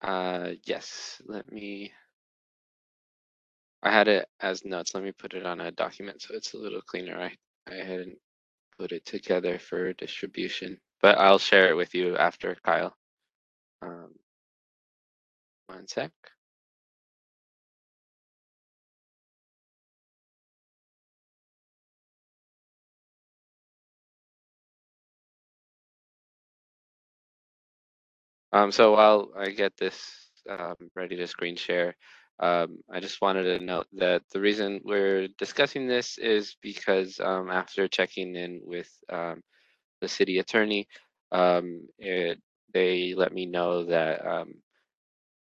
[0.07, 1.91] Uh, yes, let me.
[3.83, 4.93] I had it as notes.
[4.93, 7.19] Let me put it on a document so it's a little cleaner.
[7.19, 7.35] I,
[7.71, 8.17] I hadn't
[8.77, 12.95] put it together for distribution, but I'll share it with you after Kyle.
[13.81, 14.13] Um,
[15.67, 16.11] one sec.
[28.53, 31.95] Um, so while I get this um, ready to screen share,
[32.39, 37.49] um, I just wanted to note that the reason we're discussing this is because um,
[37.49, 39.41] after checking in with um,
[40.01, 40.87] the city attorney,
[41.31, 42.39] um, it,
[42.73, 44.45] they let me know that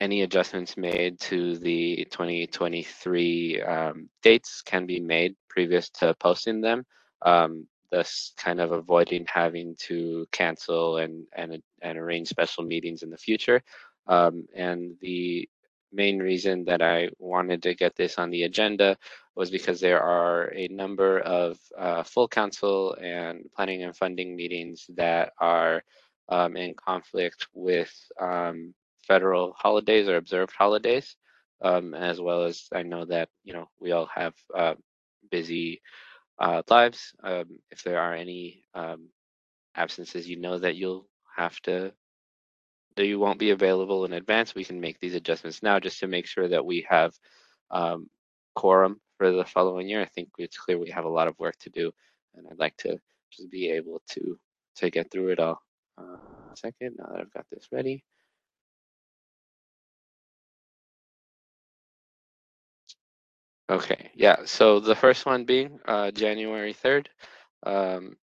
[0.00, 6.84] any adjustments made to the 2023 um, dates can be made previous to posting them,
[7.90, 13.16] thus kind of avoiding having to cancel and, and, and arrange special meetings in the
[13.16, 13.62] future.
[14.06, 15.48] Um, and the
[15.92, 18.96] main reason that I wanted to get this on the agenda
[19.34, 24.86] was because there are a number of uh, full council and planning and funding meetings
[24.96, 25.82] that are
[26.28, 28.74] um, in conflict with um,
[29.06, 31.16] federal holidays or observed holidays,
[31.62, 34.74] um, as well as I know that you know we all have uh,
[35.30, 35.80] busy
[36.40, 37.14] uh, lives.
[37.22, 39.10] Um, if there are any um,
[39.76, 41.06] absences, you know that you'll
[41.36, 41.92] have to
[42.96, 44.54] that you won't be available in advance.
[44.54, 47.14] We can make these adjustments now just to make sure that we have
[47.70, 48.08] um,
[48.54, 50.02] quorum for the following year.
[50.02, 51.92] I think it's clear we have a lot of work to do,
[52.34, 52.98] and I'd like to
[53.32, 54.38] just be able to
[54.76, 55.60] to get through it all.
[55.98, 56.16] Uh,
[56.54, 58.04] second, now that I've got this ready.
[63.70, 67.06] Okay, yeah, so the first one being uh, January 3rd,
[67.64, 68.16] um,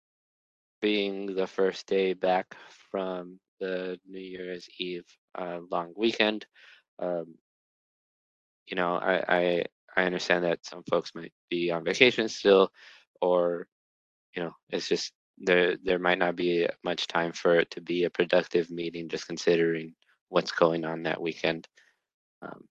[0.81, 2.55] being the first day back
[2.89, 5.05] from the New Year's Eve
[5.37, 6.47] uh, long weekend.
[6.97, 7.35] Um,
[8.65, 9.65] you know, I, I
[9.95, 12.71] I understand that some folks might be on vacation still,
[13.21, 13.67] or
[14.35, 18.05] you know, it's just there there might not be much time for it to be
[18.05, 19.93] a productive meeting, just considering
[20.29, 21.67] what's going on that weekend.
[22.41, 22.63] Um,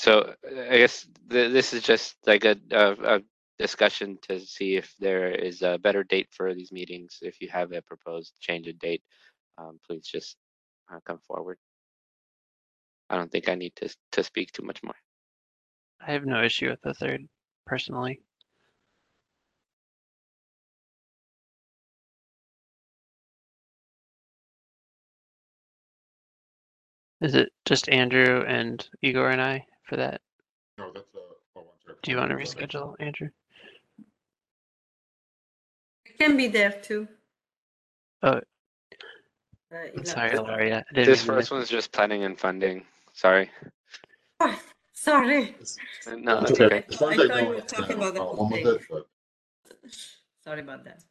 [0.00, 3.20] so I guess th- this is just like a, a, a
[3.58, 7.18] discussion to see if there is a better date for these meetings.
[7.20, 9.02] If you have a proposed change of date,
[9.58, 10.36] um, please just
[10.90, 11.58] uh, come forward.
[13.10, 14.96] I don't think I need to to speak too much more.
[16.00, 17.28] I have no issue with the third
[17.66, 18.22] personally.
[27.20, 30.20] Is it just Andrew and Igor and I for that?
[30.78, 31.96] No, that's, oh, one second.
[32.02, 33.28] Do you want to reschedule, Andrew?
[36.06, 37.06] I can be there too.
[38.22, 40.84] Oh, Uh, I'm Ila- sorry, Ilaria.
[40.90, 42.84] I didn't This mean to first one's just planning and funding.
[43.12, 43.50] Sorry.
[44.40, 44.58] Oh,
[44.92, 45.54] sorry.
[46.06, 46.64] No, It's that's okay.
[46.64, 46.84] okay.
[46.88, 48.82] As I as thought know you were it's, talking about the problem with whole it,
[48.88, 49.06] but
[50.44, 51.02] Sorry about that.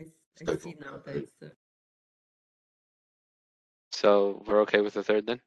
[0.00, 0.04] I,
[0.46, 1.48] I see now that it's, uh,
[3.92, 5.40] So we're okay with the third then?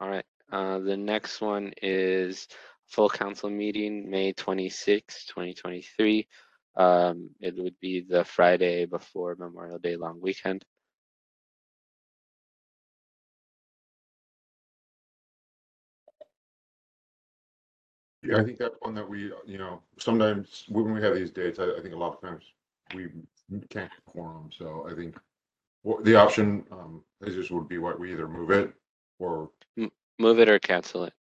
[0.00, 0.24] All right.
[0.50, 2.46] Uh, the next one is
[2.86, 6.28] full council meeting, May 26, 2023.
[6.76, 10.64] Um, it would be the Friday before Memorial Day long weekend.
[18.22, 21.58] Yeah, I think that's one that we, you know, sometimes when we have these dates,
[21.58, 22.44] I, I think a lot of times
[22.94, 23.08] we
[23.70, 25.16] can't quorum, so I think
[25.82, 28.72] what the option, um, is just would be what we either move it
[29.18, 29.50] or
[30.18, 31.14] Move it or cancel it.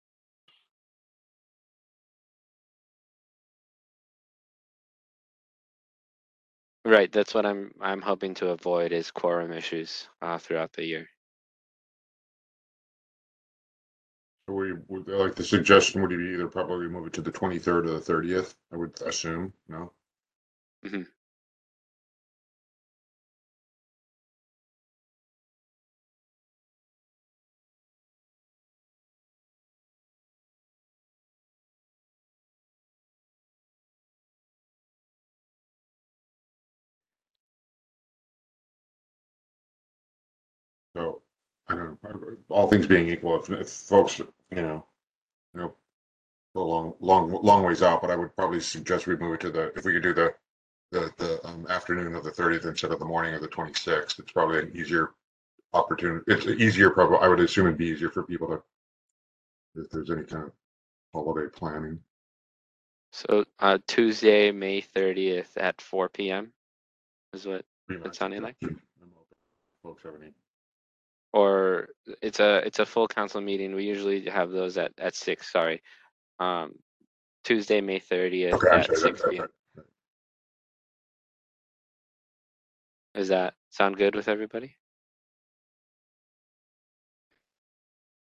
[6.86, 11.08] Right, that's what I'm I'm hoping to avoid is quorum issues uh, throughout the year.
[14.50, 17.88] So we would, like the suggestion would be either probably move it to the twenty-third
[17.88, 19.94] or the thirtieth, I would assume, no?
[20.86, 21.08] Mhm.
[42.50, 44.86] All things being equal, if, if folks, you know,
[45.54, 45.76] you know,
[46.56, 49.50] a long, long, long ways out, but I would probably suggest we move it to
[49.50, 50.34] the, if we could do the,
[50.92, 54.32] the, the, um, afternoon of the thirtieth instead of the morning of the twenty-sixth, it's
[54.32, 55.12] probably an easier
[55.74, 58.64] opportunity, it's easier, probably, I would assume it'd be easier for people to,
[59.76, 60.52] if there's any kind of
[61.14, 62.00] holiday planning.
[63.12, 66.54] So uh, Tuesday, May thirtieth at four PM
[67.34, 68.56] is what it's sounding like?
[69.84, 70.32] Folks have any?
[71.36, 71.90] Or
[72.22, 73.76] it's a, it's a full council meeting.
[73.76, 75.82] We usually have those at, at six, sorry.
[76.40, 76.76] Um,
[77.44, 79.48] Tuesday, May thirtieth Okay, I'm at sorry, six that- PM.
[83.14, 84.76] Does that sound good with everybody?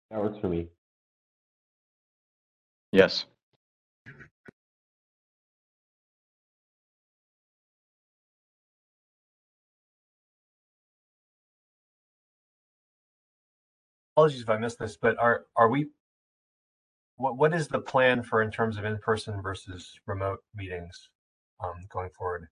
[0.10, 0.68] That works for me.
[2.92, 3.26] Yes.
[14.16, 15.88] Apologies if I missed this, but are, are we,
[17.18, 21.10] what, what is the plan for in terms of in-person versus remote meetings
[21.62, 22.48] um, going forward?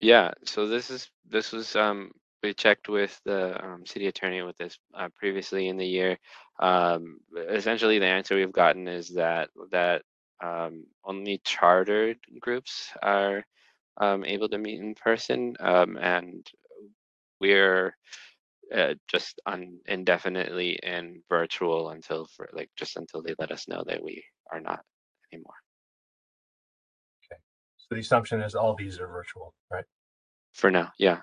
[0.00, 2.12] Yeah, so this is, this was, um,
[2.42, 6.18] we checked with the um, city attorney with this uh, previously in the year.
[6.60, 7.18] Um,
[7.50, 10.02] essentially, the answer we've gotten is that, that
[10.42, 13.44] um, only chartered groups are
[13.98, 15.56] um, able to meet in person.
[15.60, 16.46] Um, and
[17.40, 17.96] we're
[18.72, 23.82] uh, just on indefinitely in virtual until for like, just until they let us know
[23.86, 24.80] that we are not
[25.32, 25.54] anymore.
[27.32, 27.40] Okay.
[27.78, 29.84] So the assumption is all these are virtual, right?
[30.52, 31.20] For now, yeah.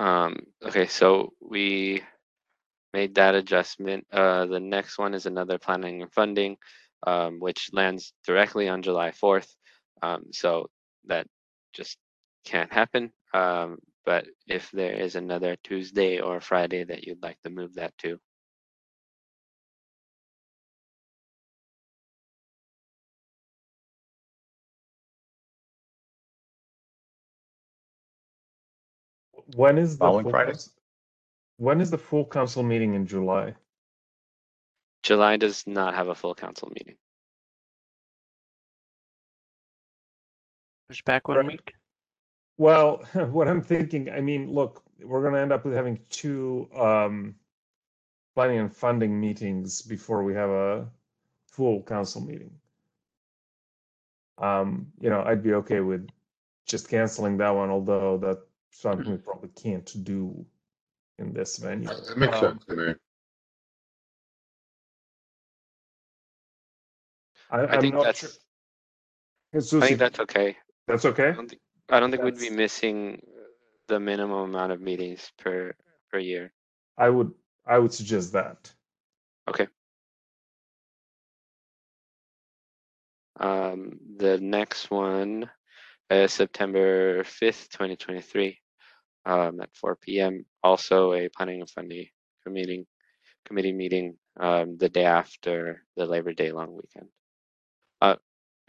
[0.00, 2.02] Um, okay, so we
[2.94, 4.06] made that adjustment.
[4.10, 6.56] Uh, the next one is another planning and funding,
[7.06, 9.48] um, which lands directly on July 4th.
[10.02, 10.68] Um, so
[11.06, 11.26] that
[11.72, 11.98] just
[12.44, 13.12] can't happen.
[13.34, 17.96] Um, but if there is another Tuesday or Friday that you'd like to move that
[17.98, 18.18] to,
[29.56, 30.52] When is the Following full Friday?
[30.52, 30.72] council-
[31.56, 33.54] When is the full council meeting in July?
[35.02, 36.96] July does not have a full council meeting.
[40.88, 41.74] Push back one week.
[42.58, 47.34] Well, what I'm thinking, I mean, look, we're gonna end up with having two um
[48.34, 50.88] planning and funding meetings before we have a
[51.46, 52.52] full council meeting.
[54.38, 56.08] Um, you know, I'd be okay with
[56.66, 58.40] just canceling that one, although that's
[58.70, 60.46] something we probably can't do
[61.18, 61.88] in this venue.
[61.88, 62.94] That makes Um, sense to me.
[67.50, 69.82] I, I I'm think not that's, sure.
[69.82, 70.56] I think that's okay.
[70.86, 71.28] That's okay?
[71.28, 73.20] I don't think, I don't think we'd be That's- missing
[73.88, 75.74] the minimum amount of meetings per,
[76.12, 76.52] per year.
[76.96, 77.32] I would,
[77.66, 78.72] I would suggest that.
[79.48, 79.66] Okay.
[83.38, 85.50] Um, the next one
[86.10, 88.58] is September fifth, twenty twenty-three,
[89.24, 90.44] um, at four PM.
[90.62, 92.06] Also a planning and funding
[92.46, 92.84] meeting,
[93.46, 97.08] committee meeting, um, the day after the Labor Day long weekend.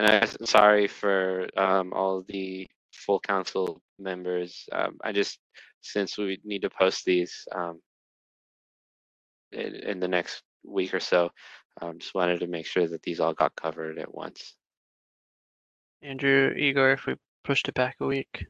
[0.02, 4.68] And I'm sorry for, um, all the full council members.
[4.72, 5.38] Um, I just,
[5.82, 7.80] since we need to post these, um,
[9.52, 11.30] in, in the next week or so,
[11.84, 14.56] um, just wanted to make sure that these all got covered at once.
[16.02, 17.14] Andrew, Igor, if we
[17.44, 18.48] pushed it back a week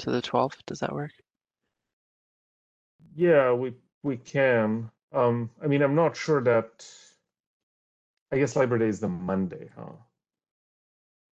[0.00, 1.12] to the 12th, does that work?
[3.16, 3.72] Yeah, we
[4.02, 4.90] we can.
[5.14, 6.86] Um, I mean, I'm not sure that.
[8.30, 9.92] I guess Labor Day is the Monday, huh?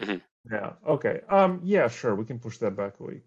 [0.00, 0.22] Mhm.
[0.50, 0.72] Yeah.
[0.86, 1.20] Okay.
[1.28, 1.60] Um.
[1.64, 1.88] Yeah.
[1.88, 2.14] Sure.
[2.14, 3.26] We can push that back a week.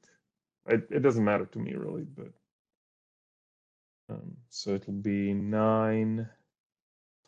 [0.67, 2.31] It it doesn't matter to me really, but.
[4.09, 4.37] Um.
[4.49, 6.29] So it'll be nine.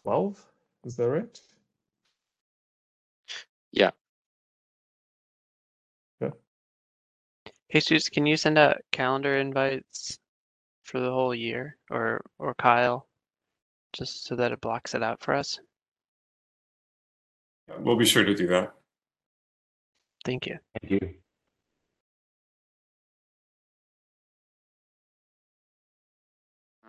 [0.04, 0.44] Twelve.
[0.86, 1.42] Is that right?
[3.72, 3.92] Yeah.
[7.72, 10.20] Jesus, can you send out calendar invites
[10.84, 13.08] for the whole year or or Kyle
[13.94, 15.60] just so that it blocks it out for us?
[17.80, 18.74] We'll be sure to do that.
[20.26, 20.58] Thank you.
[20.82, 21.10] Thank you.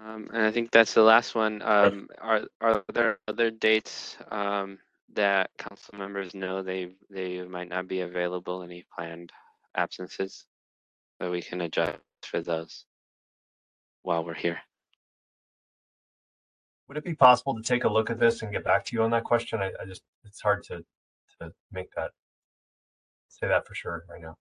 [0.04, 1.62] Um, and I think that's the last one.
[1.62, 4.78] Um, are are there other dates um,
[5.14, 8.62] that council members know they they might not be available?
[8.62, 9.32] Any planned
[9.76, 10.46] absences
[11.20, 12.86] that we can adjust for those
[14.02, 14.60] while we're here?
[16.88, 19.02] Would it be possible to take a look at this and get back to you
[19.02, 19.60] on that question?
[19.60, 20.84] I, I just it's hard to
[21.40, 22.12] to make that
[23.40, 24.36] say that for sure right now.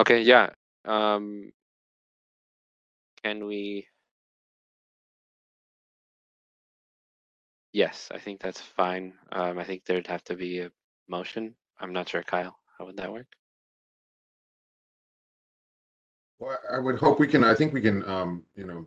[0.00, 0.50] Okay, yeah,
[0.84, 1.52] um.
[3.22, 3.86] Can we?
[7.72, 9.14] Yes, I think that's fine.
[9.32, 10.70] Um, I think there'd have to be a
[11.08, 11.54] motion.
[11.80, 13.26] I'm not sure, Kyle, how would that work?
[16.38, 18.86] Well, I would hope we can, I think we can, um, you know,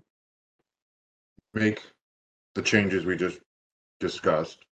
[1.53, 1.81] make
[2.55, 3.39] the changes we just
[3.99, 4.64] discussed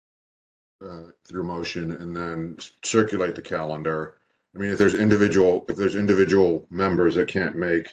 [0.82, 4.18] uh, through motion and then circulate the calendar.
[4.54, 7.88] I mean, if there's individual, if there's individual members that can't make,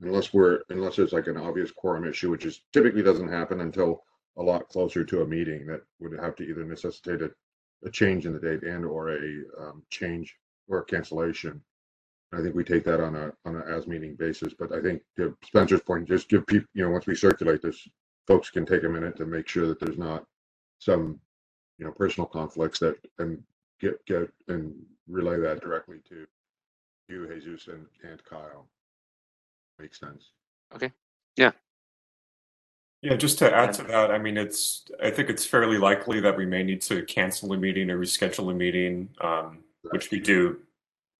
[0.00, 4.04] unless we're, unless there's like an obvious quorum issue, which is typically doesn't happen until
[4.36, 7.30] a lot closer to a meeting that would have to either necessitate a,
[7.86, 10.36] a change in the date and or a um, change
[10.68, 11.60] or cancellation.
[12.32, 15.02] I think we take that on a, on a as meeting basis, but I think
[15.16, 17.88] to Spencer's point, just give people, you know, once we circulate this,
[18.26, 20.24] folks can take a minute to make sure that there's not
[20.78, 21.20] some,
[21.78, 23.42] you know, personal conflicts that, and
[23.80, 24.74] get, get, and
[25.08, 26.26] relay that directly to
[27.08, 28.66] you, Jesus, and, and Kyle.
[29.78, 30.30] Makes sense.
[30.74, 30.92] Okay,
[31.36, 31.52] yeah.
[33.02, 36.38] Yeah, just to add to that, I mean, it's, I think it's fairly likely that
[36.38, 39.58] we may need to cancel a meeting or reschedule a meeting, um,
[39.90, 40.60] which we do,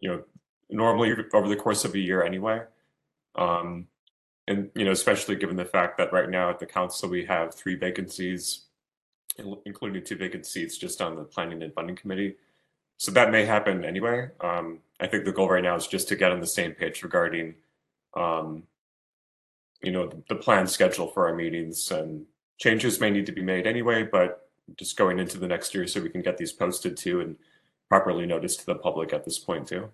[0.00, 0.22] you know,
[0.70, 2.62] normally over the course of a year anyway.
[3.34, 3.86] Um,
[4.48, 7.54] and, you know, especially given the fact that right now at the council, we have
[7.54, 8.63] three vacancies, in-
[9.38, 12.36] including two vacant seats just on the planning and funding committee.
[12.96, 14.28] So that may happen anyway.
[14.40, 17.02] Um, I think the goal right now is just to get on the same page
[17.02, 17.54] regarding,
[18.16, 18.64] um,
[19.82, 22.24] you know, the, the planned schedule for our meetings and
[22.58, 26.00] changes may need to be made anyway, but just going into the next year so
[26.00, 27.36] we can get these posted too and
[27.88, 29.90] properly noticed to the public at this point too.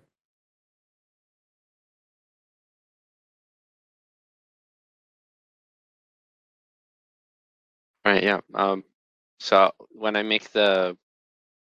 [8.05, 8.83] Right, yeah, um,
[9.41, 10.95] so when I make the,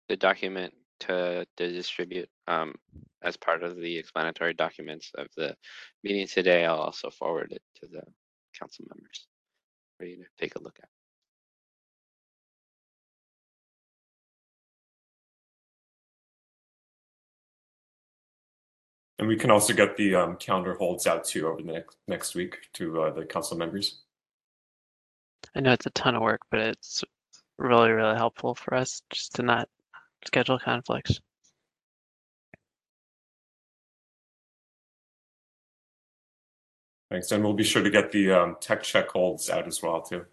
[0.08, 2.74] the document to, to distribute, um,
[3.22, 5.54] as part of the explanatory documents of the
[6.02, 8.02] meeting today, I'll also forward it to the
[8.58, 9.28] council members
[9.96, 10.88] for you to take a look at.
[19.20, 22.34] And we can also get the um, calendar holds out too over the next next
[22.34, 24.00] week to uh, the council members.
[25.54, 27.04] I know it's a ton of work, but it's
[27.58, 29.68] really, really helpful for us just to not
[30.26, 31.20] schedule conflicts.
[37.10, 40.02] Thanks, and we'll be sure to get the um, tech check holds out as well
[40.02, 40.26] too.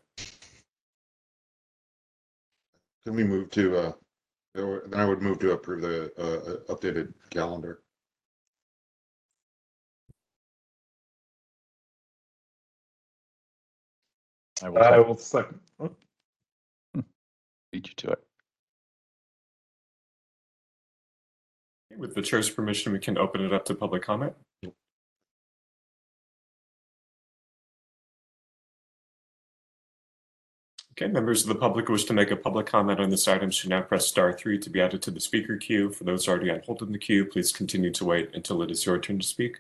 [3.06, 3.92] Can we move to, uh,
[4.54, 7.82] then I would move to approve the, uh, uh, updated calendar.
[14.64, 15.60] I will I will second.
[17.76, 18.24] You to it.
[21.98, 24.34] With the chair's permission, we can open it up to public comment.
[30.98, 33.52] Okay, members of the public who wish to make a public comment on this item
[33.52, 35.90] should now press star three to be added to the speaker queue.
[35.90, 38.86] For those already on hold in the queue, please continue to wait until it is
[38.86, 39.58] your turn to speak.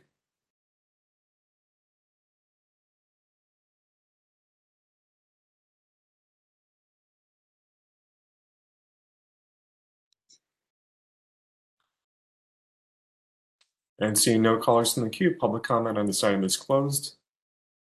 [13.99, 17.15] And seeing no callers in the queue, public comment on this item is closed.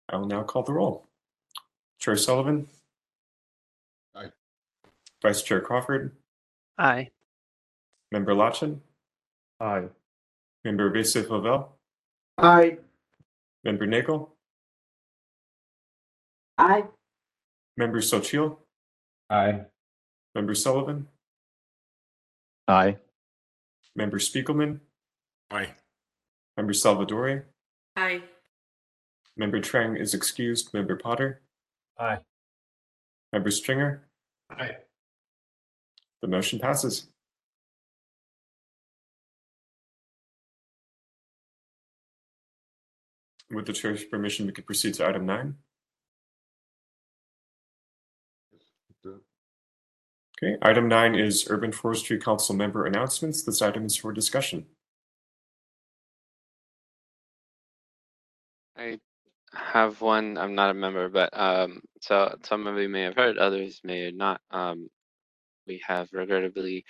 [0.10, 1.08] I will now call the roll.
[2.00, 2.68] Chair Sullivan?
[4.16, 4.30] Aye.
[5.22, 6.12] Vice Chair Crawford?
[6.78, 7.10] Aye.
[8.12, 8.80] Member Lacan?
[9.60, 9.86] Aye.
[10.64, 11.74] Member Evasive Lavelle?
[12.38, 12.78] Aye.
[13.64, 14.30] Member Nagel?
[16.58, 16.84] Aye.
[17.76, 18.58] Member Sochil?
[19.30, 19.62] Aye.
[20.36, 21.08] Member Sullivan?
[22.68, 22.98] Aye.
[23.96, 24.80] Member Spiegelman?
[25.50, 25.70] Aye.
[26.58, 27.44] Member Salvadori?
[27.96, 28.22] Aye.
[29.36, 30.74] Member Trang is excused.
[30.74, 31.42] Member Potter?
[32.00, 32.20] Aye.
[33.32, 34.04] Member Stringer?
[34.52, 34.78] Aye.
[36.22, 37.08] The motion passes.
[43.52, 45.56] With the chair's permission, we could proceed to item nine.
[50.42, 53.44] Okay, item nine is Urban Forestry Council member announcements.
[53.44, 54.66] This item is for discussion.
[59.54, 60.38] Have one.
[60.38, 64.12] I'm not a member, but um, so some of you may have heard, others may
[64.12, 64.42] not.
[64.50, 64.90] Um,
[65.68, 66.86] we have regrettably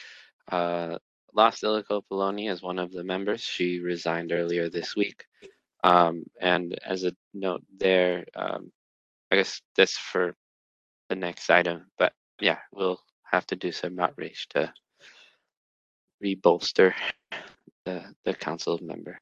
[0.52, 0.98] uh,
[1.34, 3.41] lost Ildiko Polony as one of the members.
[3.41, 5.26] She resigned earlier this week.
[5.84, 8.72] Um, and as a note there, um,
[9.31, 10.34] I guess this for
[11.10, 12.99] the next item, but yeah, we'll
[13.30, 14.72] have to do some outreach to
[16.23, 16.94] rebolster
[17.85, 19.19] the the council member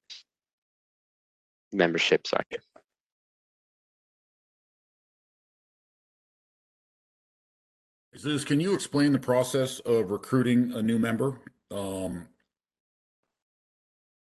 [1.74, 2.28] membership.
[2.28, 2.44] Sorry.
[8.24, 11.40] Liz, can you explain the process of recruiting a new member
[11.72, 12.28] um,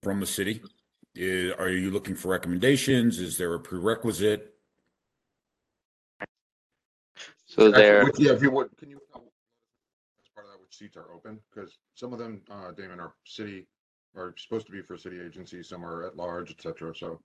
[0.03, 0.63] from the city?
[1.17, 3.19] I- Are you looking for recommendations?
[3.19, 4.55] Is there a prerequisite?
[7.47, 9.21] So there, which- Yeah, if you would, can you, as
[10.35, 11.41] part of that, which seats are open?
[11.53, 13.67] Because some of them, uh, Damon, are city,
[14.17, 16.95] are supposed to be for city agencies, some are at large, etc.
[16.95, 17.21] so.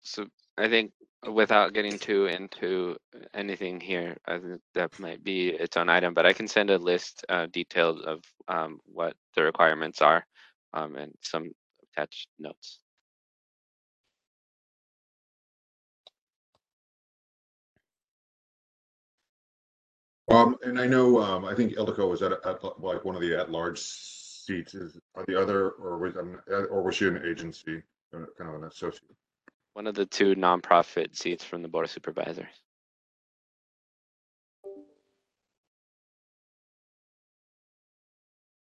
[0.00, 0.26] so
[0.58, 0.92] I think
[1.30, 2.96] without getting too into
[3.34, 6.78] anything here, I think that might be its own item, but I can send a
[6.78, 10.26] list uh, detailed of um, what the requirements are
[10.72, 11.52] um, and some
[11.92, 12.80] attached notes.
[20.28, 23.38] Um, and I know, um, I think Ildiko was at, at like one of the
[23.38, 27.82] at-large seats, is, are the other, or was, um, or was she an agency,
[28.14, 29.14] uh, kind of an associate?
[29.76, 32.62] One of the two nonprofit seats from the Board of Supervisors.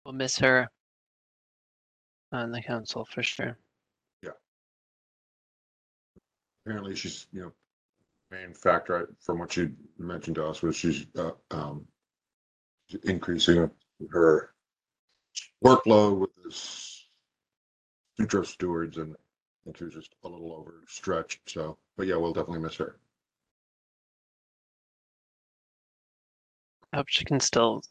[0.05, 0.69] We'll miss her
[2.33, 3.57] on the council for sure.
[4.23, 4.33] Yeah.
[6.67, 7.53] Apparently she's, you know,
[8.31, 11.89] main factor I- from what she mentioned to us was she's, uh, um,
[13.05, 13.71] increasing
[14.11, 14.55] her
[15.65, 17.09] workload with this
[18.19, 19.17] Sutro stewards and
[19.61, 22.97] I think she was just a little overstretched, so, but yeah, we'll definitely miss her.
[26.93, 27.83] I hope she can still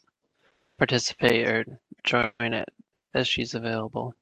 [0.78, 1.66] participate or
[2.04, 2.68] join it
[3.14, 4.16] as she's available.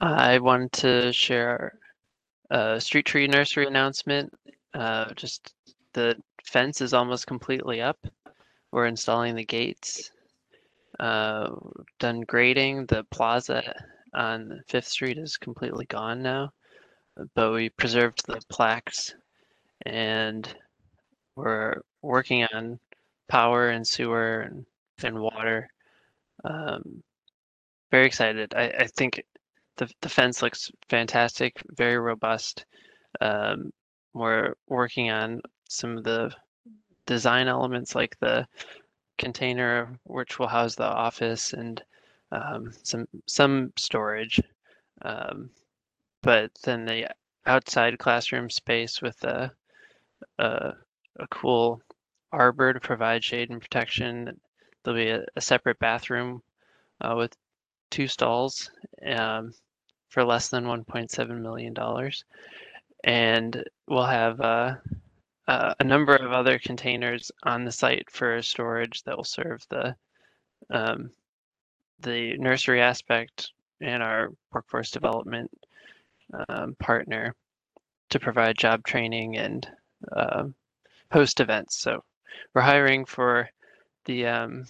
[0.00, 1.78] I wanted to share
[2.50, 4.32] a street tree nursery announcement.
[4.74, 5.54] Uh, just
[5.94, 7.98] the fence is almost completely up.
[8.70, 10.12] We're installing the gates.
[11.00, 11.50] Uh,
[11.98, 12.86] done grading.
[12.86, 13.62] The plaza
[14.14, 16.52] on Fifth Street is completely gone now,
[17.34, 19.14] but we preserved the plaques
[19.86, 20.52] and
[21.36, 22.80] we're working on
[23.28, 24.66] power and sewer and,
[25.04, 25.68] and water.
[26.44, 27.02] Um,
[27.90, 28.54] very excited.
[28.56, 29.22] I, I think
[29.76, 32.66] the, the fence looks fantastic, very robust.
[33.20, 33.72] Um,
[34.14, 36.32] we're working on some of the
[37.06, 38.46] design elements like the
[39.18, 41.82] container which will house the office and
[42.32, 44.40] um, some some storage.
[45.02, 45.50] Um,
[46.22, 47.08] but then the
[47.46, 49.52] outside classroom space with a,
[50.38, 50.72] a,
[51.18, 51.80] a cool
[52.32, 54.38] arbor to provide shade and protection.
[54.84, 56.42] There'll be a, a separate bathroom
[57.00, 57.36] uh, with
[57.90, 58.70] two stalls
[59.06, 59.52] um,
[60.08, 62.24] for less than 1.7 million dollars,
[63.04, 64.74] and we'll have uh,
[65.48, 69.96] uh, a number of other containers on the site for storage that will serve the
[70.70, 71.10] um,
[72.00, 73.50] the nursery aspect
[73.80, 75.50] and our workforce development
[76.48, 77.34] um, partner
[78.10, 79.68] to provide job training and
[80.14, 80.54] um
[81.10, 81.78] host events.
[81.78, 82.04] So
[82.54, 83.48] we're hiring for
[84.04, 84.66] the um,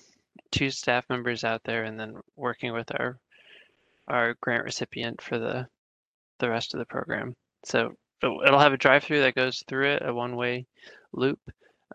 [0.52, 3.18] two staff members out there and then working with our
[4.06, 5.66] our grant recipient for the
[6.38, 7.34] the rest of the program.
[7.64, 10.66] So it'll have a drive-through that goes through it, a one-way
[11.12, 11.40] loop,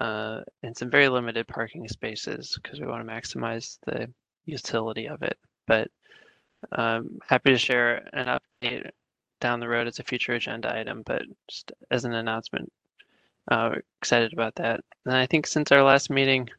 [0.02, 4.10] uh, and some very limited parking spaces because we want to maximize the
[4.46, 5.38] utility of it.
[5.68, 5.90] But
[6.72, 8.90] um, happy to share an update
[9.40, 12.72] down the road as a future agenda item, but just as an announcement,
[13.52, 13.72] uh,
[14.02, 14.80] excited about that.
[15.06, 16.50] And I think since our last meeting,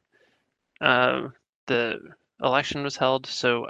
[0.81, 1.29] uh,
[1.67, 1.99] the
[2.43, 3.67] election was held, so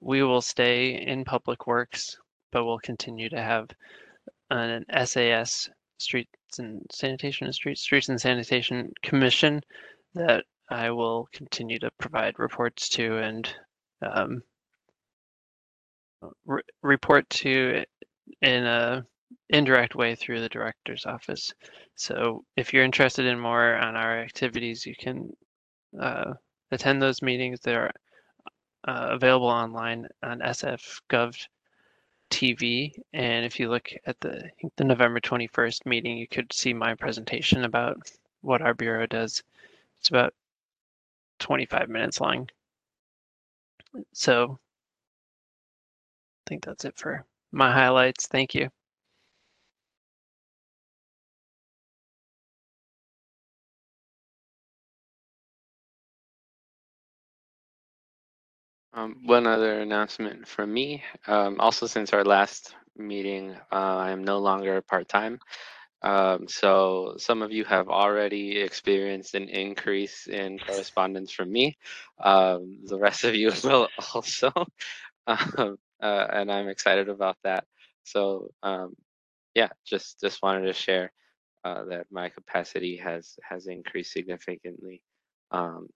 [0.00, 2.18] we will stay in public works,
[2.50, 3.68] but we'll continue to have
[4.50, 5.68] an SAS
[5.98, 9.60] streets and sanitation streets and sanitation commission
[10.14, 13.54] that I will continue to provide reports to and
[14.02, 14.42] um,
[16.46, 17.84] re- report to
[18.42, 19.04] in a
[19.50, 21.52] indirect way through the director's office.
[21.94, 25.30] So if you're interested in more on our activities, you can
[26.00, 26.34] uh,
[26.70, 27.60] attend those meetings.
[27.60, 27.90] They're
[28.86, 31.36] uh, available online on SF.gov
[32.30, 32.94] TV.
[33.12, 37.64] And if you look at the the November 21st meeting, you could see my presentation
[37.64, 38.10] about
[38.42, 39.42] what our bureau does.
[40.00, 40.34] It's about
[41.38, 42.48] 25 minutes long.
[44.12, 44.58] So
[46.46, 48.26] I think that's it for my highlights.
[48.26, 48.70] Thank you.
[58.98, 61.04] Um, one other announcement from me.
[61.28, 65.38] Um, also, since our last meeting, uh, I am no longer part-time.
[66.02, 71.76] Um, so some of you have already experienced an increase in correspondence from me.
[72.18, 74.50] Um, the rest of you will also,
[75.28, 77.66] um, uh, and I'm excited about that.
[78.02, 78.96] So um,
[79.54, 81.12] yeah, just just wanted to share
[81.64, 85.02] uh, that my capacity has has increased significantly.
[85.52, 85.88] Um,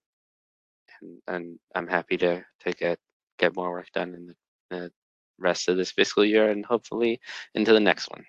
[1.02, 2.98] and, and I'm happy to to get
[3.38, 4.34] get more work done in the,
[4.70, 4.92] the
[5.38, 7.20] rest of this fiscal year and hopefully
[7.54, 8.24] into the next one.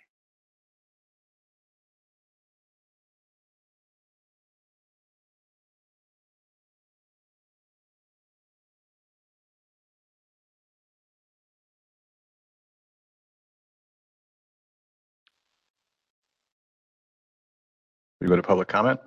[18.24, 19.02] We go to public comment?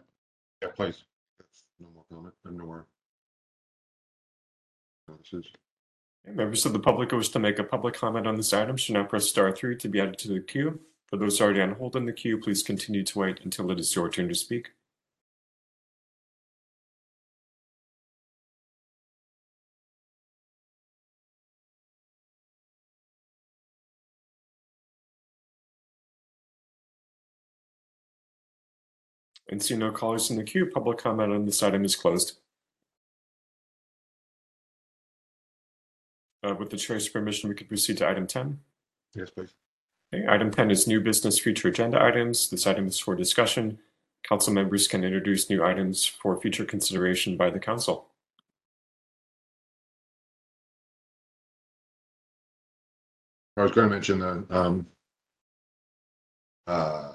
[0.61, 1.05] Yeah, please.
[1.81, 2.87] No more comment, no more.
[6.25, 8.95] Members of the public who wish to make a public comment on this item should
[8.95, 10.81] now press star three to be added to the queue.
[11.07, 13.95] For those already on hold in the queue, please continue to wait until it is
[13.95, 14.71] your turn to speak.
[29.49, 32.39] And see no callers in the queue, public comment on this item is closed.
[36.47, 38.61] Uh, with the chair's permission, we could proceed to item 10.
[39.15, 39.55] Yes, please.
[40.15, 42.51] Okay, item 10 is new business future agenda items.
[42.51, 43.79] This item is for discussion.
[44.29, 48.09] Council members can introduce new items for future consideration by the council.
[53.57, 54.87] I was going to mention the um,
[56.67, 57.13] uh,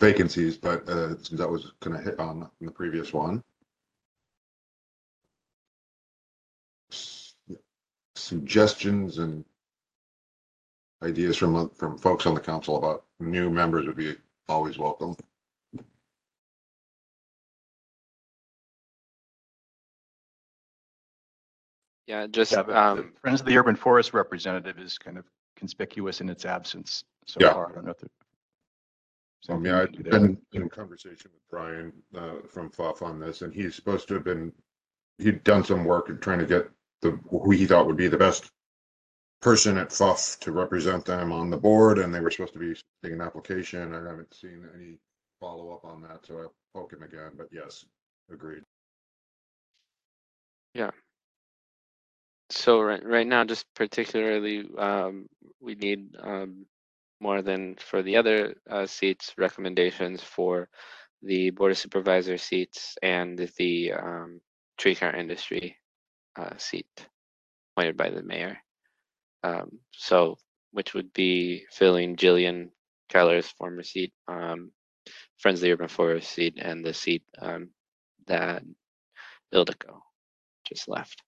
[0.00, 3.42] vacancies, but uh, that was going to hit on the previous one.
[8.26, 9.44] Suggestions and
[11.00, 14.16] ideas from from folks on the council about new members would be
[14.48, 15.14] always welcome.
[22.08, 25.24] Yeah, just Yeah, but the um, Friends of the Urban Forest representative is kind of
[25.54, 27.52] conspicuous in its absence so Yeah.
[27.52, 27.70] far.
[27.70, 28.10] I don't know if there.
[29.50, 33.76] Um, yeah, I've been in conversation with Brian uh, from FUF on this, and he's
[33.76, 34.52] supposed to have been,
[35.18, 36.68] he'd done some work in trying to get
[37.02, 38.50] the, who he thought would be the best
[39.42, 42.74] person at FUF to represent them on the board, and they were supposed to be
[43.02, 43.94] taking an application.
[43.94, 44.98] I haven't seen any
[45.40, 47.84] follow-up on that, so I'll poke him again, but yes,
[48.32, 48.62] agreed.
[50.74, 50.90] Yeah.
[52.50, 55.28] So right, right now, just particularly, um,
[55.60, 56.66] we need, um,
[57.20, 60.68] more than for the other, uh, seats, recommendations for
[61.22, 64.40] the Board of Supervisor seats and the, um,
[64.78, 65.76] tree care industry,
[66.36, 66.86] uh, seat
[67.72, 68.58] appointed by the mayor.
[69.42, 70.36] Um, so,
[70.72, 72.70] which would be filling Jillian
[73.08, 74.72] Keller's former seat, um,
[75.38, 77.70] Friends of the Urban Forest seat and the seat, um,
[78.26, 78.62] that
[79.54, 80.00] Ildiko
[80.66, 81.22] just left.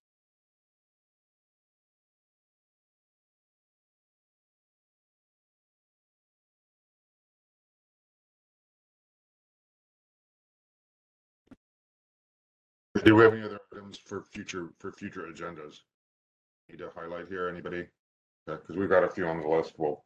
[13.05, 15.81] Do we have any other items for future, for future agendas?
[16.69, 17.87] Need to highlight here, anybody?
[18.47, 20.05] Because we've got a few on the list, well,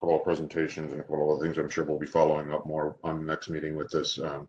[0.00, 2.66] couple of presentations and a couple of other things I'm sure we'll be following up
[2.66, 4.48] more on the next meeting with this, um,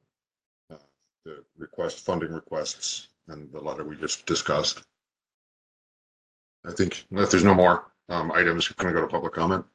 [0.72, 0.78] uh,
[1.26, 4.84] the request, funding requests and the letter we just discussed.
[6.66, 9.66] I think if there's no more, um, items, can I go to public comment?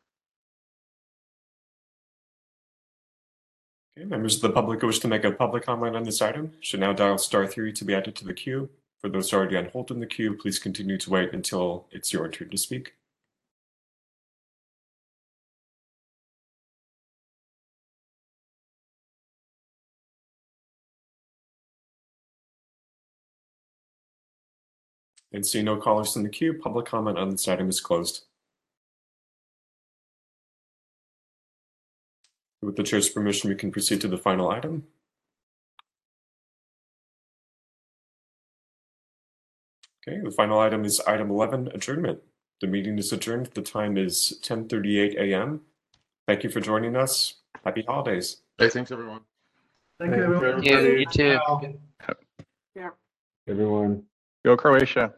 [3.96, 6.52] Okay, members of the public who wish to make a public comment on this item
[6.60, 8.68] should now dial star three to be added to the queue.
[8.98, 12.28] For those already on hold in the queue, please continue to wait until it's your
[12.28, 12.94] turn to speak.
[25.32, 28.24] And see no callers in the queue, public comment on this item is closed.
[32.64, 34.84] With the chair's permission, we can proceed to the final item.
[40.06, 42.20] Okay, the final item is item 11, adjournment.
[42.60, 43.46] The meeting is adjourned.
[43.54, 45.60] The time is 10:38 a.m.
[46.26, 47.34] Thank you for joining us.
[47.64, 48.42] Happy holidays.
[48.58, 49.20] Hey, thanks, everyone.
[49.98, 50.62] Thank you, everyone.
[50.62, 51.38] You, you too.
[53.46, 54.04] Everyone.
[54.44, 55.12] Go Croatia.